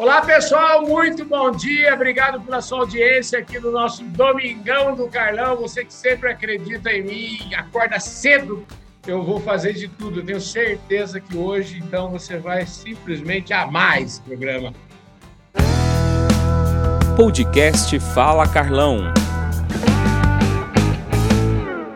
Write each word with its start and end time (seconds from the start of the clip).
Olá, 0.00 0.22
pessoal, 0.22 0.80
muito 0.86 1.26
bom 1.26 1.50
dia. 1.50 1.92
Obrigado 1.92 2.40
pela 2.40 2.62
sua 2.62 2.78
audiência 2.78 3.38
aqui 3.38 3.60
no 3.60 3.70
nosso 3.70 4.02
Domingão 4.02 4.94
do 4.94 5.06
Carlão. 5.08 5.56
Você 5.56 5.84
que 5.84 5.92
sempre 5.92 6.30
acredita 6.30 6.90
em 6.90 7.02
mim, 7.02 7.54
acorda 7.54 8.00
cedo. 8.00 8.66
Eu 9.06 9.22
vou 9.22 9.38
fazer 9.40 9.74
de 9.74 9.88
tudo. 9.88 10.20
Eu 10.20 10.24
tenho 10.24 10.40
certeza 10.40 11.20
que 11.20 11.36
hoje, 11.36 11.82
então, 11.84 12.08
você 12.08 12.38
vai 12.38 12.64
simplesmente 12.64 13.52
amar 13.52 14.00
esse 14.00 14.22
programa. 14.22 14.72
Podcast 17.14 18.00
Fala 18.14 18.48
Carlão. 18.50 19.12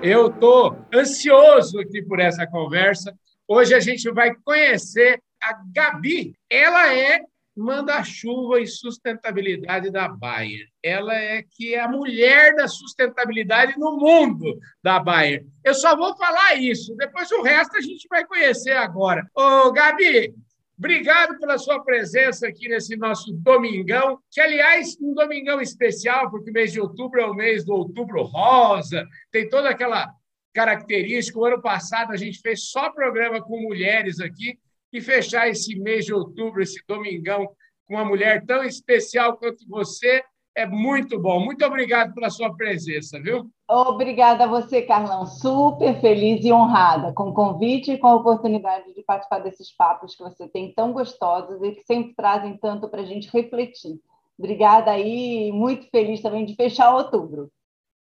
Eu 0.03 0.27
estou 0.27 0.77
ansioso 0.95 1.81
aqui 1.81 2.03
por 2.03 2.21
essa 2.21 2.47
conversa. 2.47 3.15
Hoje 3.49 3.73
a 3.73 3.81
gente 3.81 4.11
vai 4.11 4.35
conhecer 4.45 5.23
a 5.43 5.57
Gabi. 5.73 6.35
Ela 6.51 6.95
é 6.95 7.21
manda-chuva 7.57 8.61
e 8.61 8.67
sustentabilidade 8.67 9.91
da 9.91 10.09
Bayer. 10.09 10.67
Ela 10.83 11.15
é 11.15 11.43
que 11.43 11.75
é 11.75 11.81
a 11.81 11.89
mulher 11.89 12.55
da 12.57 12.67
sustentabilidade 12.67 13.79
no 13.79 13.97
mundo 13.97 14.59
da 14.83 14.99
Bayer. 14.99 15.47
Eu 15.63 15.75
só 15.75 15.97
vou 15.97 16.17
falar 16.17 16.55
isso, 16.55 16.95
depois 16.97 17.31
o 17.31 17.43
resto 17.43 17.77
a 17.77 17.81
gente 17.81 18.07
vai 18.09 18.27
conhecer 18.27 18.73
agora. 18.73 19.25
Ô, 19.35 19.71
Gabi, 19.73 20.35
obrigado 20.77 21.39
pela 21.39 21.57
sua 21.59 21.83
presença 21.85 22.49
aqui 22.49 22.69
nesse 22.69 22.97
nosso 22.97 23.33
domingão, 23.33 24.19
que, 24.31 24.41
aliás, 24.41 24.97
um 25.01 25.15
domingão 25.15 25.61
especial, 25.61 26.31
porque 26.31 26.51
o 26.51 26.53
mês 26.55 26.73
de 26.73 26.81
outubro 26.81 27.21
é 27.21 27.27
o 27.27 27.35
mês 27.35 27.65
do 27.65 27.73
outubro 27.73 28.23
rosa, 28.23 29.07
tem 29.31 29.49
toda 29.49 29.71
aquela 29.71 30.13
característica. 30.53 31.39
O 31.39 31.45
ano 31.45 31.61
passado 31.61 32.13
a 32.13 32.17
gente 32.17 32.41
fez 32.41 32.69
só 32.69 32.91
programa 32.91 33.43
com 33.43 33.61
mulheres 33.61 34.21
aqui, 34.21 34.59
e 34.95 35.01
fechar 35.01 35.49
esse 35.49 35.75
mês 35.79 36.05
de 36.05 36.15
outubro, 36.15 36.63
esse 36.63 36.81
domingão, 36.87 37.49
com 37.87 37.95
uma 37.95 38.05
mulher 38.05 38.47
tão 38.47 38.63
especial 38.63 39.37
quanto 39.37 39.69
você, 39.69 40.23
é 40.55 40.65
muito 40.65 41.19
bom. 41.19 41.41
Muito 41.41 41.65
obrigado 41.65 42.15
pela 42.15 42.31
sua 42.31 42.55
presença, 42.55 43.21
viu? 43.21 43.51
Obrigada 43.69 44.45
a 44.45 44.47
você, 44.47 44.83
Carlão. 44.83 45.27
Super 45.27 46.01
feliz 46.01 46.45
e 46.45 46.53
honrada 46.53 47.13
com 47.13 47.31
o 47.31 47.35
convite 47.35 47.91
e 47.91 47.99
com 47.99 48.07
a 48.07 48.15
oportunidade 48.15 48.95
de 48.95 49.03
participar 49.03 49.41
desses 49.41 49.75
papos 49.75 50.15
que 50.15 50.23
você 50.23 50.47
tem 50.49 50.73
tão 50.73 50.93
gostosos 50.93 51.61
e 51.63 51.73
que 51.73 51.83
sempre 51.83 52.15
trazem 52.15 52.57
tanto 52.57 52.89
para 52.89 53.03
a 53.03 53.05
gente 53.05 53.29
refletir. 53.33 53.99
Obrigada 54.39 54.93
aí, 54.93 55.51
muito 55.53 55.89
feliz 55.91 56.23
também 56.23 56.45
de 56.45 56.55
fechar 56.55 56.95
outubro. 56.95 57.51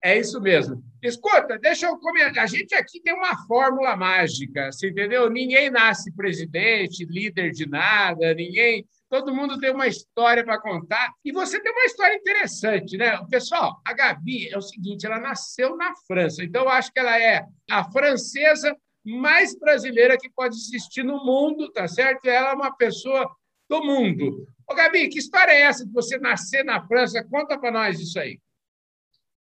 É 0.04 0.18
isso 0.18 0.38
mesmo. 0.38 0.84
Escuta, 1.02 1.58
deixa 1.58 1.86
eu 1.86 1.96
comentar. 1.96 2.44
A 2.44 2.46
gente 2.46 2.74
aqui 2.74 3.00
tem 3.00 3.14
uma 3.14 3.42
fórmula 3.46 3.96
mágica, 3.96 4.70
você 4.70 4.90
entendeu? 4.90 5.30
Ninguém 5.30 5.70
nasce 5.70 6.14
presidente, 6.14 7.06
líder 7.06 7.52
de 7.52 7.66
nada, 7.66 8.34
ninguém. 8.34 8.86
Todo 9.08 9.34
mundo 9.34 9.58
tem 9.58 9.72
uma 9.72 9.86
história 9.86 10.44
para 10.44 10.60
contar. 10.60 11.10
E 11.24 11.32
você 11.32 11.58
tem 11.58 11.72
uma 11.72 11.86
história 11.86 12.14
interessante, 12.16 12.98
né? 12.98 13.18
Pessoal, 13.30 13.80
a 13.82 13.94
Gabi 13.94 14.50
é 14.50 14.58
o 14.58 14.60
seguinte: 14.60 15.06
ela 15.06 15.18
nasceu 15.18 15.74
na 15.74 15.94
França. 16.06 16.44
Então, 16.44 16.64
eu 16.64 16.68
acho 16.68 16.92
que 16.92 17.00
ela 17.00 17.18
é 17.18 17.42
a 17.70 17.90
francesa 17.90 18.76
mais 19.02 19.58
brasileira 19.58 20.18
que 20.18 20.28
pode 20.28 20.54
existir 20.54 21.02
no 21.02 21.24
mundo, 21.24 21.72
tá 21.72 21.88
certo? 21.88 22.26
Ela 22.26 22.50
é 22.50 22.54
uma 22.54 22.76
pessoa 22.76 23.26
do 23.70 23.82
mundo. 23.82 24.46
Ô, 24.70 24.74
Gabi, 24.74 25.08
que 25.08 25.18
história 25.18 25.52
é 25.52 25.62
essa 25.62 25.86
de 25.86 25.92
você 25.92 26.18
nascer 26.18 26.62
na 26.62 26.86
França? 26.86 27.24
Conta 27.24 27.58
para 27.58 27.70
nós 27.70 27.98
isso 27.98 28.18
aí. 28.18 28.38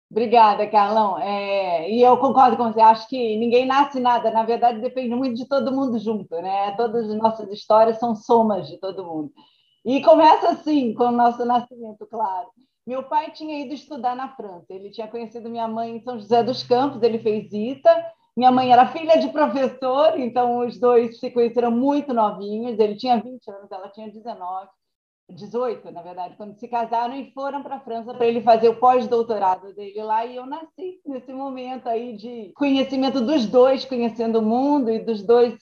Obrigada, 0.10 0.66
Carlão. 0.68 1.18
É, 1.20 1.92
e 1.92 2.02
eu 2.02 2.18
concordo 2.18 2.56
com 2.56 2.72
você. 2.72 2.80
Acho 2.80 3.08
que 3.10 3.38
ninguém 3.38 3.66
nasce 3.66 4.00
nada. 4.00 4.32
Na 4.32 4.44
verdade, 4.44 4.80
depende 4.80 5.14
muito 5.16 5.36
de 5.36 5.48
todo 5.48 5.72
mundo 5.72 6.00
junto, 6.00 6.34
né? 6.42 6.72
Todas 6.78 7.10
as 7.10 7.18
nossas 7.18 7.52
histórias 7.52 8.00
são 8.00 8.16
somas 8.16 8.68
de 8.68 8.78
todo 8.78 9.06
mundo. 9.06 9.32
E 9.86 10.02
começa 10.02 10.50
assim, 10.50 10.94
com 10.94 11.06
o 11.06 11.12
nosso 11.12 11.44
nascimento, 11.46 12.06
claro. 12.08 12.48
Meu 12.86 13.04
pai 13.04 13.32
tinha 13.32 13.60
ido 13.66 13.74
estudar 13.74 14.16
na 14.16 14.30
França. 14.30 14.66
Ele 14.70 14.90
tinha 14.90 15.08
conhecido 15.10 15.50
minha 15.50 15.68
mãe 15.68 15.98
em 15.98 16.02
São 16.02 16.18
José 16.18 16.42
dos 16.42 16.64
Campos. 16.64 17.04
Ele 17.04 17.20
fez 17.20 17.52
ITA. 17.52 18.14
Minha 18.36 18.52
mãe 18.52 18.72
era 18.72 18.88
filha 18.88 19.18
de 19.20 19.30
professor, 19.30 20.18
então 20.20 20.60
os 20.60 20.80
dois 20.80 21.20
se 21.20 21.32
conheceram 21.32 21.72
muito 21.72 22.14
novinhos. 22.14 22.78
Ele 22.78 22.96
tinha 22.96 23.20
20 23.20 23.50
anos, 23.50 23.72
ela 23.72 23.90
tinha 23.90 24.12
19. 24.12 24.68
18, 25.30 25.92
na 25.92 26.02
verdade, 26.02 26.36
quando 26.38 26.58
se 26.58 26.68
casaram 26.68 27.14
e 27.16 27.32
foram 27.32 27.62
para 27.62 27.76
a 27.76 27.80
França 27.82 28.14
para 28.14 28.26
ele 28.26 28.42
fazer 28.42 28.70
o 28.70 28.80
pós-doutorado 28.80 29.74
dele 29.74 30.02
lá. 30.02 30.26
E 30.26 30.36
eu 30.38 30.46
nasci 30.46 31.02
nesse 31.06 31.34
momento 31.34 31.88
aí 31.88 32.16
de 32.16 32.54
conhecimento 32.56 33.20
dos 33.20 33.46
dois, 33.46 33.84
conhecendo 33.84 34.40
o 34.40 34.42
mundo 34.42 34.90
e 34.90 35.00
dos 35.00 35.22
dois 35.22 35.58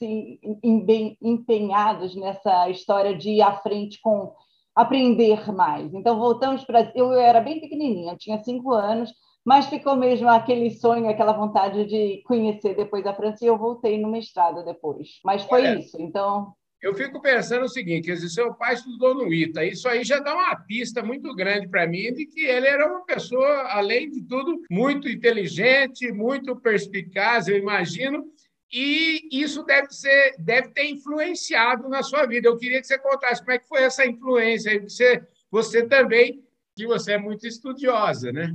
empenhados 1.20 2.14
nessa 2.14 2.70
história 2.70 3.16
de 3.16 3.30
ir 3.30 3.42
à 3.42 3.54
frente 3.56 4.00
com 4.00 4.32
aprender 4.74 5.50
mais. 5.52 5.92
Então, 5.94 6.18
voltamos 6.18 6.62
para. 6.64 6.92
Eu 6.94 7.12
era 7.14 7.40
bem 7.40 7.60
pequenininha, 7.60 8.14
tinha 8.16 8.42
cinco 8.44 8.72
anos, 8.72 9.12
mas 9.44 9.66
ficou 9.66 9.96
mesmo 9.96 10.28
aquele 10.28 10.70
sonho, 10.70 11.08
aquela 11.08 11.32
vontade 11.32 11.86
de 11.86 12.22
conhecer 12.24 12.76
depois 12.76 13.06
a 13.06 13.14
França 13.14 13.44
e 13.44 13.48
eu 13.48 13.58
voltei 13.58 13.98
no 13.98 14.08
mestrado 14.08 14.64
depois. 14.64 15.18
Mas 15.24 15.42
foi 15.44 15.62
Olha. 15.62 15.78
isso. 15.78 16.00
Então, 16.00 16.52
eu 16.82 16.94
fico 16.94 17.20
pensando 17.20 17.64
o 17.64 17.68
seguinte: 17.68 18.12
dizer, 18.12 18.28
seu 18.28 18.54
pai 18.54 18.74
estudou 18.74 19.14
no 19.14 19.32
ITA, 19.32 19.64
isso 19.64 19.88
aí 19.88 20.04
já 20.04 20.18
dá 20.18 20.34
uma 20.34 20.56
pista 20.56 21.02
muito 21.02 21.34
grande 21.34 21.68
para 21.68 21.86
mim 21.86 22.12
de 22.12 22.26
que 22.26 22.44
ele 22.44 22.66
era 22.66 22.86
uma 22.86 23.04
pessoa, 23.04 23.72
além 23.72 24.10
de 24.10 24.22
tudo, 24.22 24.62
muito 24.70 25.08
inteligente, 25.08 26.12
muito 26.12 26.56
perspicaz, 26.56 27.48
eu 27.48 27.56
imagino, 27.56 28.24
e 28.72 29.28
isso 29.32 29.62
deve, 29.64 29.90
ser, 29.90 30.36
deve 30.38 30.68
ter 30.68 30.90
influenciado 30.90 31.88
na 31.88 32.02
sua 32.02 32.26
vida. 32.26 32.48
Eu 32.48 32.56
queria 32.56 32.80
que 32.80 32.86
você 32.86 32.98
contasse 32.98 33.40
como 33.40 33.52
é 33.52 33.58
que 33.58 33.68
foi 33.68 33.82
essa 33.82 34.04
influência, 34.04 34.80
você, 34.82 35.22
você 35.50 35.86
também, 35.86 36.44
que 36.74 36.86
você 36.86 37.12
é 37.12 37.18
muito 37.18 37.46
estudiosa, 37.46 38.32
né? 38.32 38.54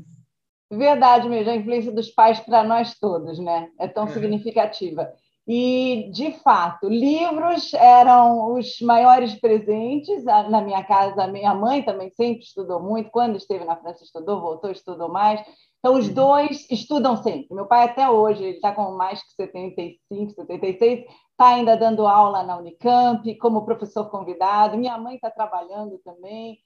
Verdade 0.70 1.28
mesmo, 1.28 1.52
a 1.52 1.56
influência 1.56 1.92
dos 1.92 2.10
pais 2.10 2.40
para 2.40 2.64
nós 2.64 2.98
todos, 2.98 3.40
né? 3.40 3.70
É 3.80 3.88
tão 3.88 4.06
é. 4.06 4.08
significativa. 4.08 5.12
E, 5.54 6.10
de 6.14 6.32
fato, 6.32 6.88
livros 6.88 7.74
eram 7.74 8.54
os 8.54 8.80
maiores 8.80 9.36
presentes. 9.36 10.24
Na 10.24 10.62
minha 10.62 10.82
casa, 10.82 11.28
minha 11.28 11.54
mãe 11.54 11.84
também 11.84 12.10
sempre 12.12 12.44
estudou 12.44 12.82
muito. 12.82 13.12
Quando 13.12 13.36
esteve 13.36 13.66
na 13.66 13.76
França, 13.76 14.02
estudou, 14.02 14.40
voltou, 14.40 14.72
estudou 14.72 15.10
mais. 15.10 15.42
Então, 15.80 15.96
os 15.96 16.08
dois 16.08 16.66
estudam 16.72 17.18
sempre. 17.18 17.54
Meu 17.54 17.66
pai, 17.66 17.84
até 17.84 18.10
hoje, 18.10 18.42
ele 18.42 18.56
está 18.56 18.72
com 18.72 18.92
mais 18.92 19.22
que 19.22 19.34
75, 19.34 20.32
76, 20.32 21.00
está 21.02 21.48
ainda 21.50 21.76
dando 21.76 22.08
aula 22.08 22.44
na 22.44 22.58
Unicamp, 22.58 23.36
como 23.36 23.66
professor 23.66 24.10
convidado. 24.10 24.78
Minha 24.78 24.98
mãe 24.98 25.16
está 25.16 25.30
trabalhando 25.30 26.00
também 26.06 26.60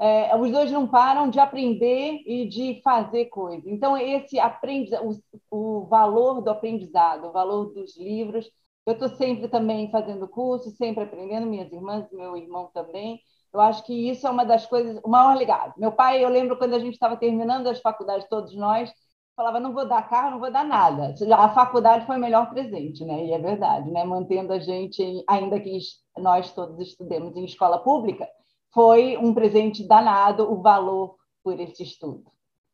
é, 0.00 0.34
os 0.34 0.50
dois 0.50 0.72
não 0.72 0.86
param 0.88 1.28
de 1.28 1.38
aprender 1.38 2.22
e 2.26 2.48
de 2.48 2.80
fazer 2.82 3.26
coisas. 3.26 3.66
Então, 3.66 3.96
esse 3.98 4.38
aprendizado, 4.38 5.20
o, 5.50 5.82
o 5.82 5.86
valor 5.86 6.40
do 6.40 6.50
aprendizado, 6.50 7.28
o 7.28 7.32
valor 7.32 7.66
dos 7.74 7.98
livros, 7.98 8.50
eu 8.86 8.94
estou 8.94 9.10
sempre 9.10 9.46
também 9.46 9.90
fazendo 9.90 10.26
curso, 10.26 10.70
sempre 10.70 11.04
aprendendo, 11.04 11.46
minhas 11.46 11.70
irmãs, 11.70 12.06
meu 12.12 12.34
irmão 12.34 12.70
também. 12.72 13.20
Eu 13.52 13.60
acho 13.60 13.84
que 13.84 13.92
isso 14.08 14.26
é 14.26 14.30
uma 14.30 14.44
das 14.44 14.64
coisas, 14.64 14.98
o 15.04 15.08
maior 15.08 15.36
legado. 15.36 15.74
Meu 15.76 15.92
pai, 15.92 16.24
eu 16.24 16.30
lembro 16.30 16.56
quando 16.56 16.74
a 16.74 16.78
gente 16.78 16.94
estava 16.94 17.16
terminando 17.16 17.66
as 17.66 17.80
faculdades, 17.80 18.26
todos 18.28 18.54
nós, 18.56 18.90
falava, 19.36 19.60
não 19.60 19.74
vou 19.74 19.86
dar 19.86 20.08
carro, 20.08 20.30
não 20.32 20.40
vou 20.40 20.50
dar 20.50 20.64
nada. 20.64 21.14
A 21.36 21.48
faculdade 21.50 22.06
foi 22.06 22.16
o 22.16 22.20
melhor 22.20 22.48
presente, 22.50 23.04
né? 23.04 23.26
E 23.26 23.32
é 23.32 23.38
verdade, 23.38 23.90
né? 23.90 24.02
Mantendo 24.04 24.52
a 24.52 24.58
gente, 24.58 25.24
ainda 25.28 25.60
que 25.60 25.78
nós 26.18 26.52
todos 26.52 26.78
estudemos 26.80 27.36
em 27.36 27.44
escola 27.44 27.78
pública, 27.78 28.26
foi 28.72 29.16
um 29.16 29.34
presente 29.34 29.86
danado 29.86 30.50
o 30.50 30.60
valor 30.60 31.16
por 31.42 31.58
esse 31.58 31.82
estudo. 31.82 32.30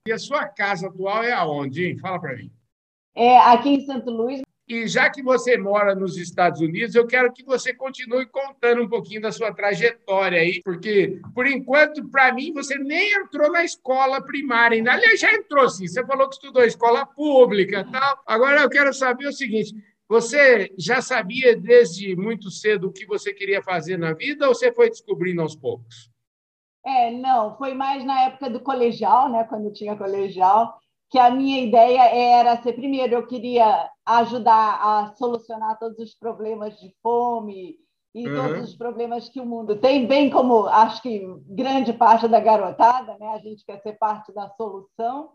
E 0.06 0.12
a 0.12 0.18
sua 0.18 0.46
casa 0.46 0.88
atual 0.88 1.22
é 1.22 1.32
aonde, 1.32 1.86
hein? 1.86 1.98
Fala 1.98 2.20
para 2.20 2.36
mim. 2.36 2.50
É 3.14 3.38
aqui 3.38 3.70
em 3.70 3.80
Santo 3.80 4.10
Luís. 4.10 4.42
E 4.68 4.88
já 4.88 5.08
que 5.08 5.22
você 5.22 5.56
mora 5.56 5.94
nos 5.94 6.16
Estados 6.16 6.60
Unidos, 6.60 6.96
eu 6.96 7.06
quero 7.06 7.32
que 7.32 7.44
você 7.44 7.72
continue 7.72 8.26
contando 8.26 8.82
um 8.82 8.88
pouquinho 8.88 9.20
da 9.20 9.30
sua 9.30 9.54
trajetória 9.54 10.40
aí, 10.40 10.60
porque, 10.64 11.20
por 11.32 11.46
enquanto, 11.46 12.08
para 12.08 12.32
mim, 12.32 12.52
você 12.52 12.76
nem 12.76 13.14
entrou 13.14 13.50
na 13.50 13.64
escola 13.64 14.20
primária 14.20 14.76
ainda. 14.76 14.92
Aliás, 14.92 15.20
já 15.20 15.32
entrou 15.32 15.68
sim, 15.70 15.86
você 15.86 16.04
falou 16.04 16.28
que 16.28 16.34
estudou 16.34 16.64
escola 16.64 17.06
pública 17.06 17.86
tal. 17.92 18.22
Agora 18.26 18.62
eu 18.62 18.68
quero 18.68 18.92
saber 18.92 19.28
o 19.28 19.32
seguinte: 19.32 19.72
você 20.08 20.72
já 20.78 21.02
sabia 21.02 21.56
desde 21.56 22.14
muito 22.16 22.50
cedo 22.50 22.88
o 22.88 22.92
que 22.92 23.06
você 23.06 23.32
queria 23.32 23.62
fazer 23.62 23.96
na 23.96 24.12
vida 24.12 24.46
ou 24.48 24.54
você 24.54 24.72
foi 24.72 24.88
descobrindo 24.88 25.42
aos 25.42 25.56
poucos? 25.56 26.10
É, 26.84 27.10
não, 27.10 27.56
foi 27.56 27.74
mais 27.74 28.04
na 28.04 28.22
época 28.22 28.48
do 28.48 28.60
colegial, 28.60 29.28
né, 29.28 29.42
quando 29.44 29.72
tinha 29.72 29.96
colegial, 29.96 30.78
que 31.10 31.18
a 31.18 31.30
minha 31.30 31.60
ideia 31.60 32.02
era 32.14 32.62
ser 32.62 32.74
primeiro 32.74 33.14
eu 33.14 33.26
queria 33.26 33.90
ajudar 34.04 34.80
a 34.80 35.14
solucionar 35.16 35.78
todos 35.78 35.98
os 35.98 36.14
problemas 36.14 36.78
de 36.78 36.94
fome 37.02 37.76
e 38.14 38.28
uhum. 38.28 38.34
todos 38.34 38.68
os 38.68 38.76
problemas 38.76 39.28
que 39.28 39.40
o 39.40 39.46
mundo 39.46 39.76
tem, 39.76 40.06
bem 40.06 40.30
como 40.30 40.66
acho 40.66 41.02
que 41.02 41.26
grande 41.48 41.92
parte 41.92 42.28
da 42.28 42.38
garotada, 42.38 43.16
né, 43.18 43.26
a 43.30 43.38
gente 43.38 43.64
quer 43.64 43.80
ser 43.82 43.94
parte 43.98 44.32
da 44.32 44.48
solução. 44.50 45.30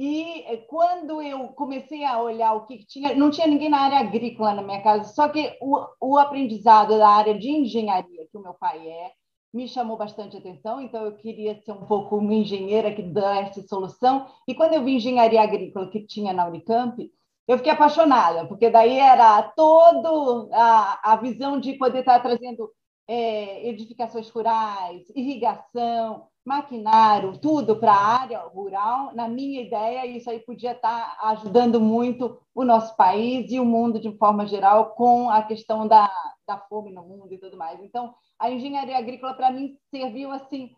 E 0.00 0.44
eh, 0.46 0.58
quando 0.68 1.20
eu 1.20 1.48
comecei 1.48 2.04
a 2.04 2.22
olhar 2.22 2.54
o 2.54 2.64
que 2.66 2.86
tinha, 2.86 3.16
não 3.16 3.32
tinha 3.32 3.48
ninguém 3.48 3.68
na 3.68 3.80
área 3.80 3.98
agrícola 3.98 4.54
na 4.54 4.62
minha 4.62 4.80
casa, 4.80 5.12
só 5.12 5.28
que 5.28 5.58
o, 5.60 5.84
o 6.00 6.16
aprendizado 6.16 6.96
da 6.96 7.08
área 7.08 7.36
de 7.36 7.50
engenharia, 7.50 8.28
que 8.30 8.38
o 8.38 8.40
meu 8.40 8.54
pai 8.54 8.86
é, 8.88 9.10
me 9.52 9.66
chamou 9.66 9.96
bastante 9.96 10.36
atenção, 10.36 10.80
então 10.80 11.04
eu 11.04 11.16
queria 11.16 11.60
ser 11.62 11.72
um 11.72 11.84
pouco 11.84 12.16
uma 12.16 12.32
engenheira 12.32 12.94
que 12.94 13.02
desse 13.02 13.66
solução. 13.66 14.28
E 14.46 14.54
quando 14.54 14.74
eu 14.74 14.84
vi 14.84 14.94
engenharia 14.94 15.42
agrícola 15.42 15.90
que 15.90 16.06
tinha 16.06 16.32
na 16.32 16.46
Unicamp, 16.46 17.10
eu 17.48 17.56
fiquei 17.56 17.72
apaixonada, 17.72 18.46
porque 18.46 18.70
daí 18.70 18.98
era 18.98 19.42
toda 19.42 20.48
a, 20.52 21.12
a 21.12 21.16
visão 21.16 21.58
de 21.58 21.72
poder 21.72 22.00
estar 22.00 22.20
trazendo 22.20 22.70
é, 23.08 23.68
edificações 23.68 24.28
rurais, 24.30 25.10
irrigação, 25.16 26.28
maquinário, 26.48 27.38
tudo 27.38 27.76
para 27.76 27.92
a 27.92 28.20
área 28.20 28.40
rural. 28.40 29.14
Na 29.14 29.28
minha 29.28 29.60
ideia, 29.60 30.06
isso 30.06 30.30
aí 30.30 30.40
podia 30.40 30.72
estar 30.72 31.16
ajudando 31.22 31.78
muito 31.78 32.38
o 32.54 32.64
nosso 32.64 32.96
país 32.96 33.52
e 33.52 33.60
o 33.60 33.64
mundo 33.64 34.00
de 34.00 34.10
forma 34.16 34.46
geral 34.46 34.94
com 34.96 35.28
a 35.28 35.42
questão 35.42 35.86
da, 35.86 36.10
da 36.46 36.56
fome 36.56 36.90
no 36.90 37.02
mundo 37.02 37.32
e 37.32 37.38
tudo 37.38 37.56
mais. 37.56 37.78
Então, 37.82 38.14
a 38.38 38.50
engenharia 38.50 38.96
agrícola, 38.96 39.34
para 39.34 39.52
mim, 39.52 39.76
serviu 39.90 40.32
assim 40.32 40.70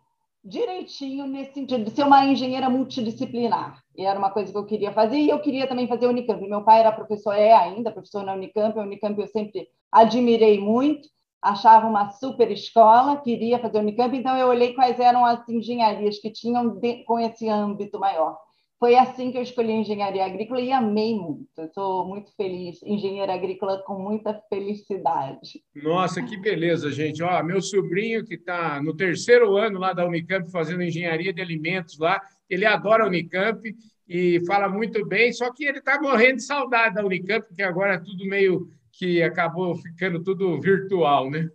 direitinho 0.42 1.26
nesse 1.26 1.54
sentido 1.54 1.84
de 1.84 1.90
ser 1.90 2.02
uma 2.02 2.24
engenheira 2.24 2.68
multidisciplinar. 2.68 3.80
E 3.96 4.04
era 4.04 4.18
uma 4.18 4.30
coisa 4.30 4.50
que 4.50 4.58
eu 4.58 4.66
queria 4.66 4.92
fazer, 4.92 5.18
e 5.18 5.28
eu 5.28 5.40
queria 5.40 5.66
também 5.68 5.86
fazer 5.86 6.06
Unicamp. 6.06 6.44
Meu 6.48 6.64
pai 6.64 6.80
era 6.80 6.90
professor, 6.90 7.32
é 7.32 7.52
ainda 7.52 7.92
professor 7.92 8.24
na 8.24 8.34
Unicamp, 8.34 8.76
a 8.78 8.82
Unicamp 8.82 9.20
eu 9.20 9.28
sempre 9.28 9.68
admirei 9.92 10.58
muito, 10.58 11.08
achava 11.42 11.86
uma 11.86 12.10
super 12.10 12.50
escola, 12.50 13.16
queria 13.16 13.58
fazer 13.58 13.78
Unicamp, 13.78 14.16
então 14.16 14.36
eu 14.36 14.48
olhei 14.48 14.74
quais 14.74 14.98
eram 15.00 15.24
as 15.24 15.48
engenharias 15.48 16.18
que 16.18 16.30
tinham 16.30 16.78
de, 16.78 17.04
com 17.04 17.18
esse 17.18 17.48
âmbito 17.48 17.98
maior. 17.98 18.36
Foi 18.80 18.94
assim 18.96 19.30
que 19.30 19.36
eu 19.36 19.42
escolhi 19.42 19.72
engenharia 19.72 20.24
agrícola 20.24 20.58
e 20.58 20.72
amei 20.72 21.14
muito. 21.14 21.46
Estou 21.58 22.08
muito 22.08 22.34
feliz. 22.34 22.82
Engenheira 22.82 23.34
agrícola 23.34 23.82
com 23.82 23.98
muita 23.98 24.32
felicidade. 24.48 25.62
Nossa, 25.74 26.22
que 26.22 26.38
beleza, 26.38 26.90
gente. 26.90 27.22
Ó, 27.22 27.42
meu 27.42 27.60
sobrinho, 27.60 28.24
que 28.24 28.36
está 28.36 28.82
no 28.82 28.96
terceiro 28.96 29.54
ano 29.58 29.78
lá 29.78 29.92
da 29.92 30.06
Unicamp, 30.06 30.50
fazendo 30.50 30.82
engenharia 30.82 31.30
de 31.30 31.42
alimentos 31.42 31.98
lá, 31.98 32.22
ele 32.48 32.64
adora 32.64 33.04
a 33.04 33.06
Unicamp 33.06 33.60
e 34.08 34.40
fala 34.46 34.66
muito 34.66 35.06
bem, 35.06 35.30
só 35.30 35.52
que 35.52 35.66
ele 35.66 35.78
está 35.78 36.00
morrendo 36.00 36.36
de 36.36 36.44
saudade 36.44 36.94
da 36.94 37.04
Unicamp, 37.04 37.46
porque 37.46 37.62
agora 37.62 37.94
é 37.94 37.98
tudo 37.98 38.24
meio 38.24 38.70
que 38.92 39.22
acabou 39.22 39.74
ficando 39.76 40.22
tudo 40.22 40.60
virtual, 40.60 41.30
né? 41.30 41.48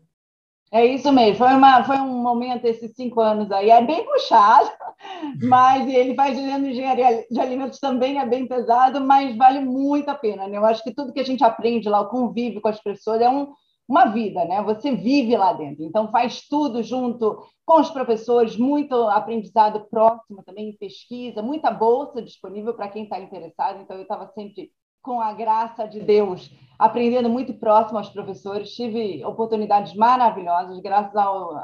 É 0.72 0.86
isso 0.86 1.12
mesmo, 1.12 1.38
foi, 1.38 1.54
uma, 1.54 1.84
foi 1.84 1.98
um 1.98 2.22
momento, 2.22 2.66
esses 2.66 2.94
cinco 2.96 3.22
anos 3.22 3.50
aí, 3.52 3.70
é 3.70 3.82
bem 3.82 4.04
puxado, 4.04 4.70
mas 5.44 5.88
ele 5.88 6.16
faz 6.16 6.38
engenharia 6.38 7.26
de 7.30 7.40
alimentos 7.40 7.80
também 7.80 8.20
é 8.20 8.26
bem 8.26 8.48
pesado, 8.48 9.00
mas 9.00 9.38
vale 9.38 9.60
muito 9.60 10.10
a 10.10 10.16
pena, 10.16 10.48
né? 10.48 10.58
Eu 10.58 10.66
acho 10.66 10.84
que 10.84 10.94
tudo 10.94 11.14
que 11.14 11.20
a 11.20 11.26
gente 11.26 11.44
aprende 11.44 11.88
lá, 11.88 12.02
o 12.02 12.10
convívio 12.10 12.60
com 12.60 12.68
as 12.68 12.82
pessoas, 12.82 13.22
é 13.22 13.30
um, 13.30 13.54
uma 13.88 14.08
vida, 14.08 14.44
né? 14.44 14.62
Você 14.64 14.94
vive 14.96 15.38
lá 15.38 15.54
dentro, 15.54 15.84
então 15.84 16.12
faz 16.12 16.42
tudo 16.48 16.82
junto 16.82 17.42
com 17.64 17.80
os 17.80 17.90
professores, 17.92 18.58
muito 18.58 18.96
aprendizado 19.08 19.88
próximo 19.90 20.44
também, 20.44 20.76
pesquisa, 20.78 21.42
muita 21.42 21.72
bolsa 21.72 22.22
disponível 22.22 22.74
para 22.74 22.90
quem 22.90 23.04
está 23.04 23.20
interessado, 23.20 23.82
então 23.82 23.96
eu 23.96 24.02
estava 24.04 24.28
sempre 24.34 24.72
com 25.06 25.22
a 25.22 25.32
graça 25.34 25.88
de 25.88 26.02
Deus, 26.02 26.52
aprendendo 26.78 27.30
muito 27.30 27.54
próximo 27.54 28.00
aos 28.00 28.10
professores. 28.10 28.76
Tive 28.76 29.24
oportunidades 29.24 29.94
maravilhosas, 29.94 30.82
graças 30.82 31.16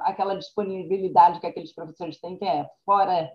àquela 0.04 0.36
disponibilidade 0.36 1.40
que 1.40 1.48
aqueles 1.48 1.74
professores 1.74 2.20
têm, 2.22 2.38
que 2.38 2.46
é 2.46 2.66
fora, 2.86 3.30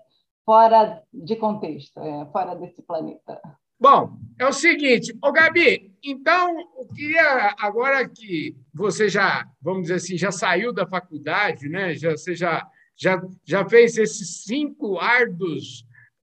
fora 0.44 1.02
de 1.12 1.34
contexto, 1.34 1.98
é 2.00 2.24
fora 2.26 2.54
desse 2.54 2.80
planeta. 2.82 3.40
Bom, 3.78 4.12
é 4.38 4.46
o 4.46 4.52
seguinte, 4.52 5.14
ô 5.22 5.30
Gabi, 5.32 5.92
então 6.02 6.58
eu 6.78 6.86
queria 6.94 7.54
agora 7.58 8.08
que 8.08 8.56
você 8.72 9.08
já, 9.08 9.44
vamos 9.60 9.82
dizer 9.82 9.96
assim, 9.96 10.16
já 10.16 10.32
saiu 10.32 10.72
da 10.72 10.86
faculdade, 10.86 11.68
né? 11.68 11.94
Já 11.94 12.12
você 12.12 12.34
já 12.34 12.66
já, 12.96 13.20
já 13.44 13.68
fez 13.68 13.98
esses 13.98 14.44
cinco 14.44 14.98
árduos 14.98 15.84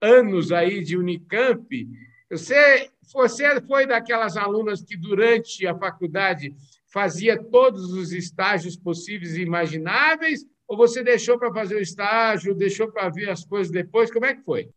anos 0.00 0.52
aí 0.52 0.82
de 0.82 0.96
Unicamp. 0.96 1.88
Você 2.30 2.90
você 3.12 3.60
foi 3.62 3.86
daquelas 3.86 4.36
alunas 4.36 4.82
que, 4.82 4.96
durante 4.96 5.66
a 5.66 5.76
faculdade, 5.76 6.54
fazia 6.92 7.42
todos 7.42 7.92
os 7.92 8.12
estágios 8.12 8.76
possíveis 8.76 9.34
e 9.34 9.42
imagináveis? 9.42 10.44
Ou 10.68 10.76
você 10.76 11.02
deixou 11.02 11.36
para 11.38 11.52
fazer 11.52 11.74
o 11.74 11.80
estágio, 11.80 12.54
deixou 12.54 12.90
para 12.92 13.08
ver 13.08 13.30
as 13.30 13.44
coisas 13.44 13.72
depois? 13.72 14.12
Como 14.12 14.26
é 14.26 14.34
que 14.34 14.42
foi? 14.42 14.68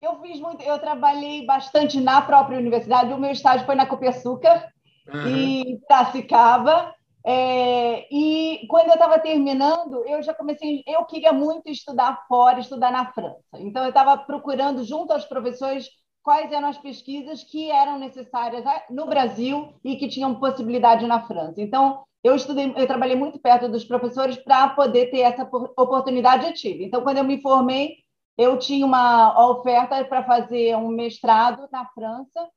Eu 0.00 0.20
fiz 0.22 0.40
muito, 0.40 0.62
eu 0.62 0.78
trabalhei 0.78 1.44
bastante 1.44 2.00
na 2.00 2.22
própria 2.22 2.58
universidade. 2.58 3.12
O 3.12 3.20
meu 3.20 3.30
estágio 3.30 3.66
foi 3.66 3.74
na 3.74 3.86
Copersucar 3.86 4.72
uhum. 5.12 5.28
e 5.28 5.78
Piracicaba. 5.86 6.94
É, 7.24 8.08
e 8.10 8.66
quando 8.68 8.88
eu 8.88 8.94
estava 8.94 9.18
terminando, 9.18 10.02
eu 10.06 10.22
já 10.22 10.34
comecei. 10.34 10.82
Eu 10.86 11.04
queria 11.04 11.32
muito 11.32 11.68
estudar 11.68 12.24
fora, 12.26 12.58
estudar 12.58 12.90
na 12.90 13.12
França. 13.12 13.38
Então, 13.58 13.82
eu 13.84 13.90
estava 13.90 14.16
procurando, 14.16 14.82
junto 14.82 15.12
aos 15.12 15.24
professores, 15.26 15.88
quais 16.22 16.52
eram 16.52 16.68
as 16.68 16.78
pesquisas 16.78 17.42
que 17.42 17.70
eram 17.70 17.98
necessárias 17.98 18.64
no 18.88 19.06
Brasil 19.06 19.74
e 19.84 19.96
que 19.96 20.08
tinham 20.08 20.38
possibilidade 20.38 21.06
na 21.06 21.26
França. 21.26 21.60
Então, 21.60 22.04
eu 22.22 22.36
estudei, 22.36 22.72
eu 22.76 22.86
trabalhei 22.86 23.16
muito 23.16 23.38
perto 23.40 23.68
dos 23.68 23.84
professores 23.84 24.36
para 24.36 24.68
poder 24.68 25.10
ter 25.10 25.20
essa 25.20 25.42
oportunidade 25.76 26.46
eu 26.46 26.54
tive. 26.54 26.84
Então, 26.84 27.02
quando 27.02 27.18
eu 27.18 27.24
me 27.24 27.40
formei, 27.40 27.96
eu 28.38 28.58
tinha 28.58 28.86
uma 28.86 29.50
oferta 29.50 30.04
para 30.04 30.24
fazer 30.24 30.76
um 30.76 30.88
mestrado 30.88 31.68
na 31.72 31.86
França. 31.86 32.48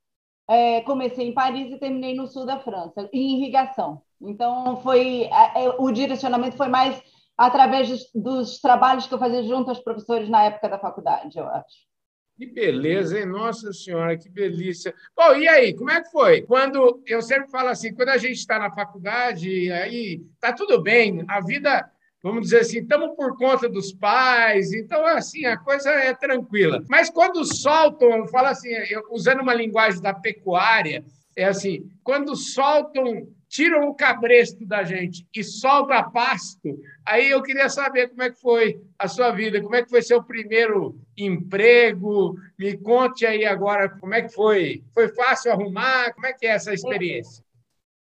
É, 0.47 0.81
comecei 0.81 1.27
em 1.27 1.33
Paris 1.33 1.71
e 1.71 1.79
terminei 1.79 2.15
no 2.15 2.27
sul 2.27 2.45
da 2.45 2.59
França, 2.59 3.09
em 3.12 3.38
irrigação. 3.38 4.01
Então, 4.21 4.77
foi 4.81 5.23
é, 5.23 5.65
é, 5.65 5.69
o 5.79 5.91
direcionamento 5.91 6.56
foi 6.56 6.67
mais 6.67 7.01
através 7.35 7.89
dos, 7.89 8.09
dos 8.13 8.59
trabalhos 8.62 9.07
que 9.07 9.13
eu 9.13 9.19
fazia 9.19 9.44
junto 9.44 9.69
aos 9.69 9.79
professores 9.79 10.29
na 10.29 10.44
época 10.44 10.69
da 10.69 10.79
faculdade, 10.79 11.38
eu 11.38 11.47
acho. 11.47 11.94
Que 12.37 12.45
beleza, 12.45 13.17
hein? 13.17 13.25
Nossa 13.25 13.71
Senhora, 13.71 14.17
que 14.17 14.27
delícia. 14.27 14.93
Bom, 15.15 15.35
e 15.35 15.47
aí, 15.47 15.73
como 15.73 15.89
é 15.89 16.01
que 16.03 16.11
foi? 16.11 16.41
Quando 16.41 17.01
eu 17.07 17.21
sempre 17.21 17.49
falo 17.49 17.69
assim, 17.69 17.93
quando 17.93 18.09
a 18.09 18.17
gente 18.17 18.37
está 18.37 18.59
na 18.59 18.69
faculdade, 18.69 19.71
aí 19.71 20.21
tá 20.41 20.51
tudo 20.51 20.81
bem, 20.81 21.23
a 21.29 21.39
vida, 21.39 21.89
vamos 22.21 22.41
dizer 22.41 22.59
assim, 22.59 22.79
estamos 22.79 23.15
por 23.15 23.37
conta 23.37 23.69
dos 23.69 23.93
pais, 23.93 24.73
então 24.73 25.05
assim, 25.07 25.45
a 25.45 25.55
coisa 25.55 25.89
é 25.89 26.13
tranquila. 26.13 26.83
Mas 26.89 27.09
quando 27.09 27.45
soltam, 27.45 28.09
eu 28.17 28.27
falo 28.27 28.47
assim, 28.47 28.69
usando 29.11 29.39
uma 29.39 29.53
linguagem 29.53 30.01
da 30.01 30.13
pecuária, 30.13 31.05
é 31.38 31.45
assim, 31.45 31.89
quando 32.03 32.35
soltam 32.35 33.29
tiram 33.55 33.87
o 33.87 33.95
cabresto 33.95 34.65
da 34.65 34.83
gente 34.83 35.25
e 35.33 35.41
solta 35.41 36.03
pasto. 36.03 36.77
Aí 37.05 37.29
eu 37.29 37.41
queria 37.41 37.69
saber 37.69 38.09
como 38.09 38.21
é 38.21 38.29
que 38.29 38.41
foi 38.41 38.81
a 39.00 39.07
sua 39.07 39.31
vida, 39.31 39.62
como 39.62 39.75
é 39.75 39.81
que 39.81 39.89
foi 39.89 40.01
seu 40.01 40.21
primeiro 40.21 41.00
emprego. 41.17 42.35
Me 42.59 42.77
conte 42.77 43.25
aí 43.25 43.45
agora 43.45 43.88
como 43.88 44.13
é 44.13 44.24
que 44.24 44.33
foi. 44.33 44.83
Foi 44.93 45.07
fácil 45.07 45.53
arrumar? 45.53 46.13
Como 46.13 46.27
é 46.27 46.33
que 46.33 46.45
é 46.45 46.50
essa 46.50 46.74
experiência? 46.74 47.45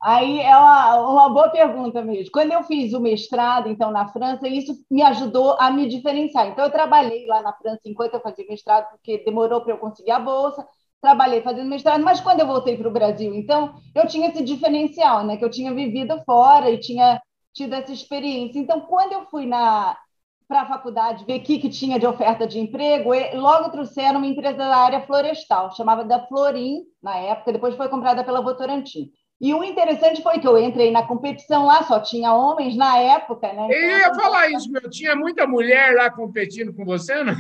Aí 0.03 0.41
é 0.41 0.57
uma, 0.57 1.09
uma 1.09 1.29
boa 1.31 1.49
pergunta 1.51 2.03
mesmo. 2.03 2.33
Quando 2.33 2.53
eu 2.53 2.65
fiz 2.65 2.93
o 2.93 3.01
mestrado, 3.01 3.69
então, 3.69 3.93
na 3.93 4.09
França, 4.09 4.49
isso 4.49 4.75
me 4.91 5.03
ajudou 5.03 5.57
a 5.59 5.71
me 5.71 5.89
diferenciar. 5.89 6.49
Então, 6.49 6.65
eu 6.65 6.71
trabalhei 6.71 7.27
lá 7.27 7.41
na 7.41 7.53
França 7.55 7.81
enquanto 7.87 8.15
eu 8.15 8.21
fazia 8.21 8.45
mestrado, 8.47 8.91
porque 8.91 9.23
demorou 9.25 9.63
para 9.63 9.73
eu 9.73 9.79
conseguir 9.79 10.11
a 10.11 10.19
bolsa 10.19 10.67
trabalhei 11.05 11.43
fazendo 11.43 11.69
mestrado, 11.69 12.03
mas 12.03 12.19
quando 12.19 12.41
eu 12.41 12.47
voltei 12.47 12.79
para 12.79 12.89
o 12.89 12.93
Brasil, 12.93 13.35
então, 13.35 13.75
eu 13.95 14.07
tinha 14.07 14.31
esse 14.31 14.43
diferencial, 14.43 15.23
né? 15.23 15.37
Que 15.37 15.45
eu 15.45 15.51
tinha 15.51 15.75
vivido 15.75 16.19
fora 16.25 16.71
e 16.71 16.79
tinha 16.79 17.21
tido 17.53 17.75
essa 17.75 17.93
experiência. 17.93 18.59
Então, 18.59 18.81
quando 18.81 19.13
eu 19.13 19.27
fui 19.27 19.45
na 19.45 19.99
para 20.47 20.63
a 20.63 20.67
faculdade 20.67 21.25
ver 21.25 21.41
o 21.41 21.43
que, 21.43 21.59
que 21.59 21.71
tinha 21.71 21.99
de 21.99 22.07
oferta 22.07 22.47
de 22.47 22.59
emprego, 22.59 23.11
logo 23.35 23.71
trouxeram 23.71 24.19
uma 24.19 24.27
empresa 24.27 24.59
da 24.59 24.77
área 24.77 25.01
florestal, 25.01 25.75
chamava 25.75 26.05
da 26.05 26.27
Florim, 26.27 26.83
na 27.03 27.17
época, 27.17 27.53
depois 27.53 27.75
foi 27.75 27.89
comprada 27.89 28.23
pela 28.23 28.43
Votorantim. 28.43 29.11
E 29.41 29.55
o 29.55 29.65
interessante 29.65 30.23
foi 30.23 30.39
que 30.39 30.47
eu 30.47 30.59
entrei 30.59 30.91
na 30.91 31.03
competição 31.03 31.65
lá, 31.65 31.83
só 31.83 31.99
tinha 31.99 32.35
homens 32.35 32.77
na 32.77 32.99
época, 32.99 33.53
né? 33.53 33.67
Então, 33.67 33.79
eu 33.79 33.99
ia 33.99 34.15
falar 34.15 34.51
isso, 34.51 34.71
meu. 34.71 34.89
Tinha 34.91 35.17
muita 35.17 35.47
mulher 35.47 35.95
lá 35.95 36.11
competindo 36.11 36.75
com 36.75 36.85
você, 36.85 37.25
não? 37.25 37.35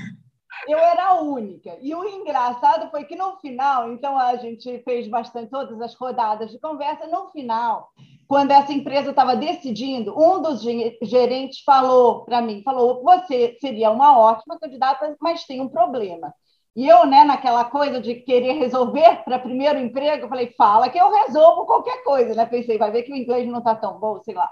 Eu 0.66 0.78
era 0.78 1.08
a 1.08 1.20
única. 1.20 1.76
E 1.80 1.94
o 1.94 2.04
engraçado 2.04 2.90
foi 2.90 3.04
que 3.04 3.16
no 3.16 3.36
final, 3.38 3.92
então 3.92 4.18
a 4.18 4.36
gente 4.36 4.78
fez 4.82 5.08
bastante 5.08 5.50
todas 5.50 5.80
as 5.80 5.94
rodadas 5.94 6.50
de 6.50 6.58
conversa. 6.58 7.06
No 7.06 7.30
final, 7.30 7.90
quando 8.26 8.50
essa 8.50 8.72
empresa 8.72 9.10
estava 9.10 9.36
decidindo, 9.36 10.18
um 10.18 10.40
dos 10.40 10.62
gerentes 10.62 11.60
falou 11.60 12.24
para 12.24 12.40
mim, 12.40 12.62
falou: 12.62 13.02
"Você 13.02 13.56
seria 13.60 13.90
uma 13.90 14.18
ótima 14.18 14.58
candidata, 14.58 15.16
mas 15.20 15.44
tem 15.44 15.60
um 15.60 15.68
problema". 15.68 16.34
E 16.76 16.88
eu, 16.88 17.06
né, 17.06 17.22
naquela 17.22 17.64
coisa 17.64 18.00
de 18.00 18.16
querer 18.16 18.54
resolver 18.54 19.22
para 19.24 19.38
primeiro 19.38 19.78
emprego, 19.78 20.28
falei: 20.28 20.52
"Fala 20.56 20.88
que 20.88 20.98
eu 20.98 21.12
resolvo 21.12 21.66
qualquer 21.66 22.02
coisa", 22.04 22.34
né? 22.34 22.46
Pensei, 22.46 22.78
vai 22.78 22.90
ver 22.90 23.02
que 23.02 23.12
o 23.12 23.16
inglês 23.16 23.46
não 23.48 23.58
está 23.58 23.74
tão 23.74 23.98
bom, 23.98 24.20
sei 24.24 24.34
lá 24.34 24.50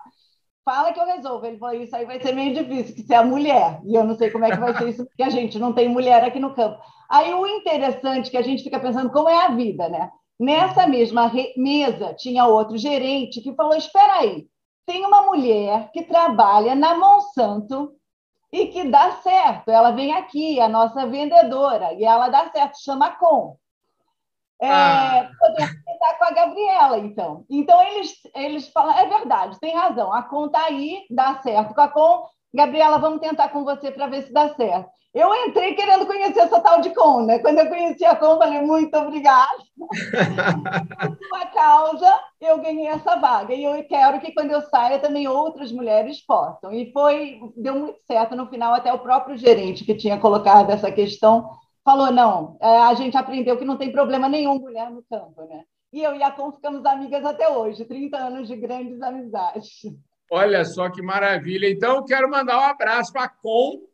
fala 0.65 0.93
que 0.93 1.01
eu 1.01 1.07
resolvo. 1.07 1.47
Ele 1.47 1.59
falou, 1.59 1.75
isso 1.75 1.95
aí 1.95 2.05
vai 2.05 2.21
ser 2.21 2.33
meio 2.33 2.55
difícil, 2.55 2.95
que 2.95 3.03
você 3.03 3.15
é 3.15 3.23
mulher. 3.23 3.81
E 3.85 3.95
eu 3.95 4.05
não 4.05 4.15
sei 4.15 4.31
como 4.31 4.45
é 4.45 4.51
que 4.51 4.59
vai 4.59 4.77
ser 4.77 4.89
isso, 4.89 5.05
porque 5.07 5.23
a 5.23 5.31
gente 5.31 5.59
não 5.59 5.73
tem 5.73 5.89
mulher 5.89 6.25
aqui 6.25 6.39
no 6.39 6.55
campo. 6.55 6.79
Aí 7.11 7.33
o 7.35 7.47
interessante 7.47 8.31
que 8.31 8.37
a 8.37 8.43
gente 8.43 8.63
fica 8.63 8.81
pensando 8.81 9.11
como 9.11 9.29
é 9.29 9.45
a 9.45 9.49
vida, 9.49 9.89
né? 9.89 10.11
Nessa 10.41 10.87
mesma 10.87 11.31
mesa 11.57 12.15
tinha 12.15 12.47
outro 12.47 12.77
gerente 12.77 13.41
que 13.41 13.55
falou: 13.55 13.75
espera 13.75 14.21
aí, 14.21 14.47
tem 14.87 15.05
uma 15.07 15.23
mulher 15.23 15.91
que 15.93 16.03
trabalha 16.03 16.75
na 16.75 16.97
Monsanto 16.97 17.93
e 18.51 18.67
que 18.67 18.85
dá 18.85 19.13
certo. 19.23 19.71
Ela 19.71 19.91
vem 19.93 20.13
aqui, 20.13 20.61
a 20.61 20.69
nossa 20.69 21.07
vendedora, 21.07 21.95
e 21.95 22.05
ela 22.05 22.29
dá 22.29 22.51
certo, 22.51 22.83
chama 22.83 23.11
Com. 23.13 23.57
É, 24.63 24.71
ah. 24.71 25.29
Podemos 25.41 25.85
tentar 25.85 26.19
com 26.19 26.25
a 26.25 26.31
Gabriela, 26.31 26.99
então. 26.99 27.45
Então, 27.51 27.83
eles, 27.83 28.13
eles 28.33 28.69
falam, 28.69 28.97
é 28.97 29.09
verdade, 29.09 29.59
tem 29.59 29.75
razão, 29.75 30.13
a 30.13 30.21
está 30.21 30.67
aí, 30.67 31.05
dá 31.11 31.41
certo. 31.43 31.75
Com 31.75 31.81
a 31.81 31.89
Com, 31.89 32.27
Gabriela, 32.55 32.99
vamos 32.99 33.21
tentar 33.21 33.49
com 33.49 33.65
você 33.65 33.91
para 33.91 34.07
ver 34.07 34.23
se 34.23 34.33
dá 34.33 34.55
certo. 34.55 34.89
Eu 35.13 35.35
entrei 35.47 35.75
querendo 35.75 36.07
conhecer 36.07 36.39
essa 36.39 36.61
tal 36.61 36.81
de 36.81 36.91
Com, 36.91 37.27
né? 37.27 37.41
Quando 37.41 37.59
eu 37.59 37.69
conheci 37.69 38.05
a 38.05 38.15
Com, 38.15 38.39
falei, 38.39 38.63
muito 38.63 38.97
obrigada. 38.97 39.59
Por 39.77 41.19
sua 41.27 41.47
causa, 41.47 42.21
eu 42.41 42.59
ganhei 42.59 42.87
essa 42.87 43.17
vaga. 43.17 43.53
E 43.53 43.65
eu 43.65 43.85
quero 43.89 44.21
que 44.21 44.33
quando 44.33 44.53
eu 44.53 44.63
saia, 44.63 45.01
também 45.01 45.27
outras 45.27 45.73
mulheres 45.73 46.25
possam. 46.25 46.73
E 46.73 46.93
foi, 46.93 47.41
deu 47.57 47.75
muito 47.75 47.99
certo. 48.07 48.37
No 48.37 48.49
final, 48.49 48.73
até 48.73 48.93
o 48.93 49.01
próprio 49.01 49.37
gerente 49.37 49.85
que 49.85 49.95
tinha 49.95 50.19
colocado 50.19 50.71
essa 50.71 50.91
questão 50.91 51.51
falou, 51.85 52.13
não, 52.13 52.57
é, 52.61 52.79
a 52.79 52.95
gente 52.95 53.17
aprendeu 53.17 53.57
que 53.57 53.65
não 53.65 53.77
tem 53.77 53.93
problema 53.93 54.29
nenhum 54.29 54.59
mulher 54.59 54.91
no 54.91 55.03
campo, 55.03 55.43
né? 55.45 55.65
E 55.93 56.03
eu 56.03 56.15
e 56.15 56.23
a 56.23 56.31
Com 56.31 56.53
ficamos 56.53 56.85
amigas 56.87 57.25
até 57.25 57.49
hoje, 57.49 57.85
30 57.85 58.17
anos 58.17 58.49
de 58.49 58.57
grandes 58.57 59.03
amizades. 59.03 59.83
Olha 60.31 60.65
só 60.65 60.89
que 60.89 61.03
maravilha. 61.03 61.69
Então, 61.69 62.05
quero 62.05 62.31
mandar 62.31 62.59
um 62.59 62.65
abraço 62.65 63.13
para 63.13 63.25
a 63.25 63.29
Com, 63.29 63.87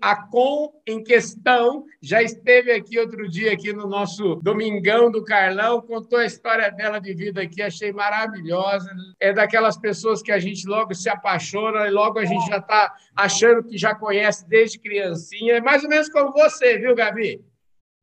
a 0.00 0.16
Com 0.16 0.72
em 0.86 1.02
questão 1.02 1.84
já 2.00 2.22
esteve 2.22 2.72
aqui 2.72 2.98
outro 2.98 3.28
dia 3.28 3.52
aqui 3.52 3.72
no 3.72 3.86
nosso 3.86 4.36
Domingão 4.36 5.10
do 5.10 5.24
Carlão, 5.24 5.82
contou 5.82 6.18
a 6.18 6.24
história 6.24 6.70
dela 6.70 6.98
de 6.98 7.12
vida 7.12 7.42
aqui, 7.42 7.60
achei 7.60 7.92
maravilhosa. 7.92 8.90
É 9.20 9.32
daquelas 9.32 9.76
pessoas 9.76 10.22
que 10.22 10.32
a 10.32 10.38
gente 10.38 10.66
logo 10.66 10.94
se 10.94 11.08
apaixona 11.08 11.86
e 11.86 11.90
logo 11.90 12.18
a 12.18 12.24
gente 12.24 12.46
já 12.46 12.58
está 12.58 12.94
achando 13.14 13.62
que 13.62 13.76
já 13.76 13.94
conhece 13.94 14.48
desde 14.48 14.78
criancinha. 14.78 15.56
É 15.56 15.60
mais 15.60 15.84
ou 15.84 15.90
menos 15.90 16.08
como 16.08 16.32
você, 16.32 16.78
viu, 16.78 16.94
Gabi? 16.94 17.44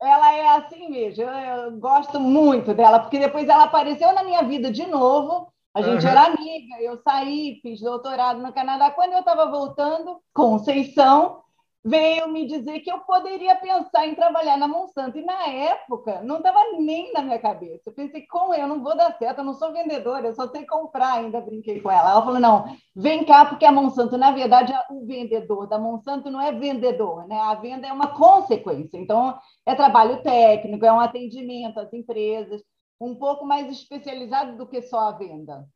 Ela 0.01 0.33
é 0.33 0.47
assim 0.57 0.89
mesmo. 0.89 1.23
Eu, 1.23 1.29
eu 1.29 1.71
gosto 1.77 2.19
muito 2.19 2.73
dela, 2.73 2.99
porque 2.99 3.17
depois 3.17 3.47
ela 3.47 3.63
apareceu 3.63 4.13
na 4.13 4.23
minha 4.23 4.43
vida 4.43 4.71
de 4.71 4.85
novo. 4.85 5.51
A 5.73 5.81
gente 5.81 6.05
uhum. 6.05 6.11
era 6.11 6.25
amiga, 6.27 6.75
eu 6.79 6.97
saí, 6.97 7.59
fiz 7.61 7.81
doutorado 7.81 8.39
no 8.39 8.53
Canadá. 8.53 8.91
Quando 8.91 9.13
eu 9.13 9.19
estava 9.19 9.49
voltando, 9.49 10.21
Conceição, 10.33 11.41
veio 11.85 12.27
me 12.27 12.47
dizer 12.47 12.79
que 12.79 12.91
eu 12.91 13.01
poderia 13.01 13.55
pensar 13.57 14.07
em 14.07 14.15
trabalhar 14.15 14.57
na 14.57 14.67
Monsanto. 14.67 15.19
E 15.19 15.23
na 15.23 15.47
época, 15.47 16.19
não 16.23 16.37
estava 16.37 16.59
nem 16.79 17.13
na 17.13 17.21
minha 17.21 17.37
cabeça. 17.37 17.83
Eu 17.85 17.93
pensei, 17.93 18.25
como 18.25 18.55
eu 18.55 18.67
não 18.67 18.81
vou 18.81 18.97
dar 18.97 19.15
certo, 19.19 19.37
eu 19.37 19.43
não 19.43 19.53
sou 19.53 19.71
vendedora, 19.71 20.25
eu 20.25 20.33
só 20.33 20.49
sei 20.49 20.65
comprar, 20.65 21.13
ainda 21.13 21.39
brinquei 21.39 21.79
com 21.79 21.91
ela. 21.91 22.09
Ela 22.09 22.25
falou, 22.25 22.39
não, 22.39 22.65
vem 22.95 23.23
cá, 23.23 23.45
porque 23.45 23.65
a 23.65 23.71
Monsanto, 23.71 24.17
na 24.17 24.31
verdade, 24.31 24.73
o 24.89 25.05
vendedor 25.05 25.67
da 25.67 25.77
Monsanto 25.77 26.31
não 26.31 26.41
é 26.41 26.51
vendedor, 26.51 27.27
né? 27.27 27.39
A 27.39 27.53
venda 27.53 27.85
é 27.85 27.93
uma 27.93 28.07
consequência. 28.15 28.97
Então, 28.97 29.37
é 29.63 29.75
trabalho 29.75 30.23
técnico, 30.23 30.83
é 30.83 30.91
um 30.91 30.99
atendimento 30.99 31.79
às 31.79 31.93
empresas, 31.93 32.63
um 32.99 33.13
pouco 33.13 33.45
mais 33.45 33.69
especializado 33.69 34.57
do 34.57 34.65
que 34.65 34.81
só 34.81 35.09
a 35.09 35.11
venda. 35.11 35.67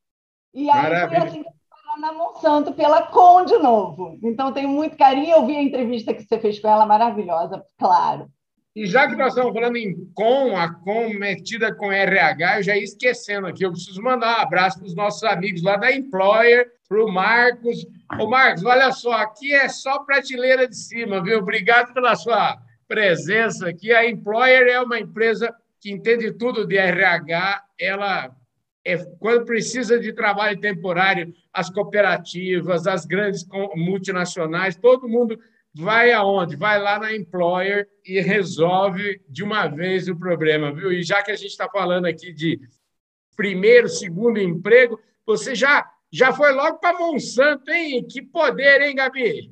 E 0.55 0.71
aí 0.71 0.81
Maravilha. 0.81 1.21
foi 1.21 1.29
assim 1.29 1.43
que 1.43 1.58
na 1.99 2.13
Monsanto 2.13 2.73
pela 2.73 3.03
Com 3.03 3.45
de 3.45 3.57
novo. 3.57 4.17
Então, 4.23 4.53
tenho 4.53 4.69
muito 4.69 4.97
carinho. 4.97 5.35
Eu 5.35 5.45
vi 5.45 5.55
a 5.55 5.63
entrevista 5.63 6.13
que 6.13 6.23
você 6.23 6.39
fez 6.39 6.59
com 6.59 6.67
ela, 6.67 6.85
maravilhosa, 6.85 7.63
claro. 7.77 8.29
E 8.75 8.85
já 8.85 9.07
que 9.07 9.15
nós 9.15 9.33
estamos 9.33 9.53
falando 9.53 9.75
em 9.75 9.93
com, 10.13 10.55
a 10.55 10.73
com 10.73 11.09
metida 11.09 11.75
com 11.75 11.91
RH, 11.91 12.59
eu 12.59 12.63
já 12.63 12.77
ia 12.77 12.83
esquecendo 12.83 13.47
aqui, 13.47 13.65
eu 13.65 13.71
preciso 13.71 14.01
mandar 14.01 14.37
um 14.37 14.41
abraço 14.41 14.77
para 14.77 14.87
os 14.87 14.95
nossos 14.95 15.23
amigos 15.23 15.61
lá 15.61 15.75
da 15.75 15.91
Employer, 15.91 16.71
para 16.87 17.03
o 17.03 17.11
Marcos. 17.11 17.85
Ô, 18.19 18.27
Marcos, 18.27 18.63
olha 18.63 18.91
só, 18.91 19.13
aqui 19.13 19.53
é 19.53 19.67
só 19.67 19.99
prateleira 20.03 20.67
de 20.67 20.77
cima, 20.77 21.21
viu? 21.21 21.39
Obrigado 21.39 21.93
pela 21.93 22.15
sua 22.15 22.57
presença 22.87 23.67
aqui. 23.67 23.91
A 23.91 24.07
Employer 24.07 24.67
é 24.67 24.79
uma 24.79 24.99
empresa 24.99 25.53
que 25.81 25.91
entende 25.91 26.31
tudo 26.31 26.65
de 26.65 26.77
RH, 26.77 27.63
ela 27.79 28.31
é, 28.85 28.97
quando 29.19 29.45
precisa 29.45 29.99
de 29.99 30.13
trabalho 30.13 30.59
temporário, 30.59 31.33
as 31.53 31.69
cooperativas, 31.69 32.87
as 32.87 33.05
grandes 33.05 33.45
multinacionais, 33.75 34.75
todo 34.75 35.07
mundo 35.07 35.37
vai 35.73 36.11
aonde? 36.11 36.55
Vai 36.55 36.81
lá 36.81 36.99
na 36.99 37.15
employer 37.15 37.87
e 38.05 38.19
resolve 38.19 39.21
de 39.27 39.43
uma 39.43 39.67
vez 39.67 40.07
o 40.07 40.17
problema, 40.17 40.73
viu? 40.73 40.91
E 40.91 41.03
já 41.03 41.21
que 41.21 41.31
a 41.31 41.35
gente 41.35 41.51
está 41.51 41.69
falando 41.69 42.05
aqui 42.05 42.33
de 42.33 42.59
primeiro, 43.35 43.87
segundo 43.87 44.39
emprego, 44.39 44.99
você 45.25 45.53
já 45.53 45.85
já 46.11 46.33
foi 46.33 46.51
logo 46.53 46.79
para 46.79 46.97
Monsanto, 46.97 47.69
hein? 47.69 48.03
Que 48.09 48.21
poder, 48.21 48.81
hein, 48.81 48.95
Gabi? 48.95 49.51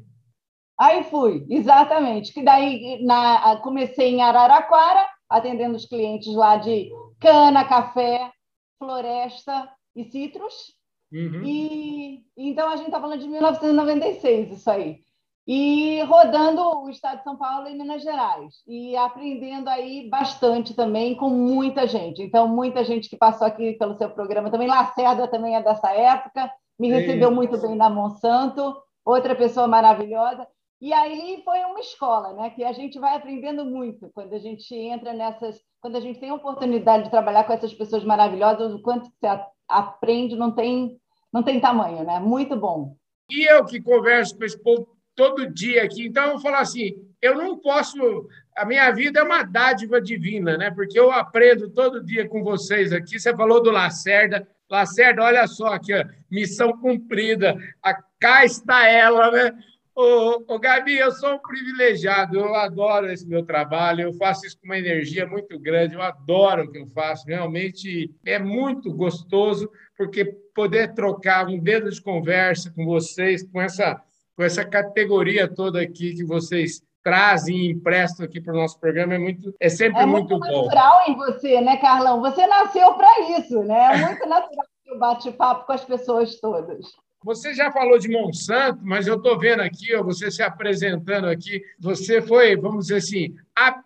Aí 0.80 1.04
fui, 1.04 1.46
exatamente. 1.50 2.34
Que 2.34 2.44
daí 2.44 3.04
na, 3.04 3.58
comecei 3.58 4.10
em 4.10 4.22
Araraquara, 4.22 5.06
atendendo 5.30 5.76
os 5.76 5.86
clientes 5.86 6.34
lá 6.34 6.58
de 6.58 6.90
cana, 7.20 7.64
café, 7.66 8.32
floresta 8.78 9.70
e 9.96 10.04
citros. 10.06 10.76
Uhum. 11.12 11.44
E 11.44 12.24
então 12.36 12.70
a 12.70 12.76
gente 12.76 12.88
está 12.88 13.00
falando 13.00 13.22
de 13.22 13.28
1996, 13.28 14.52
isso 14.52 14.70
aí. 14.70 15.02
E 15.48 16.02
rodando 16.02 16.62
o 16.62 16.90
estado 16.90 17.20
de 17.20 17.24
São 17.24 17.38
Paulo 17.38 17.70
e 17.70 17.74
Minas 17.74 18.04
Gerais. 18.04 18.56
E 18.68 18.98
aprendendo 18.98 19.70
aí 19.70 20.10
bastante 20.10 20.74
também 20.74 21.16
com 21.16 21.30
muita 21.30 21.88
gente. 21.88 22.22
Então, 22.22 22.50
muita 22.50 22.84
gente 22.84 23.08
que 23.08 23.16
passou 23.16 23.48
aqui 23.48 23.72
pelo 23.74 23.96
seu 23.96 24.10
programa 24.10 24.52
também. 24.52 24.68
Lacerda 24.68 25.26
também 25.26 25.56
é 25.56 25.64
dessa 25.64 25.90
época, 25.94 26.52
me 26.78 26.90
recebeu 26.90 27.32
muito 27.32 27.58
bem 27.62 27.78
na 27.78 27.90
Monsanto, 27.90 28.76
outra 29.06 29.34
pessoa 29.36 29.68
maravilhosa. 29.68 30.46
E 30.82 30.92
aí 30.92 31.42
foi 31.46 31.60
uma 31.60 31.80
escola, 31.80 32.34
né? 32.34 32.50
Que 32.50 32.66
a 32.66 32.74
gente 32.74 33.00
vai 33.00 33.16
aprendendo 33.16 33.64
muito 33.64 34.12
quando 34.14 34.34
a 34.34 34.40
gente 34.40 34.76
entra 34.76 35.14
nessas, 35.14 35.62
quando 35.82 35.96
a 35.96 36.00
gente 36.00 36.20
tem 36.20 36.30
a 36.30 36.36
oportunidade 36.36 37.06
de 37.06 37.12
trabalhar 37.12 37.44
com 37.44 37.54
essas 37.54 37.74
pessoas 37.74 38.04
maravilhosas, 38.04 38.74
o 38.74 38.82
quanto 38.82 39.10
você 39.10 39.28
aprende 39.68 40.36
não 40.36 40.52
tem, 40.52 41.00
não 41.32 41.44
tem 41.44 41.60
tamanho, 41.60 42.04
né? 42.04 42.20
Muito 42.20 42.56
bom. 42.56 42.96
E 43.30 43.50
eu 43.52 43.66
que 43.66 43.82
converso 43.82 44.38
com 44.38 44.44
esse 44.44 44.58
povo 44.62 44.88
todo 45.16 45.52
dia 45.52 45.84
aqui, 45.84 46.08
então 46.08 46.26
eu 46.26 46.32
vou 46.34 46.40
falar 46.40 46.60
assim, 46.60 46.94
eu 47.22 47.36
não 47.36 47.58
posso, 47.58 48.28
a 48.56 48.66
minha 48.66 48.90
vida 48.92 49.20
é 49.20 49.24
uma 49.24 49.44
dádiva 49.44 50.00
divina, 50.00 50.58
né? 50.58 50.72
Porque 50.72 51.00
eu 51.00 51.12
aprendo 51.12 51.70
todo 51.70 52.04
dia 52.04 52.28
com 52.28 52.44
vocês 52.44 52.94
aqui. 52.94 53.20
Você 53.20 53.36
falou 53.36 53.62
do 53.62 53.72
Lacerda, 53.72 54.48
Lacerda, 54.70 55.24
olha 55.24 55.48
só 55.48 55.68
aqui, 55.68 55.94
ó, 55.94 56.06
missão 56.30 56.78
cumprida. 56.78 57.58
A, 57.82 57.94
cá 58.20 58.46
está 58.46 58.88
ela, 58.88 59.32
né? 59.32 59.58
Ô, 60.00 60.44
ô, 60.48 60.60
Gabi, 60.60 60.96
eu 60.96 61.12
sou 61.12 61.34
um 61.34 61.40
privilegiado, 61.40 62.38
eu 62.38 62.54
adoro 62.54 63.12
esse 63.12 63.28
meu 63.28 63.44
trabalho, 63.44 64.02
eu 64.02 64.14
faço 64.14 64.46
isso 64.46 64.56
com 64.60 64.68
uma 64.68 64.78
energia 64.78 65.26
muito 65.26 65.58
grande, 65.60 65.96
eu 65.96 66.04
adoro 66.04 66.66
o 66.66 66.72
que 66.72 66.78
eu 66.78 66.86
faço, 66.86 67.26
realmente 67.26 68.14
é 68.24 68.38
muito 68.38 68.94
gostoso, 68.94 69.68
porque 69.98 70.24
poder 70.54 70.94
trocar 70.94 71.48
um 71.48 71.58
dedo 71.58 71.90
de 71.90 72.00
conversa 72.00 72.72
com 72.76 72.86
vocês, 72.86 73.42
com 73.42 73.60
essa, 73.60 74.00
com 74.36 74.44
essa 74.44 74.64
categoria 74.64 75.48
toda 75.48 75.82
aqui 75.82 76.14
que 76.14 76.24
vocês 76.24 76.80
trazem 77.04 77.58
e 77.58 77.72
emprestam 77.72 78.24
aqui 78.24 78.40
para 78.40 78.54
o 78.54 78.58
nosso 78.58 78.80
programa 78.80 79.16
é 79.16 79.18
muito 79.18 79.52
é 79.60 79.68
sempre 79.68 80.04
é 80.04 80.06
muito, 80.06 80.30
muito 80.30 80.48
bom. 80.48 80.60
É 80.60 80.76
natural 80.76 81.04
em 81.08 81.16
você, 81.16 81.60
né, 81.62 81.78
Carlão? 81.78 82.22
Você 82.22 82.46
nasceu 82.46 82.94
para 82.94 83.40
isso, 83.40 83.64
né? 83.64 83.96
É 83.96 83.98
muito 84.06 84.20
natural 84.30 84.66
o 84.92 85.00
bate-papo 85.00 85.66
com 85.66 85.74
as 85.74 85.84
pessoas 85.84 86.40
todas. 86.40 86.86
Você 87.24 87.54
já 87.54 87.72
falou 87.72 87.98
de 87.98 88.08
Monsanto, 88.08 88.80
mas 88.84 89.08
eu 89.08 89.16
estou 89.16 89.38
vendo 89.38 89.62
aqui, 89.62 89.94
ó, 89.96 90.04
você 90.04 90.30
se 90.30 90.44
apresentando 90.44 91.28
aqui, 91.28 91.62
você 91.80 92.22
foi, 92.22 92.56
vamos 92.56 92.88
dizer 92.88 92.98
assim, 92.98 93.36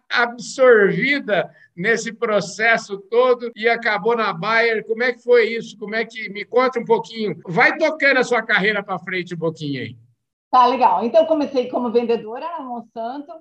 absorvida 0.10 1.50
nesse 1.76 2.12
processo 2.12 2.98
todo 2.98 3.52
e 3.56 3.68
acabou 3.68 4.16
na 4.16 4.34
Bayer. 4.34 4.86
Como 4.86 5.02
é 5.02 5.14
que 5.14 5.24
foi 5.24 5.48
isso? 5.48 5.78
Como 5.78 5.96
é 5.96 6.06
que 6.06 6.30
me 6.30 6.44
conta 6.46 6.80
um 6.80 6.86
pouquinho? 6.86 7.40
Vai 7.48 7.78
tocando 7.78 8.18
a 8.18 8.24
sua 8.24 8.44
carreira 8.44 8.84
para 8.84 9.00
frente 9.00 9.34
um 9.34 9.40
pouquinho 9.40 9.82
aí. 9.82 9.98
Tá 10.52 10.68
legal. 10.68 11.04
Então 11.06 11.26
comecei 11.26 11.70
como 11.70 11.92
vendedora 11.92 12.46
na 12.58 12.60
Monsanto, 12.60 13.32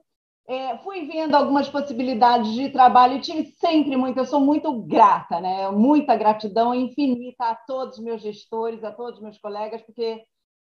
é, 0.49 0.77
fui 0.79 1.07
vendo 1.07 1.35
algumas 1.35 1.69
possibilidades 1.69 2.53
de 2.53 2.69
trabalho 2.71 3.17
e 3.17 3.21
tive 3.21 3.45
sempre 3.53 3.97
muito, 3.97 4.19
eu 4.19 4.25
sou 4.25 4.41
muito 4.41 4.73
grata, 4.83 5.41
né? 5.41 5.71
Muita 5.71 6.17
gratidão 6.17 6.75
infinita 6.75 7.45
a 7.45 7.55
todos 7.55 7.99
os 7.99 8.05
meus 8.05 8.21
gestores, 8.21 8.83
a 8.83 8.91
todos 8.91 9.19
os 9.19 9.23
meus 9.23 9.39
colegas, 9.39 9.81
porque 9.83 10.23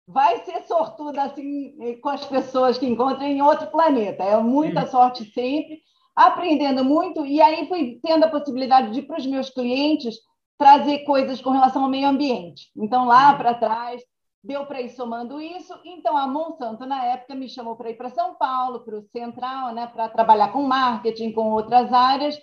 vai 0.06 0.42
ser 0.44 0.62
sortuda 0.66 1.22
assim 1.22 1.76
com 2.00 2.08
as 2.08 2.24
pessoas 2.24 2.78
que 2.78 2.86
encontram 2.86 3.26
em 3.26 3.42
outro 3.42 3.70
planeta. 3.70 4.24
É 4.24 4.36
muita 4.38 4.80
uhum. 4.80 4.90
sorte 4.90 5.24
sempre, 5.26 5.80
aprendendo 6.16 6.82
muito, 6.84 7.24
e 7.24 7.40
aí 7.40 7.68
fui 7.68 8.00
tendo 8.02 8.24
a 8.24 8.30
possibilidade 8.30 8.90
de, 8.90 9.02
para 9.02 9.18
os 9.18 9.26
meus 9.26 9.50
clientes, 9.50 10.16
trazer 10.58 11.04
coisas 11.04 11.40
com 11.40 11.50
relação 11.50 11.84
ao 11.84 11.90
meio 11.90 12.08
ambiente. 12.08 12.68
Então, 12.76 13.06
lá 13.06 13.30
uhum. 13.30 13.38
para 13.38 13.54
trás, 13.54 14.02
deu 14.48 14.64
para 14.64 14.80
ir 14.80 14.88
somando 14.88 15.38
isso. 15.42 15.74
Então, 15.84 16.16
a 16.16 16.26
Monsanto, 16.26 16.86
na 16.86 17.04
época, 17.04 17.34
me 17.34 17.50
chamou 17.50 17.76
para 17.76 17.90
ir 17.90 17.98
para 17.98 18.08
São 18.08 18.34
Paulo, 18.34 18.80
para 18.80 18.96
o 18.96 19.02
Central, 19.02 19.74
né, 19.74 19.86
para 19.86 20.08
trabalhar 20.08 20.50
com 20.50 20.62
marketing, 20.62 21.32
com 21.32 21.52
outras 21.52 21.92
áreas. 21.92 22.34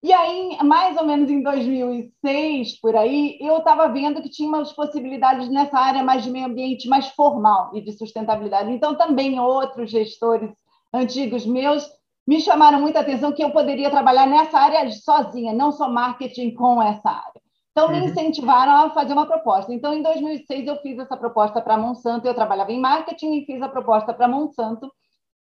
E 0.00 0.12
aí, 0.12 0.56
mais 0.62 0.96
ou 0.96 1.04
menos 1.04 1.28
em 1.28 1.42
2006, 1.42 2.80
por 2.80 2.94
aí, 2.94 3.36
eu 3.40 3.58
estava 3.58 3.88
vendo 3.88 4.22
que 4.22 4.30
tinha 4.30 4.48
umas 4.48 4.72
possibilidades 4.72 5.48
nessa 5.50 5.76
área 5.76 6.04
mais 6.04 6.22
de 6.22 6.30
meio 6.30 6.46
ambiente, 6.46 6.88
mais 6.88 7.08
formal 7.08 7.72
e 7.74 7.80
de 7.80 7.90
sustentabilidade. 7.98 8.70
Então, 8.70 8.94
também 8.94 9.40
outros 9.40 9.90
gestores 9.90 10.52
antigos 10.94 11.44
meus 11.44 11.84
me 12.24 12.40
chamaram 12.40 12.80
muita 12.80 13.00
atenção 13.00 13.32
que 13.32 13.42
eu 13.42 13.50
poderia 13.50 13.90
trabalhar 13.90 14.26
nessa 14.26 14.56
área 14.56 14.88
sozinha, 14.92 15.52
não 15.52 15.72
só 15.72 15.90
marketing 15.90 16.54
com 16.54 16.80
essa 16.80 17.10
área. 17.10 17.47
Então, 17.78 17.92
me 17.92 18.00
uhum. 18.00 18.06
incentivaram 18.06 18.72
a 18.72 18.90
fazer 18.90 19.12
uma 19.12 19.24
proposta. 19.24 19.72
Então, 19.72 19.94
em 19.94 20.02
2006, 20.02 20.66
eu 20.66 20.76
fiz 20.78 20.98
essa 20.98 21.16
proposta 21.16 21.60
para 21.60 21.74
a 21.74 21.78
Monsanto. 21.78 22.26
Eu 22.26 22.34
trabalhava 22.34 22.72
em 22.72 22.80
marketing 22.80 23.34
e 23.34 23.46
fiz 23.46 23.62
a 23.62 23.68
proposta 23.68 24.12
para 24.12 24.26
a 24.26 24.28
Monsanto. 24.28 24.90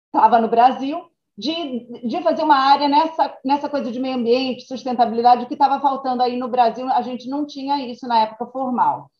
Estava 0.07 0.41
no 0.41 0.49
Brasil 0.49 0.99
de, 1.37 2.09
de 2.09 2.23
fazer 2.23 2.43
uma 2.43 2.57
área 2.57 2.89
nessa, 2.89 3.39
nessa 3.45 3.69
coisa 3.69 3.93
de 3.93 4.01
meio 4.01 4.17
ambiente, 4.17 4.67
sustentabilidade, 4.67 5.45
o 5.45 5.47
que 5.47 5.53
estava 5.53 5.79
faltando 5.79 6.23
aí 6.23 6.39
no 6.39 6.49
Brasil, 6.49 6.89
a 6.89 7.03
gente 7.03 7.29
não 7.29 7.47
tinha 7.47 7.87
isso 7.87 8.09
na 8.09 8.21
época 8.21 8.47
formal. 8.47 9.11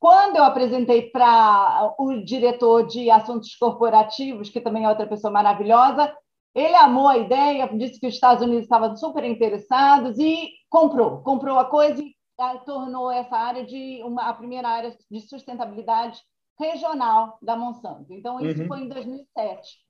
Quando 0.00 0.36
eu 0.36 0.44
apresentei 0.44 1.02
para 1.10 1.94
o 1.98 2.24
diretor 2.24 2.86
de 2.86 3.10
assuntos 3.12 3.54
corporativos, 3.54 4.50
que 4.50 4.60
também 4.60 4.84
é 4.84 4.88
outra 4.88 5.06
pessoa 5.06 5.32
maravilhosa, 5.32 6.12
ele 6.54 6.74
amou 6.74 7.06
a 7.06 7.18
ideia, 7.18 7.68
disse 7.68 8.00
que 8.00 8.06
os 8.06 8.14
Estados 8.14 8.42
Unidos 8.42 8.64
estavam 8.64 8.96
super 8.96 9.24
interessados 9.24 10.18
e 10.18 10.48
comprou, 10.68 11.22
comprou 11.22 11.58
a 11.58 11.64
coisa 11.64 12.02
e 12.02 12.15
tornou 12.64 13.10
essa 13.10 13.36
área 13.36 13.64
de 13.64 14.02
uma, 14.04 14.28
a 14.28 14.34
primeira 14.34 14.68
área 14.68 14.96
de 15.10 15.20
sustentabilidade 15.20 16.20
regional 16.58 17.38
da 17.42 17.56
Monsanto. 17.56 18.12
Então, 18.12 18.40
isso 18.40 18.62
uhum. 18.62 18.68
foi 18.68 18.80
em 18.80 18.88
2007. 18.88 19.86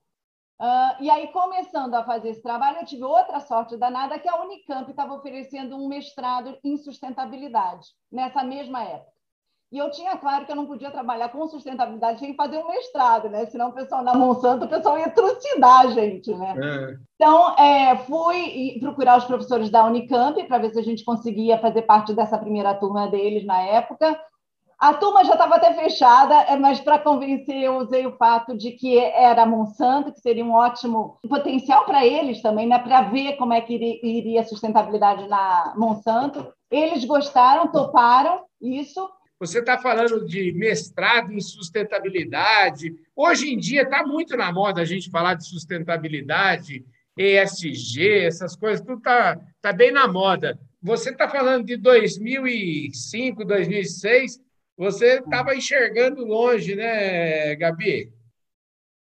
Uh, 0.58 1.02
e 1.02 1.10
aí, 1.10 1.28
começando 1.28 1.94
a 1.94 2.04
fazer 2.04 2.30
esse 2.30 2.42
trabalho, 2.42 2.78
eu 2.78 2.86
tive 2.86 3.04
outra 3.04 3.40
sorte 3.40 3.76
danada, 3.76 4.18
que 4.18 4.28
a 4.28 4.40
Unicamp 4.42 4.90
estava 4.90 5.14
oferecendo 5.14 5.76
um 5.76 5.86
mestrado 5.86 6.58
em 6.64 6.76
sustentabilidade, 6.78 7.88
nessa 8.10 8.42
mesma 8.42 8.82
época. 8.82 9.15
E 9.76 9.78
eu 9.78 9.90
tinha 9.90 10.16
claro 10.16 10.46
que 10.46 10.50
eu 10.50 10.56
não 10.56 10.64
podia 10.64 10.90
trabalhar 10.90 11.28
com 11.28 11.46
sustentabilidade 11.46 12.18
sem 12.18 12.32
fazer 12.34 12.56
um 12.56 12.66
mestrado, 12.66 13.28
né? 13.28 13.44
Senão 13.44 13.68
o 13.68 13.72
pessoal 13.72 14.02
na 14.02 14.14
Monsanto, 14.14 14.64
o 14.64 14.68
pessoal 14.68 14.98
ia 14.98 15.10
trucidar 15.10 15.80
a 15.80 15.86
gente, 15.88 16.34
né? 16.34 16.54
É. 16.56 16.96
Então, 17.14 17.54
é, 17.58 17.94
fui 17.98 18.78
procurar 18.80 19.18
os 19.18 19.26
professores 19.26 19.68
da 19.68 19.84
Unicamp 19.84 20.42
para 20.44 20.56
ver 20.56 20.70
se 20.70 20.78
a 20.78 20.82
gente 20.82 21.04
conseguia 21.04 21.58
fazer 21.58 21.82
parte 21.82 22.14
dessa 22.14 22.38
primeira 22.38 22.72
turma 22.72 23.06
deles 23.08 23.44
na 23.44 23.60
época. 23.60 24.18
A 24.78 24.94
turma 24.94 25.22
já 25.26 25.34
estava 25.34 25.56
até 25.56 25.74
fechada, 25.74 26.34
é, 26.44 26.56
mas 26.56 26.80
para 26.80 26.98
convencer, 26.98 27.60
eu 27.60 27.76
usei 27.76 28.06
o 28.06 28.16
fato 28.16 28.56
de 28.56 28.70
que 28.70 28.98
era 28.98 29.44
Monsanto, 29.44 30.10
que 30.10 30.20
seria 30.20 30.44
um 30.44 30.54
ótimo 30.54 31.18
potencial 31.28 31.84
para 31.84 32.02
eles 32.02 32.40
também, 32.40 32.66
né? 32.66 32.78
para 32.78 33.02
ver 33.02 33.36
como 33.36 33.52
é 33.52 33.60
que 33.60 33.74
iria 34.02 34.40
a 34.40 34.44
sustentabilidade 34.44 35.28
na 35.28 35.74
Monsanto. 35.76 36.50
Eles 36.70 37.04
gostaram, 37.04 37.70
toparam 37.70 38.40
isso. 38.58 39.06
Você 39.38 39.58
está 39.58 39.76
falando 39.76 40.24
de 40.24 40.52
mestrado 40.52 41.32
em 41.32 41.40
sustentabilidade. 41.40 42.94
Hoje 43.14 43.52
em 43.52 43.58
dia 43.58 43.82
está 43.82 44.06
muito 44.06 44.36
na 44.36 44.50
moda 44.50 44.80
a 44.80 44.84
gente 44.84 45.10
falar 45.10 45.34
de 45.34 45.46
sustentabilidade, 45.46 46.84
ESG, 47.18 48.26
essas 48.26 48.56
coisas, 48.56 48.84
tudo 48.84 48.98
está 48.98 49.38
tá 49.60 49.72
bem 49.72 49.90
na 49.90 50.08
moda. 50.08 50.58
Você 50.82 51.10
está 51.10 51.28
falando 51.28 51.64
de 51.64 51.76
2005, 51.76 53.44
2006 53.44 54.46
você 54.76 55.20
estava 55.20 55.54
enxergando 55.54 56.24
longe, 56.24 56.74
né, 56.74 57.54
Gabi? 57.56 58.12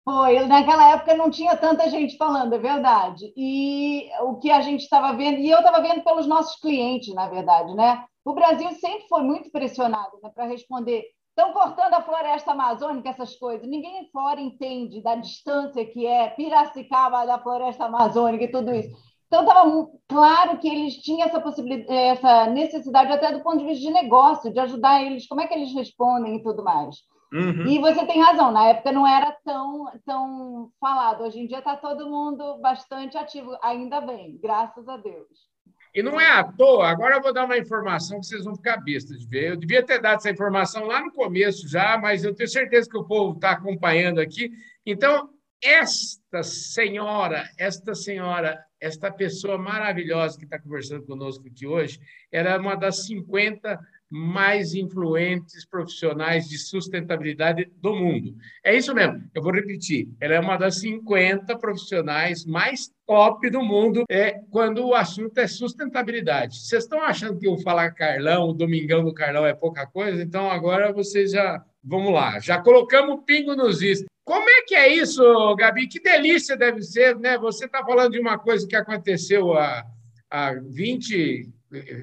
Foi, 0.04 0.46
naquela 0.46 0.92
época 0.92 1.16
não 1.16 1.32
tinha 1.32 1.58
tanta 1.58 1.90
gente 1.90 2.16
falando, 2.18 2.54
é 2.54 2.60
verdade. 2.60 3.34
E 3.36 4.08
o 4.22 4.36
que 4.36 4.52
a 4.52 4.62
gente 4.62 4.82
estava 4.82 5.18
vendo, 5.18 5.40
e 5.40 5.50
eu 5.50 5.58
estava 5.58 5.82
vendo 5.82 6.04
pelos 6.04 6.28
nossos 6.28 6.62
clientes, 6.62 7.12
na 7.16 7.28
verdade, 7.28 7.74
né? 7.74 8.06
O 8.26 8.34
Brasil 8.34 8.72
sempre 8.72 9.08
foi 9.08 9.22
muito 9.22 9.52
pressionado 9.52 10.18
né, 10.22 10.32
para 10.34 10.46
responder. 10.46 11.04
Estão 11.30 11.54
cortando 11.54 11.94
a 11.94 12.02
floresta 12.02 12.54
amazônica, 12.54 13.10
essas 13.10 13.36
coisas. 13.36 13.68
Ninguém 13.68 14.10
fora 14.12 14.42
entende 14.42 15.02
da 15.04 15.16
distância 15.16 15.86
que 15.86 16.08
é 16.08 16.30
Piracicaba 16.30 17.26
da 17.26 17.38
floresta 17.38 17.86
amazônica 17.86 18.46
e 18.46 18.52
tudo 18.52 18.74
isso. 18.74 18.90
Então, 19.28 19.42
estava 19.42 19.88
claro 20.08 20.58
que 20.60 20.68
eles 20.68 20.96
tinham 20.98 21.28
essa 21.28 21.42
possibilidade, 21.42 21.92
essa 21.92 22.48
necessidade, 22.48 23.12
até 23.12 23.32
do 23.32 23.44
ponto 23.44 23.58
de 23.58 23.66
vista 23.66 23.86
de 23.86 23.92
negócio, 23.92 24.52
de 24.52 24.60
ajudar 24.60 25.04
eles, 25.04 25.28
como 25.28 25.42
é 25.42 25.48
que 25.48 25.54
eles 25.54 25.74
respondem 25.74 26.38
e 26.38 26.44
tudo 26.44 26.64
mais. 26.64 26.96
Uhum. 27.34 27.66
E 27.68 27.80
você 27.80 28.06
tem 28.06 28.22
razão, 28.22 28.52
na 28.52 28.68
época 28.68 28.92
não 28.92 29.06
era 29.06 29.36
tão, 29.44 29.92
tão 30.06 30.70
falado. 30.80 31.24
Hoje 31.24 31.42
em 31.42 31.48
dia 31.48 31.60
está 31.60 31.76
todo 31.76 32.10
mundo 32.10 32.60
bastante 32.60 33.18
ativo, 33.18 33.58
ainda 33.62 34.00
bem, 34.00 34.40
graças 34.42 34.88
a 34.88 34.96
Deus. 34.96 35.55
E 35.96 36.04
não 36.04 36.20
é 36.20 36.30
à 36.30 36.44
toa, 36.44 36.90
agora 36.90 37.16
eu 37.16 37.22
vou 37.22 37.34
dar 37.34 37.46
uma 37.46 37.58
informação 37.58 38.20
que 38.20 38.26
vocês 38.26 38.44
vão 38.44 38.54
ficar 38.54 38.76
bestas 38.84 39.18
de 39.18 39.28
ver. 39.28 39.52
Eu 39.52 39.56
devia 39.56 39.82
ter 39.82 40.02
dado 40.02 40.18
essa 40.18 40.30
informação 40.30 40.84
lá 40.84 41.00
no 41.00 41.10
começo 41.10 41.66
já, 41.70 41.98
mas 41.98 42.26
eu 42.26 42.36
tenho 42.36 42.50
certeza 42.50 42.90
que 42.90 42.98
o 42.98 43.06
povo 43.06 43.34
está 43.34 43.52
acompanhando 43.52 44.20
aqui. 44.20 44.52
Então, 44.86 45.30
esta 45.64 46.44
senhora, 46.44 47.50
esta 47.58 47.96
senhora, 47.96 48.62
esta 48.78 49.10
pessoa 49.10 49.58
maravilhosa 49.58 50.38
que 50.38 50.44
está 50.44 50.60
conversando 50.60 51.06
conosco 51.06 51.48
aqui 51.48 51.66
hoje, 51.66 51.98
era 52.30 52.52
é 52.52 52.58
uma 52.58 52.76
das 52.76 53.06
50 53.06 53.80
mais 54.10 54.74
influentes 54.74 55.66
profissionais 55.66 56.48
de 56.48 56.58
sustentabilidade 56.58 57.70
do 57.82 57.96
mundo. 57.96 58.36
É 58.64 58.76
isso 58.76 58.94
mesmo, 58.94 59.24
eu 59.34 59.42
vou 59.42 59.52
repetir. 59.52 60.08
Ela 60.20 60.36
é 60.36 60.40
uma 60.40 60.58
das 60.58 60.80
50 60.80 61.58
profissionais 61.58 62.46
mais 62.46 62.92
top 63.06 63.50
do 63.50 63.62
mundo 63.64 64.04
é, 64.10 64.40
quando 64.50 64.86
o 64.86 64.94
assunto 64.94 65.38
é 65.38 65.48
sustentabilidade. 65.48 66.60
Vocês 66.60 66.84
estão 66.84 67.02
achando 67.02 67.40
que 67.40 67.48
o 67.48 67.58
Falar 67.58 67.92
Carlão, 67.92 68.50
o 68.50 68.54
Domingão 68.54 69.04
do 69.04 69.14
Carlão 69.14 69.46
é 69.46 69.54
pouca 69.54 69.86
coisa? 69.88 70.22
Então 70.22 70.50
agora 70.50 70.94
vocês 70.94 71.32
já. 71.32 71.64
Vamos 71.88 72.12
lá, 72.12 72.40
já 72.40 72.60
colocamos 72.60 73.16
o 73.16 73.22
pingo 73.22 73.56
nos 73.56 73.84
is. 73.84 74.04
Como 74.24 74.50
é 74.50 74.64
que 74.64 74.74
é 74.74 74.92
isso, 74.92 75.22
Gabi? 75.56 75.88
Que 75.88 76.00
delícia 76.00 76.58
deve 76.58 76.82
ser, 76.82 77.16
né? 77.20 77.38
Você 77.38 77.66
está 77.66 77.86
falando 77.86 78.14
de 78.14 78.20
uma 78.20 78.40
coisa 78.40 78.68
que 78.68 78.76
aconteceu 78.76 79.54
há, 79.54 79.86
há 80.32 80.56
20, 80.56 81.48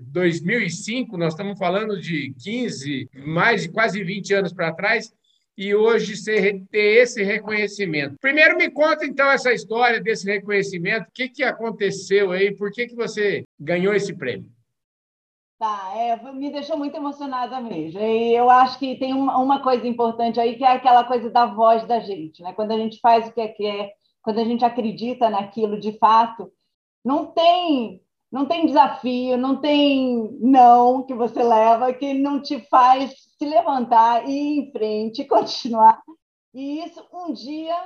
2005, 0.03 1.17
nós 1.17 1.35
estamos 1.35 1.59
falando 1.59 2.01
de 2.01 2.35
15, 2.43 3.09
mais 3.27 3.63
de 3.63 3.69
quase 3.71 4.03
20 4.03 4.35
anos 4.35 4.53
para 4.53 4.73
trás, 4.73 5.13
e 5.57 5.75
hoje 5.75 6.15
ter 6.25 6.67
esse 6.73 7.23
reconhecimento. 7.23 8.17
Primeiro, 8.21 8.57
me 8.57 8.71
conta 8.71 9.05
então 9.05 9.31
essa 9.31 9.53
história 9.53 10.01
desse 10.01 10.27
reconhecimento, 10.27 11.09
o 11.09 11.13
que, 11.13 11.29
que 11.29 11.43
aconteceu 11.43 12.33
aí, 12.33 12.55
por 12.55 12.71
que, 12.71 12.87
que 12.87 12.95
você 12.95 13.45
ganhou 13.61 13.95
esse 13.95 14.15
prêmio? 14.15 14.51
Tá, 15.63 15.93
é, 15.95 16.33
me 16.33 16.51
deixou 16.51 16.77
muito 16.77 16.97
emocionada 16.97 17.61
mesmo. 17.61 18.01
E 18.01 18.35
eu 18.35 18.51
acho 18.51 18.81
que 18.81 18.97
tem 18.97 19.15
uma, 19.15 19.39
uma, 19.39 19.63
coisa 19.63 19.87
importante 19.87 20.41
aí, 20.41 20.57
que 20.57 20.65
é 20.65 20.73
aquela 20.73 21.05
coisa 21.05 21.31
da 21.31 21.47
voz 21.47 21.87
da 21.87 22.01
gente, 22.01 22.43
né? 22.43 22.53
Quando 22.53 22.73
a 22.73 22.77
gente 22.77 22.99
faz 22.99 23.29
o 23.29 23.33
que 23.33 23.41
é, 23.41 23.55
é, 23.65 23.93
quando 24.21 24.41
a 24.41 24.45
gente 24.45 24.65
acredita 24.65 25.31
naquilo 25.31 25.79
de 25.79 25.97
fato, 25.99 26.51
não 27.05 27.27
tem, 27.27 28.01
não 28.33 28.47
tem 28.47 28.65
desafio, 28.65 29.37
não 29.37 29.61
tem 29.61 30.39
não 30.41 31.05
que 31.05 31.13
você 31.13 31.43
leva 31.43 31.93
que 31.93 32.15
não 32.15 32.41
te 32.41 32.59
faz 32.71 33.15
se 33.39 33.45
levantar 33.45 34.27
e 34.27 34.33
ir 34.33 34.59
em 34.61 34.73
frente, 34.73 35.25
continuar. 35.29 36.01
E 36.55 36.83
isso 36.83 37.07
um 37.13 37.33
dia 37.33 37.77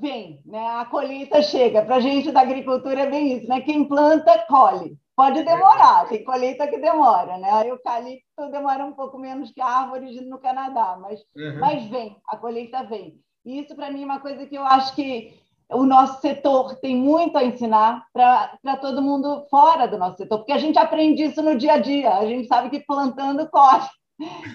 vem, 0.00 0.42
né? 0.44 0.66
A 0.76 0.84
colheita 0.84 1.42
chega. 1.42 1.82
Para 1.82 1.96
a 1.96 2.00
gente 2.00 2.30
da 2.30 2.42
agricultura 2.42 3.00
é 3.00 3.10
bem 3.10 3.38
isso, 3.38 3.48
né? 3.48 3.62
Quem 3.62 3.88
planta, 3.88 4.44
colhe. 4.46 4.98
Pode 5.16 5.44
demorar, 5.44 6.08
tem 6.08 6.24
colheita 6.24 6.66
que 6.66 6.76
demora, 6.76 7.38
né? 7.38 7.48
A 7.48 7.66
eucalipto 7.66 8.50
demora 8.50 8.84
um 8.84 8.92
pouco 8.92 9.16
menos 9.16 9.52
que 9.52 9.60
a 9.60 9.66
árvore 9.66 10.20
no 10.22 10.40
Canadá, 10.40 10.98
mas, 11.00 11.20
uhum. 11.36 11.60
mas 11.60 11.84
vem, 11.84 12.16
a 12.26 12.36
colheita 12.36 12.82
vem. 12.82 13.20
E 13.44 13.60
isso, 13.60 13.76
para 13.76 13.92
mim, 13.92 14.02
é 14.02 14.06
uma 14.06 14.18
coisa 14.18 14.44
que 14.44 14.56
eu 14.56 14.64
acho 14.64 14.94
que 14.96 15.38
o 15.70 15.84
nosso 15.84 16.20
setor 16.20 16.76
tem 16.76 16.96
muito 16.96 17.36
a 17.36 17.44
ensinar 17.44 18.06
para 18.12 18.76
todo 18.80 19.02
mundo 19.02 19.46
fora 19.50 19.86
do 19.86 19.98
nosso 19.98 20.18
setor, 20.18 20.38
porque 20.38 20.52
a 20.52 20.58
gente 20.58 20.78
aprende 20.78 21.22
isso 21.22 21.42
no 21.42 21.56
dia 21.56 21.74
a 21.74 21.78
dia, 21.78 22.16
a 22.16 22.26
gente 22.26 22.46
sabe 22.46 22.70
que 22.70 22.84
plantando 22.84 23.48
corre, 23.48 23.88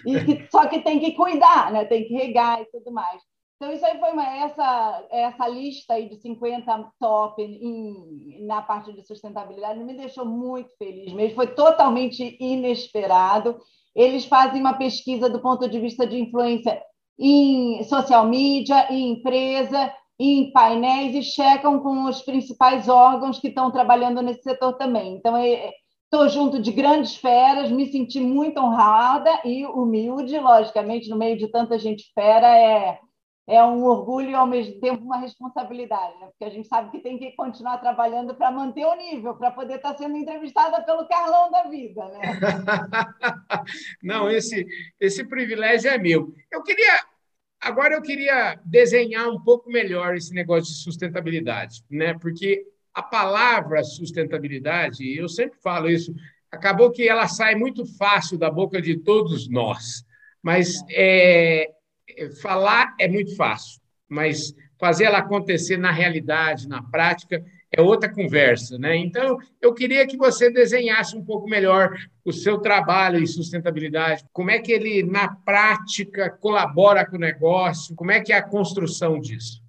e 0.05 0.23
que, 0.23 0.47
só 0.51 0.67
que 0.67 0.79
tem 0.79 0.99
que 0.99 1.13
cuidar, 1.13 1.71
né? 1.71 1.85
tem 1.85 2.05
que 2.05 2.13
regar 2.13 2.61
e 2.61 2.65
tudo 2.65 2.91
mais. 2.91 3.21
Então, 3.55 3.73
isso 3.73 3.85
aí 3.85 3.99
foi 3.99 4.11
uma, 4.11 4.25
essa, 4.37 5.05
essa 5.11 5.47
lista 5.49 5.95
aí 5.95 6.07
de 6.07 6.15
50 6.15 6.91
top 6.97 7.43
em, 7.43 8.45
na 8.45 8.61
parte 8.61 8.93
de 8.93 9.05
sustentabilidade 9.05 9.83
me 9.83 9.97
deixou 9.97 10.23
muito 10.23 10.69
feliz 10.77 11.11
mesmo, 11.11 11.35
foi 11.35 11.47
totalmente 11.47 12.37
inesperado. 12.39 13.59
Eles 13.93 14.23
fazem 14.23 14.61
uma 14.61 14.77
pesquisa 14.77 15.29
do 15.29 15.41
ponto 15.41 15.67
de 15.67 15.77
vista 15.77 16.07
de 16.07 16.17
influência 16.17 16.81
em 17.19 17.83
social 17.83 18.25
media, 18.25 18.87
em 18.89 19.11
empresa, 19.11 19.93
em 20.19 20.51
painéis 20.51 21.15
e 21.15 21.23
checam 21.23 21.79
com 21.79 22.05
os 22.05 22.21
principais 22.21 22.89
órgãos 22.89 23.39
que 23.39 23.47
estão 23.47 23.71
trabalhando 23.71 24.21
nesse 24.21 24.43
setor 24.43 24.73
também. 24.73 25.15
Então, 25.15 25.37
estou 25.37 26.25
é, 26.25 26.29
junto 26.29 26.61
de 26.61 26.71
grandes 26.71 27.15
feras, 27.15 27.71
me 27.71 27.89
senti 27.91 28.19
muito 28.19 28.59
honrada 28.59 29.29
e 29.45 29.65
humilde, 29.65 30.37
logicamente, 30.37 31.09
no 31.09 31.17
meio 31.17 31.37
de 31.37 31.47
tanta 31.47 31.79
gente 31.79 32.11
fera, 32.13 32.47
é 32.47 32.99
é 33.49 33.63
um 33.63 33.83
orgulho 33.83 34.29
e, 34.29 34.35
ao 34.35 34.45
mesmo 34.45 34.79
tempo, 34.79 35.03
uma 35.03 35.17
responsabilidade, 35.17 36.19
né? 36.19 36.27
porque 36.27 36.45
a 36.45 36.51
gente 36.51 36.67
sabe 36.67 36.91
que 36.91 36.99
tem 36.99 37.17
que 37.17 37.31
continuar 37.31 37.79
trabalhando 37.79 38.35
para 38.35 38.51
manter 38.51 38.85
o 38.85 38.95
nível, 38.95 39.35
para 39.35 39.49
poder 39.49 39.77
estar 39.77 39.97
sendo 39.97 40.15
entrevistada 40.15 40.83
pelo 40.83 41.07
Carlão 41.07 41.49
da 41.49 41.63
vida. 41.63 42.05
Né? 42.09 42.21
Não, 44.03 44.29
esse, 44.29 44.67
esse 44.99 45.27
privilégio 45.27 45.89
é 45.89 45.97
meu. 45.97 46.31
Eu 46.51 46.61
queria. 46.61 47.03
Agora 47.61 47.93
eu 47.93 48.01
queria 48.01 48.59
desenhar 48.65 49.27
um 49.27 49.39
pouco 49.39 49.69
melhor 49.69 50.15
esse 50.15 50.33
negócio 50.33 50.73
de 50.73 50.79
sustentabilidade, 50.79 51.83
né? 51.89 52.13
Porque 52.17 52.65
a 52.93 53.03
palavra 53.03 53.83
sustentabilidade, 53.83 55.17
eu 55.17 55.27
sempre 55.27 55.59
falo 55.61 55.89
isso, 55.89 56.13
acabou 56.51 56.91
que 56.91 57.07
ela 57.07 57.27
sai 57.27 57.55
muito 57.55 57.85
fácil 57.97 58.37
da 58.37 58.49
boca 58.49 58.81
de 58.81 58.97
todos 58.97 59.49
nós, 59.49 60.05
mas 60.41 60.81
é, 60.91 61.69
falar 62.41 62.95
é 62.99 63.07
muito 63.07 63.35
fácil, 63.35 63.81
mas 64.07 64.53
fazer 64.79 65.05
ela 65.05 65.19
acontecer 65.19 65.77
na 65.77 65.91
realidade, 65.91 66.67
na 66.67 66.81
prática, 66.81 67.43
é 67.71 67.81
outra 67.81 68.11
conversa, 68.11 68.77
né? 68.77 68.95
Então, 68.95 69.37
eu 69.61 69.73
queria 69.73 70.07
que 70.07 70.17
você 70.17 70.51
desenhasse 70.51 71.15
um 71.15 71.23
pouco 71.23 71.47
melhor 71.47 71.95
o 72.25 72.33
seu 72.33 72.59
trabalho 72.59 73.19
em 73.19 73.27
sustentabilidade, 73.27 74.25
como 74.33 74.51
é 74.51 74.59
que 74.59 74.71
ele, 74.71 75.03
na 75.03 75.35
prática, 75.35 76.29
colabora 76.29 77.05
com 77.05 77.15
o 77.15 77.19
negócio, 77.19 77.95
como 77.95 78.11
é 78.11 78.19
que 78.19 78.33
é 78.33 78.37
a 78.37 78.47
construção 78.47 79.19
disso. 79.19 79.61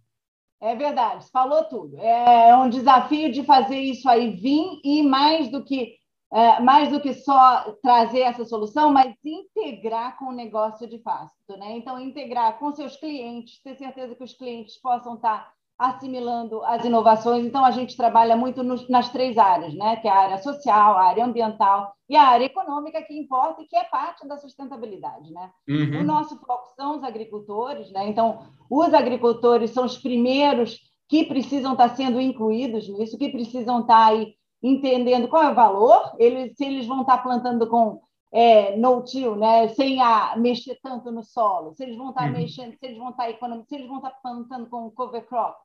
É 0.63 0.75
verdade, 0.75 1.31
falou 1.31 1.65
tudo. 1.65 1.99
É 1.99 2.55
um 2.57 2.69
desafio 2.69 3.33
de 3.33 3.43
fazer 3.45 3.79
isso 3.79 4.09
aí 4.09 4.31
vir 4.31 4.81
e 4.85 5.03
mais 5.03 5.51
do 5.51 5.65
que 5.65 5.99
é, 6.33 6.61
mais 6.61 6.91
do 6.91 7.01
que 7.01 7.13
só 7.13 7.77
trazer 7.83 8.21
essa 8.21 8.45
solução, 8.45 8.93
mas 8.93 9.13
integrar 9.25 10.17
com 10.17 10.27
o 10.27 10.33
negócio 10.33 10.87
de 10.87 10.99
fato. 10.99 11.33
Né? 11.49 11.77
Então, 11.77 12.01
integrar 12.01 12.57
com 12.59 12.73
seus 12.73 12.97
clientes, 12.97 13.61
ter 13.63 13.75
certeza 13.75 14.15
que 14.15 14.23
os 14.23 14.35
clientes 14.35 14.77
possam 14.77 15.17
estar 15.17 15.53
assimilando 15.81 16.62
as 16.64 16.85
inovações. 16.85 17.43
Então, 17.43 17.64
a 17.64 17.71
gente 17.71 17.97
trabalha 17.97 18.37
muito 18.37 18.62
nos, 18.62 18.87
nas 18.87 19.09
três 19.09 19.38
áreas, 19.38 19.75
né? 19.75 19.97
que 19.97 20.07
é 20.07 20.11
a 20.11 20.19
área 20.19 20.38
social, 20.38 20.99
a 20.99 21.05
área 21.05 21.25
ambiental 21.25 21.95
e 22.07 22.14
a 22.14 22.23
área 22.23 22.45
econômica, 22.45 23.03
que 23.03 23.19
importa 23.19 23.62
e 23.62 23.66
que 23.66 23.75
é 23.75 23.85
parte 23.85 24.29
da 24.29 24.37
sustentabilidade. 24.37 25.33
Né? 25.33 25.51
Uhum. 25.66 26.01
O 26.01 26.05
nosso 26.05 26.38
foco 26.38 26.75
são 26.77 26.99
os 26.99 27.03
agricultores, 27.03 27.90
né? 27.93 28.07
então, 28.07 28.40
os 28.71 28.93
agricultores 28.93 29.71
são 29.71 29.87
os 29.87 29.97
primeiros 29.97 30.79
que 31.09 31.25
precisam 31.25 31.73
estar 31.73 31.88
sendo 31.97 32.21
incluídos 32.21 32.87
nisso, 32.87 33.16
que 33.16 33.31
precisam 33.31 33.81
estar 33.81 34.09
aí 34.09 34.35
entendendo 34.62 35.29
qual 35.29 35.45
é 35.45 35.51
o 35.51 35.55
valor, 35.55 36.14
eles, 36.19 36.55
se 36.59 36.64
eles 36.66 36.87
vão 36.87 37.01
estar 37.01 37.19
plantando 37.23 37.66
com 37.66 38.03
é, 38.31 38.77
no-till, 38.77 39.35
né, 39.35 39.69
sem 39.69 40.01
a, 40.03 40.37
mexer 40.37 40.79
tanto 40.83 41.11
no 41.11 41.23
solo, 41.23 41.73
se 41.73 41.83
eles 41.83 41.97
vão 41.97 42.11
estar 42.11 42.27
uhum. 42.27 42.33
mexendo, 42.33 42.73
se 42.73 42.85
eles 42.87 42.99
vão 42.99 43.11
estar 43.11 43.31
economizando, 43.31 43.69
se 43.69 43.75
eles 43.77 43.88
vão 43.88 43.97
estar 43.97 44.11
plantando 44.23 44.69
com 44.69 44.90
cover 44.90 45.27
crop, 45.27 45.57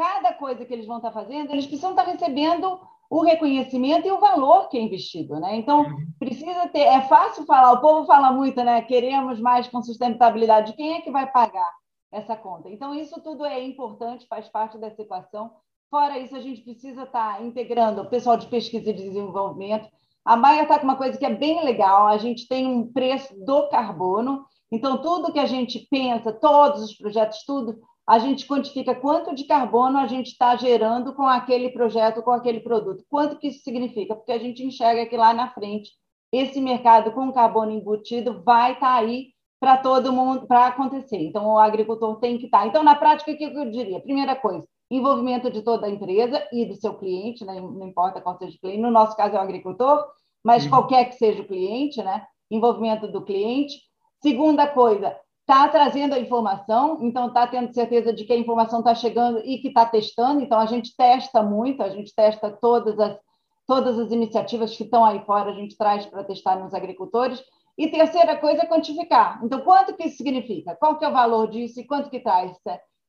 cada 0.00 0.32
coisa 0.32 0.64
que 0.64 0.72
eles 0.72 0.86
vão 0.86 0.96
estar 0.96 1.12
fazendo, 1.12 1.52
eles 1.52 1.66
precisam 1.66 1.90
estar 1.90 2.04
recebendo 2.04 2.80
o 3.10 3.20
reconhecimento 3.20 4.08
e 4.08 4.10
o 4.10 4.18
valor 4.18 4.70
que 4.70 4.78
é 4.78 4.80
investido, 4.80 5.38
né? 5.38 5.56
Então 5.56 5.82
uhum. 5.82 6.06
precisa 6.18 6.68
ter, 6.68 6.80
é 6.80 7.02
fácil 7.02 7.44
falar, 7.44 7.72
o 7.72 7.82
povo 7.82 8.06
fala 8.06 8.32
muito, 8.32 8.64
né? 8.64 8.80
Queremos 8.80 9.38
mais 9.38 9.68
com 9.68 9.82
sustentabilidade. 9.82 10.72
Quem 10.72 10.94
é 10.94 11.00
que 11.02 11.10
vai 11.10 11.30
pagar 11.30 11.70
essa 12.10 12.34
conta? 12.34 12.70
Então 12.70 12.94
isso 12.94 13.20
tudo 13.20 13.44
é 13.44 13.62
importante, 13.62 14.26
faz 14.26 14.48
parte 14.48 14.78
dessa 14.78 15.02
equação. 15.02 15.50
Fora 15.90 16.18
isso, 16.18 16.34
a 16.34 16.40
gente 16.40 16.62
precisa 16.62 17.02
estar 17.02 17.44
integrando 17.44 18.00
o 18.00 18.08
pessoal 18.08 18.38
de 18.38 18.46
pesquisa 18.46 18.88
e 18.88 18.94
desenvolvimento. 18.94 19.86
A 20.24 20.34
Maia 20.34 20.62
está 20.62 20.78
com 20.78 20.84
uma 20.84 20.96
coisa 20.96 21.18
que 21.18 21.26
é 21.26 21.34
bem 21.34 21.62
legal: 21.62 22.06
a 22.06 22.16
gente 22.16 22.48
tem 22.48 22.66
um 22.66 22.90
preço 22.90 23.34
do 23.44 23.68
carbono. 23.68 24.46
Então, 24.72 25.02
tudo 25.02 25.32
que 25.32 25.38
a 25.40 25.46
gente 25.46 25.86
pensa, 25.90 26.32
todos 26.32 26.84
os 26.84 26.96
projetos, 26.96 27.42
tudo, 27.44 27.76
a 28.10 28.18
gente 28.18 28.44
quantifica 28.44 28.92
quanto 28.92 29.32
de 29.36 29.44
carbono 29.44 29.96
a 29.96 30.04
gente 30.08 30.32
está 30.32 30.56
gerando 30.56 31.14
com 31.14 31.22
aquele 31.22 31.70
projeto, 31.70 32.20
com 32.24 32.32
aquele 32.32 32.58
produto. 32.58 33.04
Quanto 33.08 33.36
que 33.36 33.46
isso 33.46 33.62
significa? 33.62 34.16
Porque 34.16 34.32
a 34.32 34.38
gente 34.38 34.64
enxerga 34.64 35.06
que 35.06 35.16
lá 35.16 35.32
na 35.32 35.48
frente, 35.52 35.92
esse 36.32 36.60
mercado 36.60 37.12
com 37.12 37.32
carbono 37.32 37.70
embutido 37.70 38.42
vai 38.42 38.72
estar 38.72 38.94
tá 38.94 38.94
aí 38.94 39.28
para 39.60 39.76
todo 39.76 40.12
mundo, 40.12 40.44
para 40.44 40.66
acontecer. 40.66 41.18
Então, 41.18 41.46
o 41.46 41.58
agricultor 41.60 42.18
tem 42.18 42.36
que 42.36 42.46
estar. 42.46 42.62
Tá. 42.62 42.66
Então, 42.66 42.82
na 42.82 42.96
prática, 42.96 43.30
o 43.30 43.36
que 43.36 43.44
eu 43.44 43.70
diria? 43.70 44.00
Primeira 44.00 44.34
coisa, 44.34 44.66
envolvimento 44.90 45.48
de 45.48 45.62
toda 45.62 45.86
a 45.86 45.90
empresa 45.90 46.44
e 46.52 46.64
do 46.64 46.74
seu 46.74 46.94
cliente, 46.94 47.44
né? 47.44 47.60
não 47.60 47.86
importa 47.86 48.20
qual 48.20 48.36
seja 48.36 48.56
o 48.56 48.60
cliente, 48.60 48.82
no 48.82 48.90
nosso 48.90 49.16
caso 49.16 49.36
é 49.36 49.38
o 49.38 49.42
agricultor, 49.42 50.04
mas 50.42 50.64
uhum. 50.64 50.70
qualquer 50.70 51.04
que 51.04 51.14
seja 51.14 51.42
o 51.42 51.46
cliente, 51.46 52.02
né? 52.02 52.26
envolvimento 52.50 53.06
do 53.06 53.22
cliente. 53.22 53.82
Segunda 54.20 54.66
coisa, 54.66 55.16
está 55.50 55.66
trazendo 55.66 56.14
a 56.14 56.18
informação, 56.20 56.98
então 57.02 57.26
está 57.26 57.44
tendo 57.44 57.74
certeza 57.74 58.12
de 58.12 58.24
que 58.24 58.32
a 58.32 58.36
informação 58.36 58.78
está 58.78 58.94
chegando 58.94 59.40
e 59.44 59.58
que 59.58 59.68
está 59.68 59.84
testando, 59.84 60.40
então 60.40 60.60
a 60.60 60.66
gente 60.66 60.94
testa 60.96 61.42
muito, 61.42 61.82
a 61.82 61.88
gente 61.88 62.14
testa 62.14 62.52
todas 62.52 62.96
as, 63.00 63.18
todas 63.66 63.98
as 63.98 64.12
iniciativas 64.12 64.76
que 64.76 64.84
estão 64.84 65.04
aí 65.04 65.24
fora, 65.24 65.50
a 65.50 65.54
gente 65.54 65.76
traz 65.76 66.06
para 66.06 66.22
testar 66.22 66.56
nos 66.56 66.72
agricultores. 66.72 67.42
E 67.76 67.88
terceira 67.88 68.36
coisa 68.36 68.62
é 68.62 68.66
quantificar. 68.66 69.40
Então, 69.42 69.60
quanto 69.62 69.96
que 69.96 70.04
isso 70.04 70.18
significa? 70.18 70.76
Qual 70.76 70.96
que 70.96 71.04
é 71.04 71.08
o 71.08 71.12
valor 71.12 71.50
disso 71.50 71.80
e 71.80 71.86
quanto 71.86 72.10
que 72.10 72.20
traz? 72.20 72.56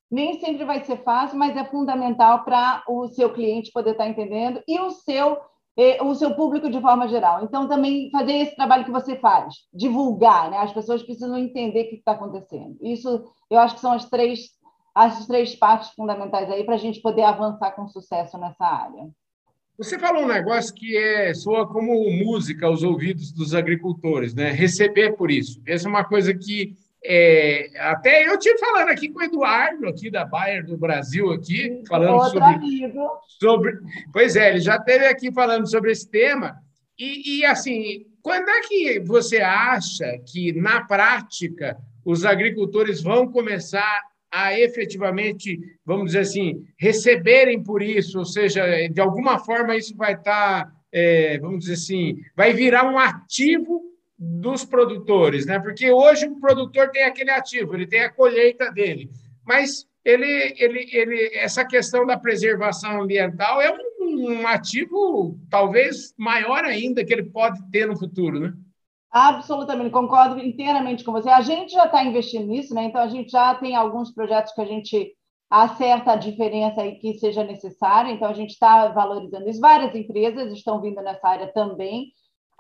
nem 0.10 0.39
sempre 0.39 0.65
vai 0.65 0.84
ser 0.84 1.04
fácil, 1.04 1.38
mas 1.38 1.56
é 1.56 1.63
fundamental 1.65 2.43
para 2.43 2.84
o 2.88 3.08
seu 3.08 3.32
cliente 3.32 3.71
poder 3.71 3.91
estar 3.91 4.08
entendendo 4.08 4.62
e 4.67 4.80
o 4.80 4.89
seu 4.89 5.38
o 6.01 6.13
seu 6.15 6.36
público 6.36 6.69
de 6.69 6.81
forma 6.81 7.07
geral. 7.07 7.43
Então, 7.43 7.67
também 7.67 8.10
fazer 8.12 8.34
esse 8.34 8.55
trabalho 8.55 8.86
que 8.86 8.91
você 8.91 9.15
faz, 9.15 9.55
divulgar, 9.73 10.49
né? 10.49 10.57
As 10.57 10.73
pessoas 10.73 11.01
precisam 11.01 11.38
entender 11.38 11.84
o 11.84 11.89
que 11.89 11.95
está 11.95 12.12
acontecendo. 12.12 12.77
Isso, 12.81 13.23
eu 13.49 13.57
acho 13.60 13.75
que 13.75 13.81
são 13.81 13.93
as 13.93 14.10
três, 14.10 14.49
as 14.93 15.25
três 15.25 15.55
partes 15.55 15.89
fundamentais 15.91 16.49
aí 16.49 16.63
para 16.63 16.75
a 16.75 16.79
gente 16.79 17.01
poder 17.01 17.23
avançar 17.23 17.71
com 17.71 17.88
sucesso 17.88 18.38
nessa 18.38 18.65
área. 18.65 19.10
Você 19.77 19.97
falou 19.97 20.23
um 20.23 20.27
negócio 20.27 20.75
que 20.75 20.95
é, 20.95 21.34
soa 21.34 21.67
como 21.67 22.12
música 22.12 22.67
aos 22.67 22.84
ouvidos 22.84 23.31
dos 23.31 23.55
agricultores, 23.55 24.36
né? 24.36 24.51
Receber 24.51 25.15
por 25.15 25.31
isso. 25.31 25.62
Essa 25.65 25.88
é 25.88 25.89
uma 25.89 26.03
coisa 26.03 26.34
que 26.34 26.75
é, 27.03 27.71
até 27.79 28.27
eu 28.27 28.37
tive 28.37 28.59
falando 28.59 28.89
aqui 28.89 29.09
com 29.09 29.19
o 29.19 29.23
Eduardo, 29.23 29.87
aqui 29.87 30.11
da 30.11 30.23
Bayer 30.23 30.63
do 30.65 30.77
Brasil, 30.77 31.31
aqui, 31.31 31.81
falando 31.87 32.13
Outro 32.13 32.39
sobre, 32.39 32.55
amigo. 32.55 33.09
sobre. 33.39 33.79
Pois 34.13 34.35
é, 34.35 34.49
ele 34.49 34.59
já 34.59 34.75
esteve 34.75 35.05
aqui 35.05 35.31
falando 35.31 35.67
sobre 35.69 35.91
esse 35.91 36.09
tema. 36.09 36.55
E, 36.99 37.39
e, 37.39 37.45
assim, 37.45 38.05
quando 38.21 38.47
é 38.49 38.61
que 38.61 38.99
você 38.99 39.39
acha 39.39 40.05
que, 40.31 40.53
na 40.53 40.83
prática, 40.85 41.75
os 42.05 42.23
agricultores 42.23 43.01
vão 43.01 43.31
começar 43.31 43.99
a 44.31 44.57
efetivamente, 44.57 45.59
vamos 45.83 46.07
dizer 46.07 46.19
assim, 46.19 46.63
receberem 46.77 47.63
por 47.63 47.81
isso? 47.81 48.19
Ou 48.19 48.25
seja, 48.25 48.63
de 48.87 49.01
alguma 49.01 49.39
forma 49.39 49.75
isso 49.75 49.95
vai 49.97 50.13
estar, 50.13 50.71
é, 50.91 51.39
vamos 51.39 51.61
dizer 51.61 51.73
assim, 51.73 52.17
vai 52.35 52.53
virar 52.53 52.85
um 52.85 52.99
ativo 52.99 53.90
dos 54.23 54.63
produtores, 54.63 55.47
né? 55.47 55.60
Porque 55.60 55.91
hoje 55.91 56.27
o 56.27 56.39
produtor 56.39 56.91
tem 56.91 57.03
aquele 57.05 57.31
ativo, 57.31 57.73
ele 57.73 57.88
tem 57.88 58.01
a 58.01 58.13
colheita 58.13 58.71
dele, 58.71 59.10
mas 59.43 59.88
ele, 60.05 60.55
ele, 60.60 60.88
ele, 60.91 61.36
essa 61.36 61.65
questão 61.65 62.05
da 62.05 62.19
preservação 62.19 63.01
ambiental 63.01 63.60
é 63.60 63.75
um, 63.99 64.29
um 64.29 64.47
ativo 64.47 65.39
talvez 65.49 66.13
maior 66.19 66.63
ainda 66.63 67.03
que 67.03 67.12
ele 67.12 67.23
pode 67.23 67.60
ter 67.71 67.88
no 67.88 67.97
futuro, 67.97 68.39
né? 68.39 68.53
Absolutamente, 69.12 69.89
concordo 69.89 70.39
inteiramente 70.39 71.03
com 71.03 71.12
você. 71.12 71.27
A 71.27 71.41
gente 71.41 71.73
já 71.73 71.86
está 71.86 72.03
investindo 72.03 72.45
nisso, 72.45 72.75
né? 72.75 72.84
Então 72.84 73.01
a 73.01 73.07
gente 73.07 73.31
já 73.31 73.55
tem 73.55 73.75
alguns 73.75 74.12
projetos 74.13 74.53
que 74.53 74.62
a 74.62 74.65
gente 74.65 75.15
acerta 75.49 76.13
a 76.13 76.15
diferença 76.15 76.81
aí 76.81 76.95
que 76.95 77.15
seja 77.15 77.43
necessária. 77.43 78.12
Então 78.12 78.29
a 78.29 78.34
gente 78.34 78.51
está 78.51 78.88
valorizando 78.89 79.49
isso. 79.49 79.60
Várias 79.60 79.93
empresas 79.95 80.53
estão 80.53 80.79
vindo 80.79 81.01
nessa 81.01 81.27
área 81.27 81.47
também. 81.51 82.12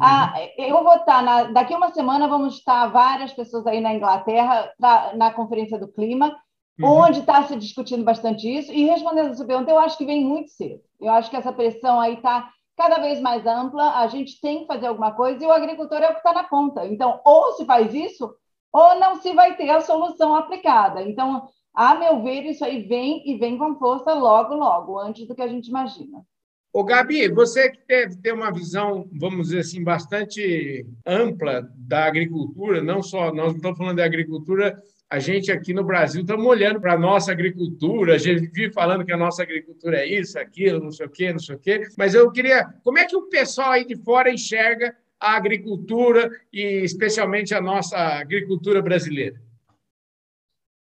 Ah, 0.01 0.33
eu 0.57 0.83
vou 0.83 0.95
estar, 0.95 1.21
na, 1.21 1.43
daqui 1.43 1.75
uma 1.75 1.93
semana 1.93 2.27
vamos 2.27 2.55
estar 2.55 2.87
várias 2.87 3.33
pessoas 3.33 3.67
aí 3.67 3.79
na 3.79 3.93
Inglaterra 3.93 4.71
pra, 4.79 5.13
na 5.15 5.31
Conferência 5.31 5.77
do 5.77 5.87
Clima, 5.87 6.35
uhum. 6.79 7.01
onde 7.01 7.19
está 7.19 7.43
se 7.43 7.55
discutindo 7.55 8.03
bastante 8.03 8.47
isso. 8.47 8.71
E 8.71 8.85
respondendo 8.85 9.31
a 9.31 9.33
sua 9.35 9.45
pergunta, 9.45 9.71
eu 9.71 9.79
acho 9.79 9.97
que 9.97 10.05
vem 10.05 10.25
muito 10.25 10.49
cedo. 10.49 10.81
Eu 10.99 11.11
acho 11.11 11.29
que 11.29 11.37
essa 11.37 11.53
pressão 11.53 11.99
aí 11.99 12.15
está 12.15 12.49
cada 12.75 12.99
vez 12.99 13.21
mais 13.21 13.45
ampla, 13.45 13.99
a 13.99 14.07
gente 14.07 14.41
tem 14.41 14.61
que 14.61 14.65
fazer 14.65 14.87
alguma 14.87 15.11
coisa 15.11 15.43
e 15.43 15.47
o 15.47 15.51
agricultor 15.51 15.99
é 15.99 16.09
o 16.09 16.13
que 16.13 16.17
está 16.17 16.33
na 16.33 16.45
ponta. 16.45 16.85
Então, 16.87 17.19
ou 17.23 17.53
se 17.53 17.65
faz 17.65 17.93
isso, 17.93 18.33
ou 18.73 18.95
não 18.99 19.21
se 19.21 19.33
vai 19.33 19.55
ter 19.55 19.69
a 19.69 19.81
solução 19.81 20.35
aplicada. 20.35 21.03
Então, 21.03 21.47
a 21.73 21.93
meu 21.95 22.23
ver, 22.23 22.43
isso 22.45 22.65
aí 22.65 22.81
vem 22.81 23.21
e 23.29 23.37
vem 23.37 23.57
com 23.57 23.75
força 23.75 24.13
logo, 24.13 24.55
logo, 24.55 24.97
antes 24.97 25.27
do 25.27 25.35
que 25.35 25.41
a 25.41 25.47
gente 25.47 25.67
imagina. 25.67 26.25
Ô, 26.73 26.85
Gabi, 26.85 27.27
você 27.27 27.69
que 27.69 27.79
deve 27.85 28.15
ter 28.15 28.33
uma 28.33 28.49
visão, 28.49 29.05
vamos 29.11 29.47
dizer 29.47 29.59
assim, 29.59 29.83
bastante 29.83 30.85
ampla 31.05 31.69
da 31.75 32.05
agricultura, 32.05 32.81
não 32.81 33.03
só, 33.03 33.33
nós 33.33 33.47
não 33.47 33.57
estamos 33.57 33.77
falando 33.77 33.97
de 33.97 34.03
agricultura, 34.03 34.81
a 35.09 35.19
gente 35.19 35.51
aqui 35.51 35.73
no 35.73 35.83
Brasil 35.83 36.21
estamos 36.21 36.45
olhando 36.45 36.79
para 36.79 36.93
a 36.93 36.97
nossa 36.97 37.33
agricultura, 37.33 38.15
a 38.15 38.17
gente 38.17 38.47
vive 38.47 38.71
falando 38.71 39.03
que 39.03 39.11
a 39.11 39.17
nossa 39.17 39.43
agricultura 39.43 39.97
é 39.97 40.05
isso, 40.05 40.39
aquilo, 40.39 40.81
não 40.81 40.91
sei 40.91 41.07
o 41.07 41.09
quê, 41.09 41.33
não 41.33 41.39
sei 41.39 41.55
o 41.55 41.59
quê, 41.59 41.81
mas 41.97 42.13
eu 42.13 42.31
queria, 42.31 42.65
como 42.85 42.97
é 42.97 43.05
que 43.05 43.17
o 43.17 43.27
pessoal 43.27 43.71
aí 43.71 43.85
de 43.85 43.97
fora 43.97 44.31
enxerga 44.31 44.95
a 45.19 45.35
agricultura 45.35 46.31
e 46.53 46.83
especialmente 46.85 47.53
a 47.53 47.59
nossa 47.59 47.97
agricultura 47.97 48.81
brasileira? 48.81 49.35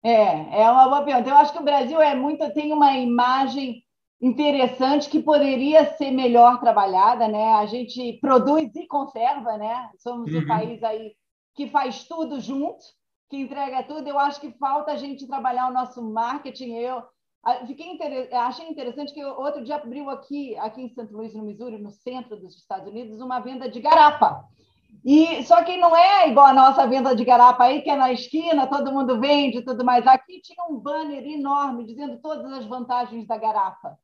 É, 0.04 0.62
é 0.62 0.70
uma 0.70 0.88
boa 0.88 1.02
pergunta. 1.02 1.28
Eu 1.28 1.36
acho 1.36 1.52
que 1.52 1.58
o 1.58 1.64
Brasil 1.64 2.00
é 2.00 2.14
muito 2.14 2.48
tem 2.54 2.72
uma 2.72 2.96
imagem 2.96 3.84
interessante 4.20 5.08
que 5.08 5.22
poderia 5.22 5.96
ser 5.96 6.10
melhor 6.10 6.60
trabalhada, 6.60 7.26
né? 7.26 7.54
A 7.54 7.66
gente 7.66 8.18
produz 8.20 8.74
e 8.76 8.86
conserva, 8.86 9.56
né? 9.56 9.90
Somos 9.98 10.32
uhum. 10.32 10.40
um 10.40 10.46
país 10.46 10.82
aí 10.82 11.12
que 11.54 11.68
faz 11.68 12.04
tudo 12.04 12.38
junto, 12.38 12.84
que 13.30 13.38
entrega 13.38 13.82
tudo. 13.82 14.06
Eu 14.06 14.18
acho 14.18 14.40
que 14.40 14.52
falta 14.52 14.92
a 14.92 14.96
gente 14.96 15.26
trabalhar 15.26 15.68
o 15.68 15.72
nosso 15.72 16.02
marketing. 16.02 16.74
Eu 16.74 17.02
fiquei 17.66 17.92
inter... 17.92 18.28
achei 18.34 18.68
interessante 18.68 19.14
que 19.14 19.24
outro 19.24 19.64
dia 19.64 19.76
abriu 19.76 20.10
aqui, 20.10 20.54
aqui 20.58 20.82
em 20.82 20.88
St. 20.88 21.10
Louis, 21.10 21.34
no 21.34 21.42
Missouri, 21.42 21.78
no 21.78 21.90
centro 21.90 22.36
dos 22.38 22.56
Estados 22.56 22.88
Unidos, 22.88 23.22
uma 23.22 23.40
venda 23.40 23.70
de 23.70 23.80
garapa. 23.80 24.44
E 25.02 25.42
só 25.44 25.64
que 25.64 25.78
não 25.78 25.96
é 25.96 26.28
igual 26.28 26.46
a 26.46 26.52
nossa 26.52 26.86
venda 26.86 27.16
de 27.16 27.24
garapa 27.24 27.64
aí, 27.64 27.80
que 27.80 27.88
é 27.88 27.96
na 27.96 28.12
esquina, 28.12 28.66
todo 28.66 28.92
mundo 28.92 29.18
vende 29.18 29.58
e 29.58 29.64
tudo 29.64 29.82
mais. 29.82 30.06
Aqui 30.06 30.42
tinha 30.42 30.62
um 30.68 30.76
banner 30.76 31.24
enorme 31.24 31.86
dizendo 31.86 32.20
todas 32.20 32.52
as 32.52 32.66
vantagens 32.66 33.26
da 33.26 33.38
garapa 33.38 33.96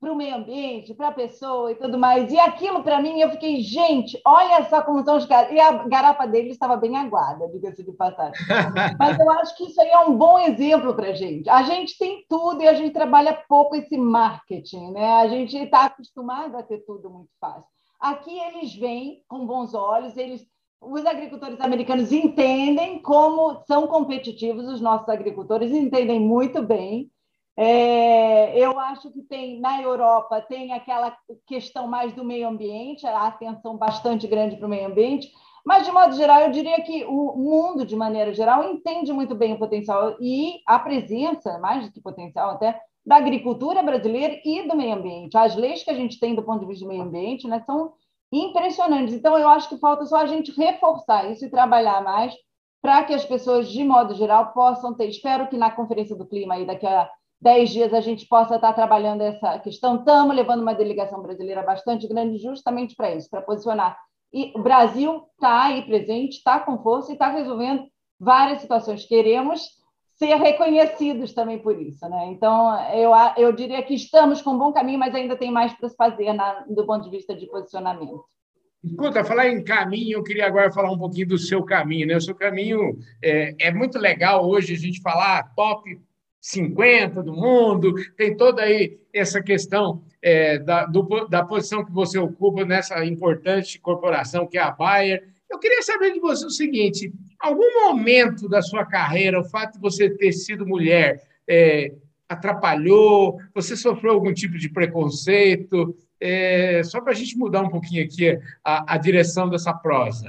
para 0.00 0.12
o 0.12 0.16
meio 0.16 0.36
ambiente, 0.36 0.92
para 0.92 1.08
a 1.08 1.12
pessoa 1.12 1.72
e 1.72 1.74
tudo 1.76 1.98
mais. 1.98 2.30
E 2.30 2.38
aquilo, 2.38 2.82
para 2.82 3.00
mim, 3.00 3.20
eu 3.20 3.30
fiquei, 3.30 3.60
gente, 3.62 4.20
olha 4.24 4.64
só 4.68 4.82
como 4.82 5.00
estão 5.00 5.16
os 5.16 5.24
caras. 5.24 5.50
E 5.52 5.58
a 5.58 5.84
garapa 5.86 6.26
dele 6.26 6.50
estava 6.50 6.76
bem 6.76 6.96
aguada, 6.96 7.48
diga-se 7.48 7.82
de 7.82 7.92
passagem. 7.92 8.34
Mas 8.98 9.18
eu 9.18 9.30
acho 9.30 9.56
que 9.56 9.64
isso 9.64 9.80
aí 9.80 9.88
é 9.88 9.98
um 10.00 10.16
bom 10.16 10.38
exemplo 10.38 10.94
para 10.94 11.08
a 11.08 11.14
gente. 11.14 11.48
A 11.48 11.62
gente 11.62 11.96
tem 11.96 12.24
tudo 12.28 12.62
e 12.62 12.68
a 12.68 12.74
gente 12.74 12.92
trabalha 12.92 13.42
pouco 13.48 13.76
esse 13.76 13.96
marketing, 13.96 14.92
né? 14.92 15.14
A 15.14 15.28
gente 15.28 15.56
está 15.56 15.86
acostumado 15.86 16.56
a 16.56 16.62
ter 16.62 16.78
tudo 16.84 17.08
muito 17.08 17.30
fácil. 17.40 17.68
Aqui 17.98 18.38
eles 18.38 18.74
vêm 18.74 19.22
com 19.26 19.46
bons 19.46 19.72
olhos, 19.72 20.16
eles 20.16 20.46
os 20.86 21.06
agricultores 21.06 21.60
americanos 21.60 22.12
entendem 22.12 23.00
como 23.00 23.62
são 23.66 23.86
competitivos 23.86 24.66
os 24.66 24.80
nossos 24.80 25.08
agricultores, 25.08 25.72
entendem 25.72 26.20
muito 26.20 26.62
bem. 26.62 27.10
É, 27.56 28.58
eu 28.58 28.78
acho 28.80 29.12
que 29.12 29.22
tem 29.22 29.60
na 29.60 29.80
Europa 29.80 30.40
tem 30.40 30.72
aquela 30.72 31.16
questão 31.46 31.86
mais 31.86 32.12
do 32.12 32.24
meio 32.24 32.48
ambiente, 32.48 33.06
a 33.06 33.28
atenção 33.28 33.76
bastante 33.76 34.26
grande 34.26 34.56
para 34.56 34.66
o 34.66 34.68
meio 34.68 34.86
ambiente, 34.86 35.30
mas 35.64 35.86
de 35.86 35.92
modo 35.92 36.16
geral 36.16 36.40
eu 36.40 36.50
diria 36.50 36.82
que 36.82 37.04
o 37.04 37.36
mundo 37.36 37.86
de 37.86 37.94
maneira 37.94 38.34
geral 38.34 38.64
entende 38.64 39.12
muito 39.12 39.34
bem 39.36 39.54
o 39.54 39.58
potencial 39.58 40.16
e 40.20 40.60
a 40.66 40.78
presença, 40.78 41.58
mais 41.58 41.86
do 41.86 41.92
que 41.92 42.00
potencial 42.00 42.50
até, 42.50 42.78
da 43.06 43.16
agricultura 43.16 43.82
brasileira 43.82 44.40
e 44.44 44.66
do 44.66 44.76
meio 44.76 44.94
ambiente. 44.94 45.36
As 45.36 45.54
leis 45.54 45.84
que 45.84 45.90
a 45.90 45.94
gente 45.94 46.18
tem 46.18 46.34
do 46.34 46.42
ponto 46.42 46.60
de 46.60 46.66
vista 46.66 46.84
do 46.84 46.88
meio 46.88 47.02
ambiente, 47.02 47.46
né, 47.46 47.62
são 47.64 47.92
impressionantes. 48.32 49.14
Então 49.14 49.38
eu 49.38 49.48
acho 49.48 49.68
que 49.68 49.78
falta 49.78 50.04
só 50.06 50.16
a 50.16 50.26
gente 50.26 50.50
reforçar 50.52 51.30
isso 51.30 51.44
e 51.44 51.50
trabalhar 51.50 52.02
mais 52.02 52.34
para 52.82 53.04
que 53.04 53.14
as 53.14 53.24
pessoas 53.24 53.70
de 53.70 53.84
modo 53.84 54.14
geral 54.14 54.52
possam 54.52 54.92
ter. 54.92 55.06
Espero 55.08 55.48
que 55.48 55.56
na 55.56 55.70
conferência 55.70 56.16
do 56.16 56.26
clima 56.26 56.54
aí 56.54 56.66
daqui 56.66 56.86
a 56.86 57.08
dez 57.44 57.68
dias 57.68 57.92
a 57.92 58.00
gente 58.00 58.26
possa 58.26 58.56
estar 58.56 58.72
trabalhando 58.72 59.20
essa 59.20 59.58
questão. 59.58 59.96
Estamos 59.96 60.34
levando 60.34 60.62
uma 60.62 60.74
delegação 60.74 61.20
brasileira 61.20 61.62
bastante 61.62 62.08
grande 62.08 62.38
justamente 62.38 62.96
para 62.96 63.14
isso, 63.14 63.28
para 63.28 63.42
posicionar. 63.42 63.98
E 64.32 64.50
o 64.56 64.62
Brasil 64.62 65.22
está 65.34 65.64
aí 65.64 65.82
presente, 65.82 66.38
está 66.38 66.58
com 66.58 66.82
força 66.82 67.10
e 67.10 67.12
está 67.12 67.28
resolvendo 67.28 67.84
várias 68.18 68.62
situações. 68.62 69.04
Queremos 69.04 69.68
ser 70.14 70.34
reconhecidos 70.36 71.34
também 71.34 71.58
por 71.58 71.78
isso. 71.78 72.08
Né? 72.08 72.28
Então, 72.28 72.82
eu, 72.94 73.12
eu 73.36 73.52
diria 73.52 73.82
que 73.82 73.94
estamos 73.94 74.40
com 74.40 74.52
um 74.52 74.58
bom 74.58 74.72
caminho, 74.72 74.98
mas 74.98 75.14
ainda 75.14 75.36
tem 75.36 75.52
mais 75.52 75.74
para 75.74 75.90
se 75.90 75.96
fazer 75.96 76.32
na, 76.32 76.60
do 76.62 76.86
ponto 76.86 77.04
de 77.04 77.10
vista 77.10 77.34
de 77.34 77.46
posicionamento. 77.46 78.24
Escuta, 78.82 79.24
falar 79.24 79.48
em 79.48 79.62
caminho, 79.62 80.18
eu 80.18 80.24
queria 80.24 80.46
agora 80.46 80.72
falar 80.72 80.90
um 80.90 80.98
pouquinho 80.98 81.28
do 81.28 81.38
seu 81.38 81.62
caminho. 81.62 82.06
Né? 82.06 82.16
O 82.16 82.20
seu 82.20 82.34
caminho 82.34 82.98
é, 83.22 83.54
é 83.60 83.70
muito 83.70 83.98
legal 83.98 84.48
hoje 84.48 84.72
a 84.72 84.78
gente 84.78 85.02
falar 85.02 85.54
top 85.54 86.00
50 86.44 87.22
do 87.22 87.32
mundo, 87.32 87.94
tem 88.18 88.36
toda 88.36 88.60
aí 88.60 88.98
essa 89.14 89.42
questão 89.42 90.02
é, 90.20 90.58
da, 90.58 90.84
do, 90.84 91.26
da 91.26 91.42
posição 91.42 91.82
que 91.82 91.90
você 91.90 92.18
ocupa 92.18 92.66
nessa 92.66 93.02
importante 93.02 93.80
corporação 93.80 94.46
que 94.46 94.58
é 94.58 94.60
a 94.60 94.70
Bayer. 94.70 95.26
Eu 95.50 95.58
queria 95.58 95.80
saber 95.80 96.12
de 96.12 96.20
você 96.20 96.44
o 96.44 96.50
seguinte: 96.50 97.10
algum 97.40 97.86
momento 97.86 98.46
da 98.46 98.60
sua 98.60 98.84
carreira, 98.84 99.40
o 99.40 99.48
fato 99.48 99.74
de 99.74 99.80
você 99.80 100.10
ter 100.10 100.32
sido 100.32 100.66
mulher 100.66 101.26
é, 101.48 101.94
atrapalhou? 102.28 103.38
Você 103.54 103.74
sofreu 103.74 104.12
algum 104.12 104.34
tipo 104.34 104.58
de 104.58 104.68
preconceito? 104.68 105.96
É, 106.20 106.82
só 106.82 107.00
para 107.00 107.12
a 107.12 107.16
gente 107.16 107.38
mudar 107.38 107.62
um 107.62 107.70
pouquinho 107.70 108.04
aqui 108.04 108.38
a, 108.62 108.94
a 108.94 108.98
direção 108.98 109.48
dessa 109.48 109.72
prosa. 109.72 110.28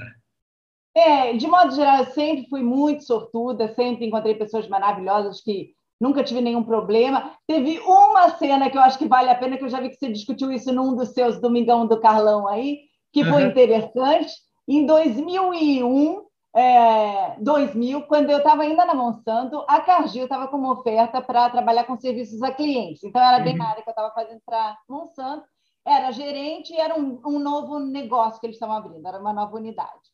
É, 0.96 1.34
de 1.34 1.46
modo 1.46 1.74
geral, 1.74 1.98
eu 1.98 2.06
sempre 2.06 2.48
fui 2.48 2.62
muito 2.62 3.04
sortuda, 3.04 3.68
sempre 3.74 4.06
encontrei 4.06 4.34
pessoas 4.34 4.66
maravilhosas 4.66 5.42
que 5.42 5.75
nunca 6.00 6.22
tive 6.22 6.40
nenhum 6.40 6.62
problema. 6.62 7.32
Teve 7.46 7.78
uma 7.80 8.30
cena 8.30 8.70
que 8.70 8.76
eu 8.76 8.82
acho 8.82 8.98
que 8.98 9.08
vale 9.08 9.30
a 9.30 9.34
pena, 9.34 9.56
que 9.56 9.64
eu 9.64 9.68
já 9.68 9.80
vi 9.80 9.88
que 9.88 9.96
você 9.96 10.10
discutiu 10.10 10.52
isso 10.52 10.72
num 10.72 10.94
dos 10.94 11.10
seus 11.10 11.40
Domingão 11.40 11.86
do 11.86 12.00
Carlão 12.00 12.46
aí, 12.46 12.80
que 13.12 13.24
foi 13.24 13.44
uhum. 13.44 13.50
interessante. 13.50 14.32
Em 14.68 14.84
2001, 14.84 16.26
é, 16.54 17.36
2000, 17.38 18.02
quando 18.02 18.30
eu 18.30 18.38
estava 18.38 18.62
ainda 18.62 18.84
na 18.84 18.94
Monsanto, 18.94 19.64
a 19.68 19.80
Cargill 19.80 20.24
estava 20.24 20.48
com 20.48 20.56
uma 20.56 20.72
oferta 20.72 21.20
para 21.20 21.50
trabalhar 21.50 21.84
com 21.84 21.96
serviços 21.96 22.42
a 22.42 22.50
clientes. 22.50 23.04
Então, 23.04 23.22
era 23.22 23.40
bem 23.40 23.52
uhum. 23.52 23.58
na 23.58 23.68
área 23.70 23.82
que 23.82 23.88
eu 23.88 23.92
estava 23.92 24.12
fazendo 24.12 24.40
para 24.44 24.76
Monsanto. 24.88 25.46
Era 25.86 26.10
gerente 26.10 26.72
e 26.72 26.80
era 26.80 26.98
um, 26.98 27.20
um 27.24 27.38
novo 27.38 27.78
negócio 27.78 28.40
que 28.40 28.46
eles 28.46 28.56
estavam 28.56 28.76
abrindo, 28.76 29.06
era 29.06 29.20
uma 29.20 29.32
nova 29.32 29.54
unidade. 29.54 30.10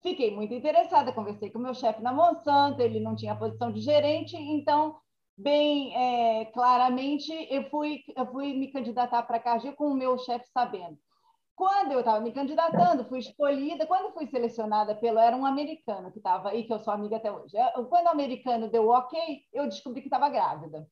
Fiquei 0.00 0.32
muito 0.32 0.54
interessada, 0.54 1.12
conversei 1.12 1.50
com 1.50 1.58
o 1.58 1.62
meu 1.62 1.74
chefe 1.74 2.00
na 2.00 2.12
Monsanto, 2.12 2.80
ele 2.80 3.00
não 3.00 3.16
tinha 3.16 3.34
posição 3.34 3.72
de 3.72 3.80
gerente, 3.80 4.36
então 4.36 4.94
bem 5.36 5.94
é, 5.94 6.46
claramente, 6.46 7.32
eu 7.50 7.68
fui, 7.70 8.02
eu 8.16 8.26
fui 8.26 8.54
me 8.54 8.72
candidatar 8.72 9.22
para 9.22 9.36
a 9.36 9.40
Cargill 9.40 9.74
com 9.74 9.88
o 9.88 9.96
meu 9.96 10.18
chefe 10.18 10.46
sabendo. 10.52 10.98
Quando 11.56 11.92
eu 11.92 12.00
estava 12.00 12.20
me 12.20 12.32
candidatando, 12.32 13.06
fui 13.06 13.18
escolhida. 13.18 13.86
Quando 13.86 14.12
fui 14.12 14.26
selecionada 14.26 14.94
pelo. 14.94 15.18
Era 15.18 15.34
um 15.34 15.46
americano 15.46 16.12
que 16.12 16.18
estava 16.18 16.50
aí, 16.50 16.64
que 16.64 16.72
eu 16.72 16.78
sou 16.78 16.92
amiga 16.92 17.16
até 17.16 17.32
hoje. 17.32 17.56
Quando 17.88 18.06
o 18.06 18.10
americano 18.10 18.70
deu 18.70 18.88
ok, 18.90 19.18
eu 19.54 19.66
descobri 19.66 20.02
que 20.02 20.08
estava 20.08 20.28
grávida. 20.28 20.86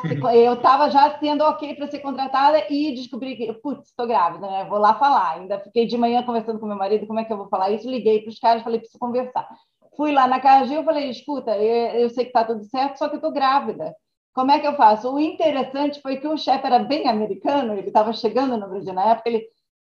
Ser, 0.00 0.18
eu 0.34 0.54
estava 0.54 0.90
já 0.90 1.10
tendo 1.18 1.44
ok 1.44 1.76
para 1.76 1.86
ser 1.86 2.00
contratada 2.00 2.66
e 2.68 2.94
descobri 2.94 3.36
que, 3.36 3.52
putz, 3.52 3.88
estou 3.88 4.06
grávida, 4.08 4.50
né? 4.50 4.64
Vou 4.64 4.78
lá 4.78 4.98
falar. 4.98 5.36
Ainda 5.36 5.60
fiquei 5.60 5.86
de 5.86 5.96
manhã 5.96 6.22
conversando 6.24 6.58
com 6.58 6.66
meu 6.66 6.76
marido, 6.76 7.06
como 7.06 7.20
é 7.20 7.24
que 7.24 7.32
eu 7.32 7.36
vou 7.36 7.48
falar 7.48 7.70
isso? 7.70 7.88
Liguei 7.88 8.22
para 8.22 8.30
os 8.30 8.38
caras, 8.40 8.64
falei, 8.64 8.80
preciso 8.80 8.98
conversar. 8.98 9.48
Fui 9.96 10.12
lá 10.12 10.26
na 10.26 10.40
Cargill, 10.40 10.84
falei, 10.84 11.10
escuta, 11.10 11.56
eu, 11.56 12.00
eu 12.00 12.10
sei 12.10 12.24
que 12.24 12.30
está 12.30 12.44
tudo 12.44 12.64
certo, 12.64 12.98
só 12.98 13.08
que 13.08 13.14
eu 13.14 13.18
estou 13.18 13.32
grávida. 13.32 13.94
Como 14.34 14.50
é 14.50 14.58
que 14.58 14.66
eu 14.66 14.76
faço? 14.76 15.10
O 15.10 15.18
interessante 15.18 16.00
foi 16.02 16.18
que 16.18 16.28
o 16.28 16.36
chefe 16.36 16.66
era 16.66 16.78
bem 16.78 17.08
americano, 17.08 17.72
ele 17.72 17.88
estava 17.88 18.12
chegando 18.12 18.56
no 18.56 18.68
Brasil 18.68 18.92
na 18.92 19.12
época, 19.12 19.30
ele 19.30 19.46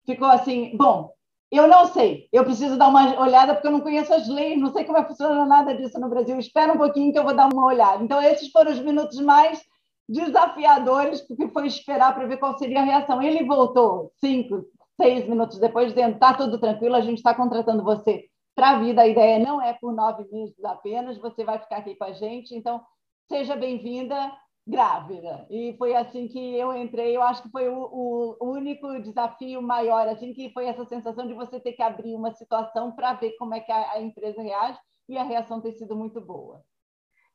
ficou 0.07 0.29
assim, 0.29 0.75
bom, 0.77 1.13
eu 1.51 1.69
não 1.69 1.87
sei, 1.87 2.29
eu 2.33 2.45
preciso 2.45 2.79
dar 2.79 2.89
uma 2.89 3.21
olhada 3.21 3.55
porque 3.55 3.67
eu 3.67 3.73
não 3.73 3.81
conheço 3.81 4.15
as 4.15 4.29
leis, 4.29 4.59
não 4.59 4.73
sei 4.73 4.85
como 4.85 4.99
é 4.99 5.05
funciona 5.05 5.45
nada 5.45 5.75
disso 5.75 5.99
no 6.01 6.09
Brasil, 6.09 6.39
espera 6.39 6.73
um 6.73 6.79
pouquinho 6.79 7.13
que 7.13 7.19
eu 7.19 7.25
vou 7.25 7.35
dar 7.35 7.53
uma 7.53 7.67
olhada. 7.67 8.03
Então, 8.03 8.23
esses 8.23 8.51
foram 8.51 8.71
os 8.71 8.79
minutos 8.79 9.21
mais 9.21 9.61
desafiadores, 10.09 11.21
porque 11.21 11.49
foi 11.49 11.67
esperar 11.67 12.15
para 12.15 12.27
ver 12.27 12.39
qual 12.39 12.57
seria 12.57 12.81
a 12.81 12.85
reação. 12.85 13.21
Ele 13.21 13.45
voltou 13.45 14.13
cinco, 14.21 14.65
seis 15.01 15.29
minutos 15.29 15.59
depois, 15.59 15.93
dizendo: 15.93 16.15
está 16.15 16.35
tudo 16.35 16.59
tranquilo, 16.59 16.95
a 16.95 17.01
gente 17.01 17.19
está 17.19 17.35
contratando 17.35 17.85
você 17.85 18.30
para 18.55 18.71
a 18.71 18.79
vida. 18.79 19.03
A 19.03 19.09
ideia 19.09 19.39
não 19.39 19.61
é 19.61 19.73
por 19.75 19.93
nove 19.93 20.25
meses 20.31 20.65
apenas, 20.65 21.19
você 21.19 21.45
vai 21.45 21.59
ficar 21.59 21.79
aqui 21.79 21.95
com 21.95 22.05
a 22.05 22.13
gente. 22.13 22.55
Então, 22.55 22.81
seja 23.29 23.57
bem-vinda 23.57 24.33
grávida. 24.67 25.47
E 25.51 25.75
foi 25.77 25.95
assim 25.95 26.29
que 26.29 26.57
eu 26.57 26.75
entrei. 26.77 27.17
Eu 27.17 27.23
acho 27.23 27.43
que 27.43 27.51
foi 27.51 27.69
o, 27.69 28.37
o, 28.41 28.53
único 28.53 29.01
desafio 29.01 29.61
maior, 29.61 30.09
assim, 30.09 30.33
que 30.33 30.53
foi 30.53 30.67
essa 30.67 30.85
sensação 30.85 31.27
de 31.27 31.35
você 31.35 31.59
ter 31.59 31.73
que 31.73 31.83
abrir 31.83 32.15
uma 32.15 32.33
situação 32.33 32.93
para 32.93 33.15
ver 33.15 33.33
como 33.39 33.55
é 33.55 33.61
que 33.61 33.73
a, 33.73 33.93
a, 33.93 34.01
empresa 34.01 34.41
reage 34.41 34.79
e 35.09 35.19
a 35.19 35.25
reação 35.25 35.61
ter 35.61 35.73
sido 35.73 35.97
muito 35.97 36.21
boa. 36.21 36.63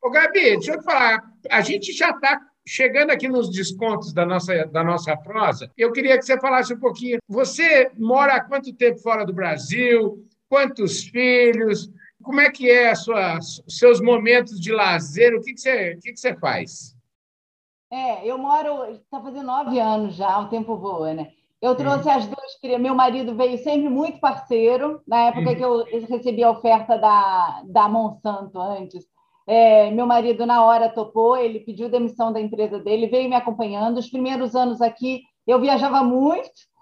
Ô, 0.02 0.10
Gabi, 0.10 0.58
deixa 0.58 0.74
eu 0.74 0.84
falar. 0.84 1.20
A 1.50 1.62
gente 1.62 1.92
já 1.92 2.12
está 2.12 2.40
chegando 2.66 3.12
aqui 3.12 3.28
nos 3.28 3.50
descontos 3.50 4.14
da 4.14 4.26
nossa, 4.26 4.66
da 4.68 4.84
nossa 4.84 5.16
prosa. 5.18 5.72
Eu 5.78 5.92
queria 5.92 6.18
que 6.18 6.24
você 6.24 6.40
falasse 6.40 6.74
um 6.74 6.80
pouquinho. 6.80 7.20
Você 7.28 7.92
mora 7.98 8.36
há 8.36 8.44
quanto 8.44 8.74
tempo 8.74 9.00
fora 9.00 9.26
do 9.26 9.34
Brasil? 9.34 10.24
Quantos 10.56 11.04
filhos, 11.04 11.92
como 12.24 12.40
é 12.40 12.50
que 12.50 12.72
é 12.72 12.96
sua, 12.96 13.40
seus 13.68 14.00
momentos 14.00 14.58
de 14.58 14.72
lazer, 14.72 15.36
o 15.36 15.42
que, 15.42 15.54
que, 15.54 15.60
você, 15.60 15.96
o 15.96 16.00
que, 16.00 16.14
que 16.14 16.18
você 16.18 16.34
faz? 16.34 16.96
É, 17.92 18.26
eu 18.26 18.38
moro, 18.38 18.86
está 18.86 19.20
fazendo 19.22 19.46
nove 19.46 19.78
anos 19.82 20.16
já, 20.16 20.40
o 20.40 20.48
tempo 20.48 20.78
voa, 20.78 21.14
né? 21.14 21.32
Eu 21.62 21.76
trouxe 21.76 22.10
as 22.10 22.26
duas 22.26 22.58
crianças. 22.62 22.84
Meu 22.84 22.96
marido 22.96 23.36
veio 23.36 23.58
sempre 23.58 23.90
muito 23.90 24.22
parceiro, 24.22 25.02
na 25.06 25.28
época 25.28 25.56
que 25.56 25.64
eu 25.64 25.84
recebi 26.08 26.42
a 26.42 26.52
oferta 26.52 26.98
da, 26.98 27.62
da 27.66 27.90
Monsanto 27.90 28.58
antes. 28.58 29.06
É, 29.46 29.92
meu 29.92 30.08
marido, 30.08 30.46
na 30.46 30.64
hora, 30.64 30.90
topou, 30.90 31.36
ele 31.36 31.60
pediu 31.60 31.90
demissão 31.90 32.32
da 32.32 32.40
empresa 32.40 32.80
dele, 32.80 33.08
veio 33.08 33.28
me 33.28 33.36
acompanhando. 33.36 33.98
Os 33.98 34.10
primeiros 34.10 34.56
anos 34.56 34.82
aqui, 34.82 35.24
eu 35.46 35.60
viajava 35.60 36.02
muito, 36.02 36.50
é 36.50 36.75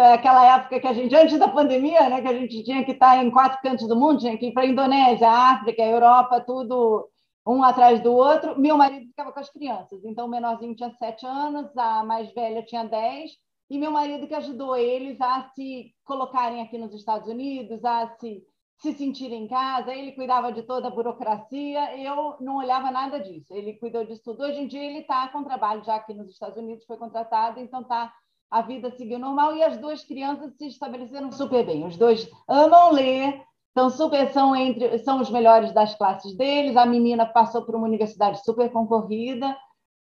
aquela 0.00 0.56
época 0.56 0.80
que 0.80 0.86
a 0.86 0.92
gente, 0.92 1.14
antes 1.14 1.38
da 1.38 1.48
pandemia, 1.48 2.08
né, 2.08 2.20
que 2.20 2.28
a 2.28 2.34
gente 2.34 2.62
tinha 2.62 2.84
que 2.84 2.92
estar 2.92 3.22
em 3.22 3.30
quatro 3.30 3.60
cantos 3.60 3.86
do 3.86 3.96
mundo, 3.96 4.20
tinha 4.20 4.36
que 4.36 4.46
ir 4.46 4.52
para 4.52 4.62
a 4.62 4.66
Indonésia, 4.66 5.28
África, 5.28 5.82
Europa, 5.82 6.40
tudo 6.40 7.08
um 7.46 7.62
atrás 7.62 8.00
do 8.02 8.12
outro. 8.12 8.58
Meu 8.58 8.76
marido 8.76 9.06
ficava 9.06 9.32
com 9.32 9.40
as 9.40 9.50
crianças, 9.50 10.04
então 10.04 10.26
o 10.26 10.30
menorzinho 10.30 10.74
tinha 10.74 10.90
sete 10.92 11.26
anos, 11.26 11.76
a 11.76 12.04
mais 12.04 12.32
velha 12.32 12.62
tinha 12.62 12.84
dez, 12.84 13.32
e 13.70 13.78
meu 13.78 13.90
marido 13.90 14.26
que 14.26 14.34
ajudou 14.34 14.76
eles 14.76 15.20
a 15.20 15.50
se 15.54 15.94
colocarem 16.04 16.62
aqui 16.62 16.78
nos 16.78 16.94
Estados 16.94 17.28
Unidos, 17.28 17.84
a 17.84 18.08
se, 18.18 18.42
se 18.78 18.92
sentirem 18.94 19.44
em 19.44 19.48
casa. 19.48 19.94
Ele 19.94 20.12
cuidava 20.12 20.50
de 20.52 20.62
toda 20.62 20.88
a 20.88 20.90
burocracia, 20.90 21.96
eu 21.98 22.36
não 22.40 22.56
olhava 22.56 22.90
nada 22.90 23.20
disso. 23.20 23.54
Ele 23.54 23.74
cuidou 23.74 24.04
disso 24.06 24.22
tudo. 24.24 24.42
Hoje 24.42 24.60
em 24.60 24.66
dia 24.66 24.82
ele 24.82 25.00
está 25.00 25.28
com 25.28 25.44
trabalho 25.44 25.84
já 25.84 25.96
aqui 25.96 26.14
nos 26.14 26.30
Estados 26.30 26.56
Unidos, 26.56 26.86
foi 26.86 26.96
contratado, 26.96 27.60
então 27.60 27.82
está 27.82 28.12
a 28.50 28.62
vida 28.62 28.90
seguiu 28.90 29.18
normal 29.18 29.54
e 29.56 29.62
as 29.62 29.76
duas 29.76 30.02
crianças 30.04 30.54
se 30.56 30.66
estabeleceram 30.66 31.30
super 31.30 31.64
bem. 31.64 31.84
Os 31.84 31.96
dois 31.96 32.28
amam 32.48 32.92
ler, 32.92 33.42
são 33.76 33.90
super 33.90 34.32
são 34.32 34.56
entre 34.56 34.98
são 34.98 35.20
os 35.20 35.30
melhores 35.30 35.72
das 35.72 35.94
classes 35.94 36.36
deles. 36.36 36.76
A 36.76 36.86
menina 36.86 37.26
passou 37.26 37.64
por 37.64 37.74
uma 37.74 37.86
universidade 37.86 38.42
super 38.44 38.70
concorrida, 38.70 39.56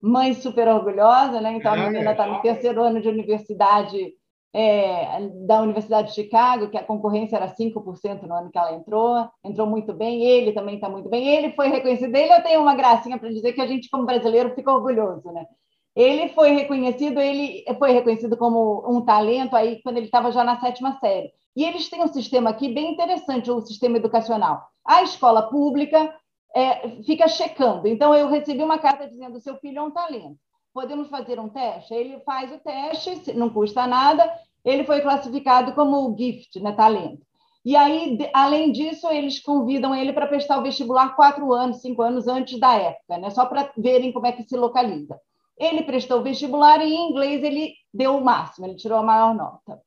mãe 0.02 0.34
super 0.34 0.68
orgulhosa, 0.68 1.40
né? 1.40 1.54
Então 1.54 1.72
a 1.72 1.76
ah, 1.76 1.90
menina 1.90 2.12
está 2.12 2.28
no 2.28 2.42
terceiro 2.42 2.84
ano 2.84 3.02
de 3.02 3.08
universidade 3.08 4.14
é, 4.54 5.28
da 5.48 5.62
Universidade 5.62 6.10
de 6.10 6.16
Chicago, 6.16 6.70
que 6.70 6.78
a 6.78 6.84
concorrência 6.84 7.38
era 7.38 7.48
5% 7.48 8.22
no 8.24 8.36
ano 8.36 8.52
que 8.52 8.58
ela 8.58 8.76
entrou, 8.76 9.28
entrou 9.44 9.66
muito 9.66 9.94
bem, 9.94 10.24
ele 10.24 10.52
também 10.52 10.76
está 10.76 10.88
muito 10.88 11.10
bem, 11.10 11.28
ele 11.28 11.54
foi 11.54 11.70
reconhecido, 11.70 12.16
ele 12.16 12.32
eu 12.32 12.44
tenho 12.44 12.62
uma 12.62 12.76
gracinha 12.76 13.18
para 13.18 13.30
dizer 13.30 13.54
que 13.54 13.62
a 13.62 13.66
gente, 13.66 13.90
como 13.90 14.06
brasileiro, 14.06 14.54
fica 14.54 14.72
orgulhoso, 14.72 15.32
né? 15.32 15.48
Ele 15.96 16.30
foi 16.30 16.52
reconhecido, 16.52 17.20
ele 17.20 17.64
foi 17.78 17.92
reconhecido 17.92 18.36
como 18.36 18.84
um 18.90 19.02
talento 19.02 19.56
aí 19.56 19.82
quando 19.84 19.98
ele 19.98 20.08
estava 20.08 20.32
já 20.32 20.44
na 20.44 20.60
sétima 20.60 20.98
série. 21.00 21.32
E 21.56 21.64
eles 21.64 21.90
têm 21.90 22.04
um 22.04 22.08
sistema 22.08 22.50
aqui 22.50 22.74
bem 22.74 22.94
interessante, 22.94 23.52
o 23.52 23.62
sistema 23.62 23.98
educacional. 23.98 24.68
A 24.86 25.04
escola 25.04 25.44
pública 25.44 26.14
é, 26.56 27.02
fica 27.04 27.28
checando. 27.28 27.88
Então, 27.88 28.14
eu 28.14 28.28
recebi 28.28 28.64
uma 28.64 28.80
carta 28.80 29.08
dizendo: 29.08 29.40
seu 29.40 29.58
filho 29.58 29.80
é 29.80 29.82
um 29.82 29.92
talento. 29.92 30.38
Podemos 30.74 31.10
fazer 31.10 31.40
um 31.40 31.50
teste? 31.50 31.94
Ele 31.94 32.20
faz 32.22 32.52
o 32.52 32.60
teste, 32.60 33.34
não 33.34 33.50
custa 33.50 33.86
nada. 33.86 34.32
Ele 34.66 34.84
foi 34.84 35.02
classificado 35.02 35.74
como 35.74 36.16
gift, 36.18 36.60
né, 36.60 36.72
talento. 36.72 37.22
E 37.66 37.76
aí, 37.76 38.18
além 38.34 38.72
disso, 38.72 39.08
eles 39.10 39.40
convidam 39.40 39.96
ele 39.96 40.12
para 40.12 40.28
prestar 40.28 40.58
o 40.58 40.64
vestibular 40.64 41.16
quatro 41.16 41.54
anos, 41.54 41.82
cinco 41.82 42.02
anos 42.02 42.28
antes 42.28 42.60
da 42.60 42.74
época, 42.74 43.18
né, 43.18 43.30
só 43.30 43.46
para 43.46 43.72
verem 43.78 44.12
como 44.12 44.28
é 44.28 44.32
que 44.32 44.44
se 44.44 44.58
localiza. 44.58 45.18
Ele 45.58 45.84
prestou 45.84 46.20
o 46.20 46.24
vestibular 46.24 46.82
e 46.82 46.94
em 46.94 47.10
inglês 47.10 47.44
ele 47.44 47.74
deu 47.94 48.18
o 48.18 48.24
máximo, 48.24 48.66
ele 48.66 48.76
tirou 48.76 48.98
a 48.98 49.04
maior 49.04 49.36
nota. 49.36 49.82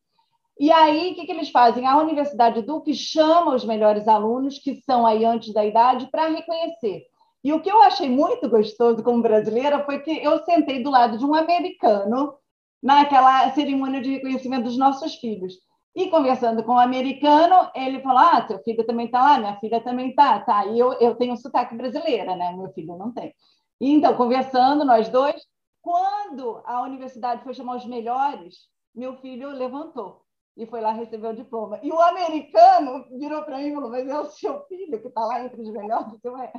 E 0.58 0.72
aí, 0.72 1.12
o 1.12 1.14
que, 1.14 1.26
que 1.26 1.32
eles 1.32 1.50
fazem? 1.50 1.86
A 1.86 1.98
Universidade 1.98 2.62
Duke 2.62 2.94
chama 2.94 3.54
os 3.54 3.64
melhores 3.64 4.08
alunos, 4.08 4.58
que 4.58 4.76
são 4.82 5.06
aí 5.06 5.24
antes 5.24 5.52
da 5.52 5.64
idade, 5.64 6.08
para 6.10 6.28
reconhecer. 6.28 7.02
E 7.44 7.52
o 7.52 7.60
que 7.60 7.70
eu 7.70 7.82
achei 7.82 8.08
muito 8.08 8.48
gostoso 8.48 9.04
como 9.04 9.22
brasileira 9.22 9.84
foi 9.84 10.00
que 10.00 10.10
eu 10.10 10.42
sentei 10.44 10.82
do 10.82 10.90
lado 10.90 11.18
de 11.18 11.24
um 11.24 11.34
americano 11.34 12.34
naquela 12.82 13.50
cerimônia 13.52 14.00
de 14.00 14.10
reconhecimento 14.12 14.64
dos 14.64 14.78
nossos 14.78 15.14
filhos. 15.16 15.54
E 15.94 16.08
conversando 16.08 16.62
com 16.64 16.72
o 16.72 16.74
um 16.74 16.78
americano, 16.78 17.70
ele 17.74 18.00
falou: 18.00 18.18
Ah, 18.18 18.46
seu 18.46 18.58
filho 18.60 18.84
também 18.84 19.06
está 19.06 19.20
lá, 19.20 19.38
minha 19.38 19.56
filha 19.60 19.80
também 19.80 20.10
está. 20.10 20.40
Tá, 20.40 20.66
e 20.66 20.78
eu, 20.78 20.92
eu 20.94 21.14
tenho 21.14 21.36
sotaque 21.36 21.74
brasileira, 21.74 22.34
né? 22.36 22.52
Meu 22.52 22.70
filho 22.72 22.96
não 22.96 23.12
tem. 23.12 23.34
E, 23.80 23.92
então, 23.92 24.14
conversando, 24.14 24.84
nós 24.84 25.08
dois, 25.08 25.40
quando 25.86 26.60
a 26.64 26.82
universidade 26.82 27.44
foi 27.44 27.54
chamar 27.54 27.76
os 27.76 27.86
melhores, 27.86 28.56
meu 28.92 29.18
filho 29.18 29.50
levantou 29.50 30.20
e 30.56 30.66
foi 30.66 30.80
lá 30.80 30.90
receber 30.90 31.28
o 31.28 31.36
diploma. 31.36 31.78
E 31.80 31.92
o 31.92 32.00
americano 32.00 33.04
virou 33.20 33.44
para 33.44 33.58
mim 33.58 33.68
e 33.68 33.74
falou: 33.74 33.90
Mas 33.90 34.08
é 34.08 34.18
o 34.18 34.24
seu 34.24 34.64
filho 34.66 35.00
que 35.00 35.06
está 35.06 35.24
lá 35.24 35.44
entre 35.44 35.60
os 35.60 35.70
melhores? 35.70 36.18
Eu, 36.24 36.36
é. 36.38 36.52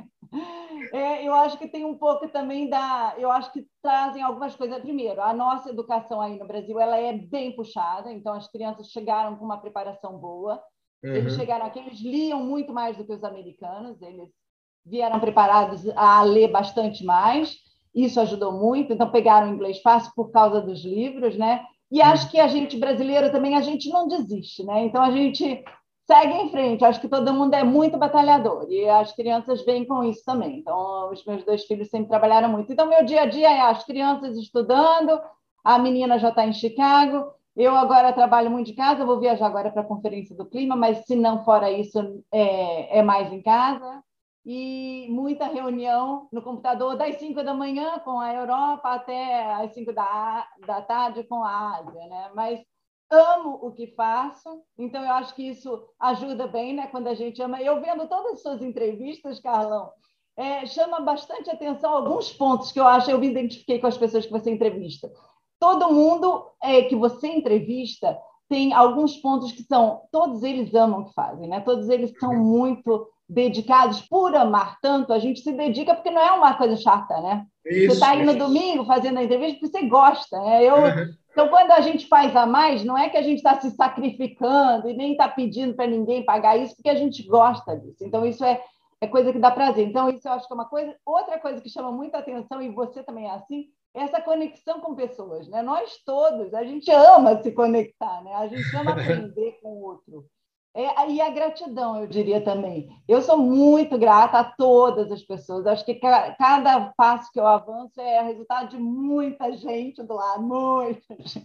é. 0.94 1.28
eu 1.28 1.34
acho 1.34 1.58
que 1.58 1.68
tem 1.68 1.84
um 1.84 1.98
pouco 1.98 2.26
também 2.30 2.70
da. 2.70 3.16
Eu 3.18 3.30
acho 3.30 3.52
que 3.52 3.66
trazem 3.82 4.22
algumas 4.22 4.56
coisas. 4.56 4.80
Primeiro, 4.80 5.20
a 5.20 5.34
nossa 5.34 5.68
educação 5.68 6.22
aí 6.22 6.38
no 6.38 6.46
Brasil 6.46 6.80
ela 6.80 6.96
é 6.96 7.12
bem 7.12 7.54
puxada, 7.54 8.10
então 8.10 8.32
as 8.32 8.50
crianças 8.50 8.88
chegaram 8.88 9.36
com 9.36 9.44
uma 9.44 9.60
preparação 9.60 10.16
boa. 10.16 10.54
Uhum. 11.04 11.12
Eles 11.12 11.34
chegaram 11.34 11.66
aqui, 11.66 11.80
eles 11.80 12.00
liam 12.00 12.42
muito 12.42 12.72
mais 12.72 12.96
do 12.96 13.04
que 13.04 13.12
os 13.12 13.22
americanos, 13.22 14.00
eles 14.00 14.30
vieram 14.86 15.20
preparados 15.20 15.86
a 15.90 16.22
ler 16.22 16.48
bastante 16.48 17.04
mais. 17.04 17.67
Isso 17.94 18.20
ajudou 18.20 18.52
muito, 18.52 18.92
então 18.92 19.10
pegaram 19.10 19.50
o 19.50 19.54
inglês 19.54 19.80
fácil 19.80 20.12
por 20.14 20.30
causa 20.30 20.60
dos 20.60 20.84
livros, 20.84 21.36
né? 21.36 21.64
E 21.90 22.02
acho 22.02 22.30
que 22.30 22.38
a 22.38 22.48
gente 22.48 22.76
brasileiro 22.76 23.32
também 23.32 23.56
a 23.56 23.62
gente 23.62 23.88
não 23.88 24.06
desiste, 24.06 24.62
né? 24.64 24.84
Então 24.84 25.02
a 25.02 25.10
gente 25.10 25.64
segue 26.06 26.34
em 26.34 26.50
frente. 26.50 26.84
Acho 26.84 27.00
que 27.00 27.08
todo 27.08 27.32
mundo 27.32 27.54
é 27.54 27.64
muito 27.64 27.96
batalhador 27.98 28.66
e 28.70 28.88
as 28.88 29.12
crianças 29.12 29.64
vêm 29.64 29.84
com 29.84 30.04
isso 30.04 30.22
também. 30.24 30.58
Então 30.58 31.10
os 31.10 31.24
meus 31.24 31.44
dois 31.44 31.64
filhos 31.64 31.88
sempre 31.88 32.08
trabalharam 32.08 32.48
muito. 32.48 32.72
Então 32.72 32.86
meu 32.86 33.04
dia 33.04 33.22
a 33.22 33.26
dia 33.26 33.50
é 33.50 33.60
as 33.60 33.84
crianças 33.84 34.36
estudando, 34.36 35.20
a 35.64 35.78
menina 35.78 36.18
já 36.18 36.28
está 36.28 36.46
em 36.46 36.52
Chicago. 36.52 37.32
Eu 37.56 37.74
agora 37.74 38.12
trabalho 38.12 38.50
muito 38.50 38.68
de 38.68 38.74
casa, 38.74 39.04
vou 39.04 39.18
viajar 39.18 39.46
agora 39.46 39.70
para 39.70 39.82
a 39.82 39.86
Conferência 39.86 40.36
do 40.36 40.46
Clima, 40.46 40.76
mas 40.76 41.04
se 41.06 41.16
não 41.16 41.44
fora 41.44 41.70
isso, 41.72 41.98
é, 42.32 42.98
é 43.00 43.02
mais 43.02 43.32
em 43.32 43.42
casa 43.42 44.02
e 44.44 45.06
muita 45.10 45.46
reunião 45.46 46.28
no 46.32 46.42
computador 46.42 46.96
das 46.96 47.16
5 47.16 47.42
da 47.42 47.52
manhã 47.52 47.98
com 48.00 48.18
a 48.18 48.32
Europa 48.32 48.88
até 48.90 49.52
as 49.54 49.74
5 49.74 49.92
da, 49.92 50.46
da 50.66 50.82
tarde 50.82 51.24
com 51.24 51.44
a 51.44 51.76
Ásia, 51.78 52.06
né? 52.06 52.30
Mas 52.34 52.60
amo 53.10 53.58
o 53.62 53.72
que 53.72 53.88
faço, 53.88 54.62
então 54.78 55.02
eu 55.02 55.12
acho 55.12 55.34
que 55.34 55.42
isso 55.42 55.88
ajuda 55.98 56.46
bem, 56.46 56.74
né? 56.74 56.86
Quando 56.88 57.08
a 57.08 57.14
gente 57.14 57.42
ama. 57.42 57.60
Eu 57.60 57.80
vendo 57.80 58.08
todas 58.08 58.34
as 58.34 58.42
suas 58.42 58.62
entrevistas, 58.62 59.40
Carlão, 59.40 59.90
é, 60.36 60.66
chama 60.66 61.00
bastante 61.00 61.50
atenção 61.50 61.90
alguns 61.90 62.32
pontos 62.32 62.70
que 62.70 62.78
eu 62.78 62.86
acho, 62.86 63.10
eu 63.10 63.18
me 63.18 63.28
identifiquei 63.28 63.78
com 63.80 63.86
as 63.86 63.98
pessoas 63.98 64.24
que 64.24 64.32
você 64.32 64.50
entrevista. 64.50 65.10
Todo 65.58 65.92
mundo 65.92 66.46
é, 66.62 66.82
que 66.82 66.94
você 66.94 67.26
entrevista 67.26 68.16
tem 68.48 68.72
alguns 68.72 69.16
pontos 69.16 69.52
que 69.52 69.62
são, 69.62 70.02
todos 70.10 70.42
eles 70.42 70.72
amam 70.74 71.00
o 71.00 71.04
que 71.06 71.12
fazem, 71.12 71.48
né? 71.48 71.60
Todos 71.60 71.88
eles 71.88 72.12
são 72.18 72.34
muito 72.34 73.08
dedicados 73.28 74.00
por 74.00 74.34
amar 74.34 74.78
tanto, 74.80 75.12
a 75.12 75.18
gente 75.18 75.40
se 75.40 75.52
dedica 75.52 75.94
porque 75.94 76.10
não 76.10 76.22
é 76.22 76.32
uma 76.32 76.54
coisa 76.54 76.76
chata, 76.76 77.20
né? 77.20 77.44
Isso, 77.66 77.88
você 77.88 77.92
está 77.92 78.10
aí 78.10 78.24
no 78.24 78.36
domingo 78.36 78.84
fazendo 78.86 79.18
a 79.18 79.22
entrevista 79.22 79.58
porque 79.60 79.78
você 79.78 79.86
gosta, 79.86 80.40
né? 80.40 80.64
Eu, 80.64 80.76
uhum. 80.76 81.14
Então, 81.38 81.50
quando 81.50 81.70
a 81.70 81.80
gente 81.80 82.08
faz 82.08 82.34
a 82.34 82.46
mais, 82.46 82.82
não 82.82 82.98
é 82.98 83.08
que 83.08 83.16
a 83.16 83.22
gente 83.22 83.36
está 83.36 83.60
se 83.60 83.70
sacrificando 83.70 84.88
e 84.88 84.96
nem 84.96 85.12
está 85.12 85.28
pedindo 85.28 85.72
para 85.72 85.86
ninguém 85.86 86.24
pagar 86.24 86.56
isso, 86.56 86.74
porque 86.74 86.88
a 86.88 86.96
gente 86.96 87.22
gosta 87.28 87.76
disso. 87.76 88.04
Então, 88.04 88.26
isso 88.26 88.44
é, 88.44 88.60
é 89.00 89.06
coisa 89.06 89.32
que 89.32 89.38
dá 89.38 89.48
prazer. 89.52 89.86
Então, 89.86 90.10
isso 90.10 90.26
eu 90.26 90.32
acho 90.32 90.48
que 90.48 90.52
é 90.52 90.56
uma 90.56 90.68
coisa. 90.68 90.96
Outra 91.06 91.38
coisa 91.38 91.60
que 91.60 91.70
chama 91.70 91.92
muita 91.92 92.18
atenção, 92.18 92.60
e 92.60 92.70
você 92.70 93.04
também 93.04 93.26
é 93.26 93.30
assim, 93.30 93.66
é 93.94 94.02
essa 94.02 94.20
conexão 94.20 94.80
com 94.80 94.96
pessoas. 94.96 95.46
Né? 95.48 95.62
Nós 95.62 96.02
todos, 96.04 96.52
a 96.54 96.64
gente 96.64 96.90
ama 96.90 97.40
se 97.40 97.52
conectar, 97.52 98.20
né? 98.24 98.34
a 98.34 98.48
gente 98.48 98.76
ama 98.76 98.90
aprender 98.98 99.60
com 99.62 99.68
o 99.68 99.82
outro. 99.82 100.24
É, 100.74 101.10
e 101.10 101.20
a 101.20 101.30
gratidão, 101.30 102.00
eu 102.00 102.06
diria 102.06 102.40
também. 102.40 102.88
Eu 103.08 103.20
sou 103.22 103.38
muito 103.38 103.98
grata 103.98 104.38
a 104.38 104.44
todas 104.44 105.10
as 105.10 105.22
pessoas. 105.22 105.66
Acho 105.66 105.84
que 105.84 105.94
cada 105.94 106.92
passo 106.96 107.32
que 107.32 107.40
eu 107.40 107.46
avanço 107.46 108.00
é 108.00 108.22
resultado 108.22 108.70
de 108.70 108.76
muita 108.76 109.50
gente 109.56 110.02
do 110.02 110.14
lado, 110.14 110.42
muita 110.42 111.16
gente. 111.18 111.44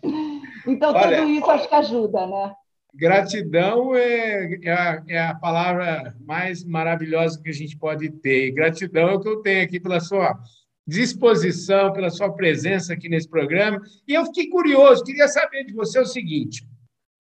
Então, 0.68 0.94
Olha, 0.94 1.18
tudo 1.18 1.30
isso 1.30 1.50
acho 1.50 1.68
que 1.68 1.76
ajuda, 1.76 2.28
né? 2.28 2.54
Gratidão 2.94 3.96
é, 3.96 4.60
é 4.62 4.72
a, 4.72 5.04
é, 5.08 5.20
a, 5.20 5.34
palavra 5.34 6.16
mais 6.24 6.64
maravilhosa 6.64 7.42
que 7.42 7.50
a 7.50 7.54
gente 7.54 7.76
pode 7.76 8.12
ter. 8.12 8.48
E 8.48 8.52
gratidão 8.52 9.10
é 9.10 9.14
o 9.14 9.20
que 9.20 9.28
eu 9.28 9.42
tenho 9.42 9.64
aqui 9.64 9.80
pela 9.80 10.00
sua 10.00 10.38
disposição, 10.86 11.92
pela 11.92 12.12
sua 12.12 12.32
presença 12.32 12.94
aqui 12.94 13.10
nesse 13.10 13.28
programa. 13.28 13.82
E 14.08 14.14
eu 14.14 14.26
fiquei 14.26 14.48
curioso, 14.48 15.04
queria 15.04 15.28
saber 15.28 15.64
de 15.64 15.74
você 15.74 16.00
o 16.00 16.06
seguinte: 16.06 16.68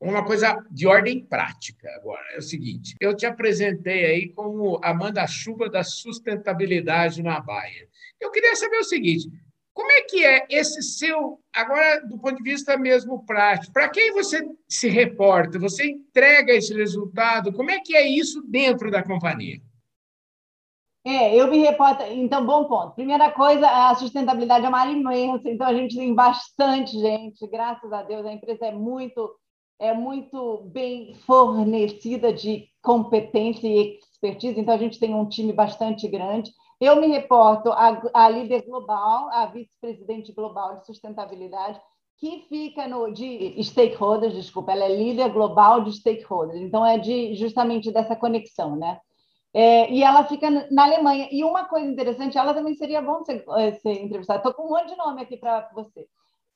uma 0.03 0.25
coisa 0.25 0.63
de 0.69 0.85
ordem 0.85 1.25
prática 1.25 1.89
agora. 1.95 2.23
É 2.33 2.37
o 2.37 2.41
seguinte: 2.41 2.95
eu 2.99 3.15
te 3.15 3.25
apresentei 3.25 4.05
aí 4.05 4.29
como 4.29 4.79
a 4.83 4.93
manda-chuva 4.93 5.69
da 5.69 5.83
sustentabilidade 5.83 7.23
na 7.23 7.39
Baia. 7.39 7.87
Eu 8.19 8.29
queria 8.31 8.55
saber 8.55 8.77
o 8.77 8.83
seguinte: 8.83 9.29
como 9.73 9.91
é 9.91 10.01
que 10.01 10.23
é 10.23 10.45
esse 10.49 10.81
seu, 10.83 11.39
agora 11.53 12.05
do 12.05 12.19
ponto 12.19 12.35
de 12.35 12.43
vista 12.43 12.77
mesmo 12.77 13.25
prático, 13.25 13.73
para 13.73 13.89
quem 13.89 14.11
você 14.11 14.45
se 14.67 14.89
reporta? 14.89 15.57
Você 15.59 15.87
entrega 15.87 16.53
esse 16.53 16.73
resultado? 16.73 17.53
Como 17.53 17.71
é 17.71 17.79
que 17.79 17.95
é 17.95 18.05
isso 18.05 18.41
dentro 18.43 18.91
da 18.91 19.01
companhia? 19.01 19.59
É, 21.05 21.35
eu 21.35 21.49
me 21.49 21.57
reporto. 21.57 22.01
Então, 22.03 22.45
bom 22.45 22.65
ponto. 22.65 22.95
Primeira 22.95 23.29
coisa, 23.31 23.67
a 23.67 23.95
sustentabilidade 23.95 24.65
é 24.65 24.69
uma 24.69 24.79
área 24.79 24.91
imensa, 24.91 25.49
então 25.49 25.67
a 25.67 25.73
gente 25.73 25.97
tem 25.97 26.13
bastante 26.13 26.97
gente, 26.97 27.45
graças 27.47 27.91
a 27.91 28.03
Deus, 28.03 28.25
a 28.25 28.31
empresa 28.31 28.67
é 28.67 28.71
muito 28.71 29.35
é 29.83 29.93
muito 29.93 30.63
bem 30.71 31.13
fornecida 31.25 32.31
de 32.31 32.69
competência 32.81 33.67
e 33.67 33.99
expertise, 33.99 34.57
então 34.57 34.73
a 34.73 34.77
gente 34.77 34.97
tem 34.97 35.13
um 35.13 35.27
time 35.27 35.51
bastante 35.51 36.07
grande. 36.07 36.51
Eu 36.79 36.95
me 36.95 37.07
reporto 37.07 37.69
à, 37.73 38.29
líder 38.29 38.65
global, 38.65 39.29
à 39.29 39.45
vice-presidente 39.47 40.31
global 40.31 40.77
de 40.77 40.85
sustentabilidade, 40.85 41.81
que 42.17 42.45
fica 42.47 42.87
no 42.87 43.11
de 43.11 43.61
stakeholders, 43.61 44.33
desculpa, 44.33 44.71
ela 44.71 44.85
é 44.85 44.95
líder 44.95 45.29
global 45.33 45.83
de 45.83 45.91
stakeholders, 45.91 46.61
então 46.61 46.85
é 46.85 46.97
de 46.97 47.35
justamente 47.35 47.91
dessa 47.91 48.15
conexão, 48.15 48.77
né? 48.77 49.01
É, 49.53 49.91
e 49.91 50.01
ela 50.01 50.23
fica 50.23 50.49
na 50.71 50.85
Alemanha. 50.85 51.27
E 51.29 51.43
uma 51.43 51.65
coisa 51.65 51.85
interessante, 51.85 52.37
ela 52.37 52.53
também 52.53 52.73
seria 52.73 53.01
bom 53.01 53.23
ser, 53.23 53.43
eh, 53.57 53.73
ser 53.73 54.01
entrevistada. 54.01 54.39
Estou 54.39 54.53
com 54.53 54.65
um 54.65 54.69
monte 54.69 54.89
de 54.89 54.95
nome 54.95 55.21
aqui 55.21 55.37
para 55.37 55.69
você. 55.75 56.07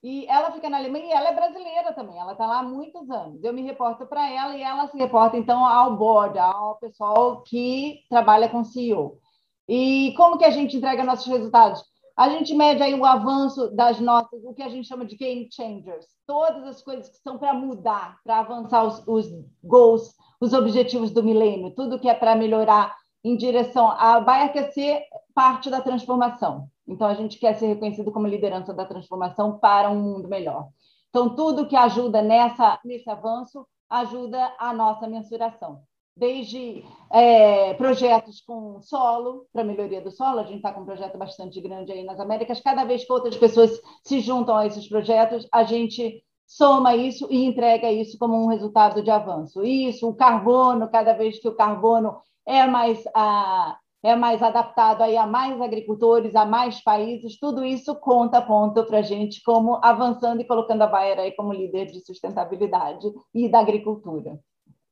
E 0.03 0.25
ela 0.27 0.51
fica 0.51 0.69
na 0.69 0.77
Alemanha 0.77 1.05
e 1.05 1.11
ela 1.11 1.29
é 1.29 1.35
brasileira 1.35 1.91
também, 1.93 2.19
ela 2.19 2.33
está 2.33 2.45
lá 2.45 2.59
há 2.59 2.63
muitos 2.63 3.09
anos. 3.09 3.43
Eu 3.43 3.51
me 3.51 3.63
reporto 3.63 4.05
para 4.05 4.29
ela 4.29 4.55
e 4.55 4.61
ela 4.61 4.87
se 4.87 4.97
reporta, 4.97 5.37
então, 5.37 5.65
ao 5.65 5.97
board, 5.97 6.37
ao 6.37 6.77
pessoal 6.77 7.41
que 7.41 8.01
trabalha 8.09 8.47
com 8.47 8.63
CEO. 8.63 9.19
E 9.67 10.13
como 10.15 10.37
que 10.37 10.45
a 10.45 10.51
gente 10.51 10.77
entrega 10.77 11.03
nossos 11.03 11.27
resultados? 11.27 11.83
A 12.15 12.29
gente 12.29 12.53
mede 12.55 12.81
aí 12.81 12.93
o 12.93 13.05
avanço 13.05 13.69
das 13.75 13.99
nossas, 13.99 14.43
o 14.43 14.53
que 14.53 14.63
a 14.63 14.69
gente 14.69 14.87
chama 14.87 15.05
de 15.05 15.15
game 15.15 15.47
changers, 15.51 16.05
todas 16.25 16.63
as 16.63 16.81
coisas 16.81 17.09
que 17.09 17.17
são 17.17 17.37
para 17.37 17.53
mudar, 17.53 18.17
para 18.23 18.39
avançar 18.39 18.83
os, 18.83 19.03
os 19.07 19.27
goals, 19.63 20.15
os 20.39 20.53
objetivos 20.53 21.11
do 21.11 21.23
milênio, 21.23 21.75
tudo 21.75 21.99
que 21.99 22.09
é 22.09 22.13
para 22.13 22.35
melhorar 22.35 22.95
em 23.23 23.35
direção 23.35 23.91
a 23.91 24.19
vai 24.19 24.45
aquecer 24.45 25.03
parte 25.35 25.69
da 25.69 25.81
transformação. 25.81 26.67
Então, 26.88 27.07
a 27.07 27.13
gente 27.13 27.38
quer 27.38 27.55
ser 27.55 27.67
reconhecido 27.67 28.11
como 28.11 28.27
liderança 28.27 28.73
da 28.73 28.85
transformação 28.85 29.59
para 29.59 29.89
um 29.89 29.99
mundo 29.99 30.27
melhor. 30.27 30.69
Então, 31.09 31.35
tudo 31.35 31.67
que 31.67 31.75
ajuda 31.75 32.21
nessa, 32.21 32.79
nesse 32.85 33.09
avanço 33.09 33.65
ajuda 33.89 34.53
a 34.59 34.73
nossa 34.73 35.07
mensuração. 35.07 35.81
Desde 36.15 36.83
é, 37.11 37.73
projetos 37.75 38.41
com 38.41 38.81
solo, 38.81 39.45
para 39.53 39.63
melhoria 39.63 40.01
do 40.01 40.11
solo, 40.11 40.39
a 40.39 40.43
gente 40.43 40.57
está 40.57 40.73
com 40.73 40.81
um 40.81 40.85
projeto 40.85 41.17
bastante 41.17 41.61
grande 41.61 41.91
aí 41.91 42.03
nas 42.03 42.19
Américas. 42.19 42.59
Cada 42.59 42.83
vez 42.83 43.05
que 43.05 43.13
outras 43.13 43.38
pessoas 43.38 43.79
se 44.03 44.19
juntam 44.19 44.55
a 44.55 44.65
esses 44.65 44.88
projetos, 44.88 45.47
a 45.51 45.63
gente 45.63 46.23
soma 46.47 46.95
isso 46.95 47.27
e 47.29 47.43
entrega 47.45 47.91
isso 47.91 48.17
como 48.17 48.35
um 48.35 48.47
resultado 48.47 49.03
de 49.03 49.11
avanço. 49.11 49.63
Isso, 49.63 50.07
o 50.09 50.15
carbono, 50.15 50.89
cada 50.89 51.13
vez 51.13 51.39
que 51.39 51.47
o 51.47 51.55
carbono 51.55 52.17
é 52.45 52.65
mais 52.65 53.03
a, 53.13 53.77
é 54.03 54.15
mais 54.15 54.41
adaptado 54.41 55.01
aí 55.01 55.17
a 55.17 55.25
mais 55.25 55.59
agricultores, 55.59 56.35
a 56.35 56.45
mais 56.45 56.81
países, 56.83 57.39
tudo 57.39 57.65
isso 57.65 57.95
conta 57.95 58.41
ponto 58.41 58.85
para 58.85 58.99
a 58.99 59.01
gente 59.01 59.41
como 59.43 59.79
avançando 59.83 60.41
e 60.41 60.45
colocando 60.45 60.83
a 60.83 60.87
Bayer 60.87 61.19
aí 61.19 61.31
como 61.31 61.53
líder 61.53 61.87
de 61.87 62.05
sustentabilidade 62.05 63.07
e 63.33 63.49
da 63.49 63.59
agricultura. 63.59 64.39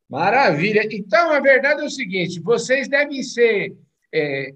Maravilha. 0.10 0.88
Então, 0.92 1.32
a 1.32 1.40
verdade 1.40 1.82
é 1.82 1.86
o 1.86 1.90
seguinte: 1.90 2.40
vocês 2.40 2.88
devem 2.88 3.24
ser, 3.24 3.76
é, 4.14 4.54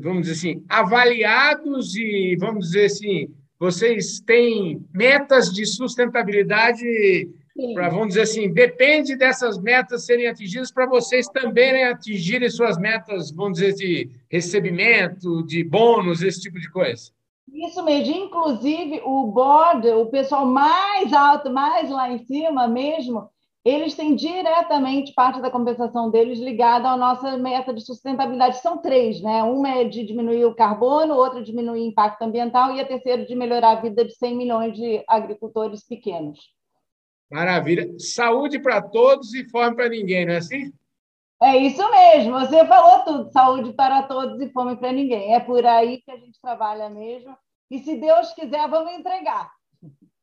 vamos 0.00 0.22
dizer 0.22 0.32
assim, 0.32 0.64
avaliados 0.68 1.94
e, 1.94 2.36
vamos 2.38 2.66
dizer 2.66 2.86
assim, 2.86 3.28
vocês 3.58 4.20
têm 4.20 4.84
metas 4.92 5.52
de 5.52 5.66
sustentabilidade 5.66 7.28
Pra, 7.74 7.88
vamos 7.88 8.08
dizer 8.08 8.22
assim, 8.22 8.52
depende 8.52 9.16
dessas 9.16 9.60
metas 9.60 10.06
serem 10.06 10.28
atingidas 10.28 10.70
para 10.70 10.86
vocês 10.86 11.26
também 11.26 11.72
né, 11.72 11.84
atingirem 11.84 12.48
suas 12.48 12.78
metas, 12.78 13.32
vamos 13.32 13.58
dizer, 13.58 13.74
de 13.74 14.10
recebimento, 14.30 15.44
de 15.44 15.64
bônus, 15.64 16.22
esse 16.22 16.40
tipo 16.40 16.60
de 16.60 16.70
coisa. 16.70 17.10
Isso 17.52 17.82
mesmo. 17.82 18.14
Inclusive, 18.14 19.00
o 19.04 19.26
board, 19.26 19.88
o 19.88 20.06
pessoal 20.06 20.46
mais 20.46 21.12
alto, 21.12 21.50
mais 21.50 21.90
lá 21.90 22.10
em 22.10 22.18
cima 22.26 22.68
mesmo, 22.68 23.28
eles 23.64 23.94
têm 23.96 24.14
diretamente 24.14 25.12
parte 25.12 25.40
da 25.42 25.50
compensação 25.50 26.10
deles 26.10 26.38
ligada 26.38 26.88
à 26.88 26.96
nossa 26.96 27.36
meta 27.36 27.74
de 27.74 27.84
sustentabilidade. 27.84 28.58
São 28.58 28.78
três, 28.78 29.20
né? 29.20 29.42
Uma 29.42 29.80
é 29.80 29.84
de 29.84 30.04
diminuir 30.04 30.44
o 30.44 30.54
carbono, 30.54 31.14
outra 31.14 31.42
diminuir 31.42 31.80
o 31.80 31.88
impacto 31.88 32.22
ambiental 32.22 32.74
e 32.74 32.80
a 32.80 32.86
terceira 32.86 33.26
de 33.26 33.34
melhorar 33.34 33.72
a 33.72 33.80
vida 33.80 34.04
de 34.04 34.14
100 34.14 34.36
milhões 34.36 34.76
de 34.76 35.02
agricultores 35.08 35.84
pequenos. 35.84 36.38
Maravilha. 37.30 37.94
Saúde 37.98 38.58
para 38.58 38.80
todos 38.80 39.34
e 39.34 39.44
fome 39.48 39.76
para 39.76 39.88
ninguém, 39.88 40.26
não 40.26 40.34
é 40.34 40.38
assim? 40.38 40.72
É 41.40 41.56
isso 41.56 41.88
mesmo, 41.90 42.32
você 42.32 42.66
falou 42.66 43.04
tudo. 43.04 43.30
Saúde 43.30 43.72
para 43.72 44.02
todos 44.02 44.40
e 44.40 44.50
fome 44.50 44.76
para 44.76 44.90
ninguém. 44.90 45.34
É 45.34 45.40
por 45.40 45.64
aí 45.64 46.00
que 46.02 46.10
a 46.10 46.16
gente 46.16 46.40
trabalha 46.40 46.88
mesmo. 46.90 47.36
E 47.70 47.78
se 47.78 47.96
Deus 47.96 48.32
quiser, 48.32 48.68
vamos 48.68 48.92
entregar. 48.94 49.50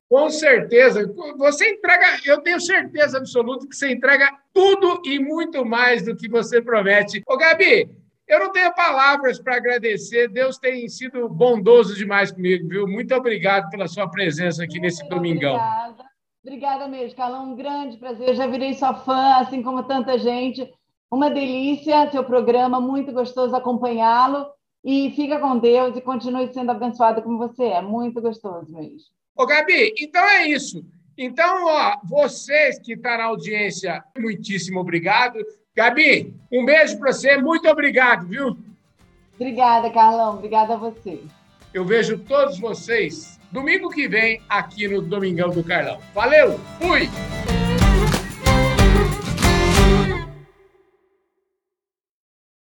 Com 0.10 0.30
certeza. 0.30 1.12
Você 1.38 1.70
entrega, 1.70 2.06
eu 2.26 2.42
tenho 2.42 2.60
certeza 2.60 3.18
absoluta 3.18 3.68
que 3.68 3.76
você 3.76 3.92
entrega 3.92 4.30
tudo 4.54 5.02
e 5.06 5.20
muito 5.20 5.66
mais 5.66 6.04
do 6.04 6.16
que 6.16 6.28
você 6.28 6.62
promete. 6.62 7.22
Ô, 7.28 7.38
Gabi, 7.38 7.90
eu 8.28 8.40
não 8.40 8.52
tenho 8.52 8.74
palavras 8.74 9.40
para 9.40 9.56
agradecer. 9.56 10.28
Deus 10.28 10.58
tem 10.58 10.88
sido 10.90 11.30
bondoso 11.30 11.96
demais 11.96 12.32
comigo, 12.32 12.68
viu? 12.68 12.88
Muito 12.88 13.16
obrigado 13.16 13.70
pela 13.70 13.88
sua 13.88 14.10
presença 14.10 14.64
aqui 14.64 14.74
muito 14.74 14.84
nesse 14.84 15.08
domingão. 15.08 15.56
Obrigada. 15.56 16.15
Obrigada 16.46 16.88
mesmo, 16.88 17.18
Carlão. 17.18 17.52
Um 17.52 17.56
grande 17.56 17.98
prazer. 17.98 18.30
Eu 18.30 18.36
já 18.36 18.46
virei 18.46 18.76
sua 18.76 18.94
fã, 18.94 19.38
assim 19.38 19.64
como 19.64 19.82
tanta 19.82 20.16
gente. 20.20 20.72
Uma 21.10 21.28
delícia 21.28 22.12
seu 22.12 22.24
programa, 22.24 22.80
muito 22.80 23.12
gostoso 23.12 23.56
acompanhá-lo. 23.56 24.46
E 24.84 25.10
fica 25.16 25.40
com 25.40 25.58
Deus 25.58 25.98
e 25.98 26.02
continue 26.02 26.54
sendo 26.54 26.70
abençoado 26.70 27.24
como 27.24 27.40
você 27.40 27.64
é. 27.64 27.82
Muito 27.82 28.22
gostoso 28.22 28.72
mesmo. 28.72 29.08
Ô, 29.36 29.48
Gabi, 29.48 29.92
então 29.98 30.24
é 30.24 30.48
isso. 30.48 30.86
Então, 31.18 31.66
ó, 31.66 31.98
vocês 32.04 32.78
que 32.78 32.94
estão 32.94 33.14
tá 33.14 33.18
na 33.18 33.24
audiência, 33.24 34.04
muitíssimo 34.16 34.80
obrigado. 34.80 35.40
Gabi, 35.76 36.32
um 36.54 36.64
beijo 36.64 37.00
para 37.00 37.12
você. 37.12 37.38
Muito 37.38 37.68
obrigado, 37.68 38.28
viu? 38.28 38.56
Obrigada, 39.34 39.90
Carlão. 39.90 40.36
Obrigada 40.36 40.76
a 40.76 40.78
você. 40.78 41.24
Eu 41.74 41.84
vejo 41.84 42.20
todos 42.20 42.60
vocês 42.60 43.35
domingo 43.56 43.90
que 43.90 44.06
vem 44.06 44.42
aqui 44.50 44.86
no 44.86 45.02
Domingão 45.02 45.50
do 45.50 45.64
Carlão. 45.64 45.98
Valeu, 46.14 46.60
fui! 46.78 47.10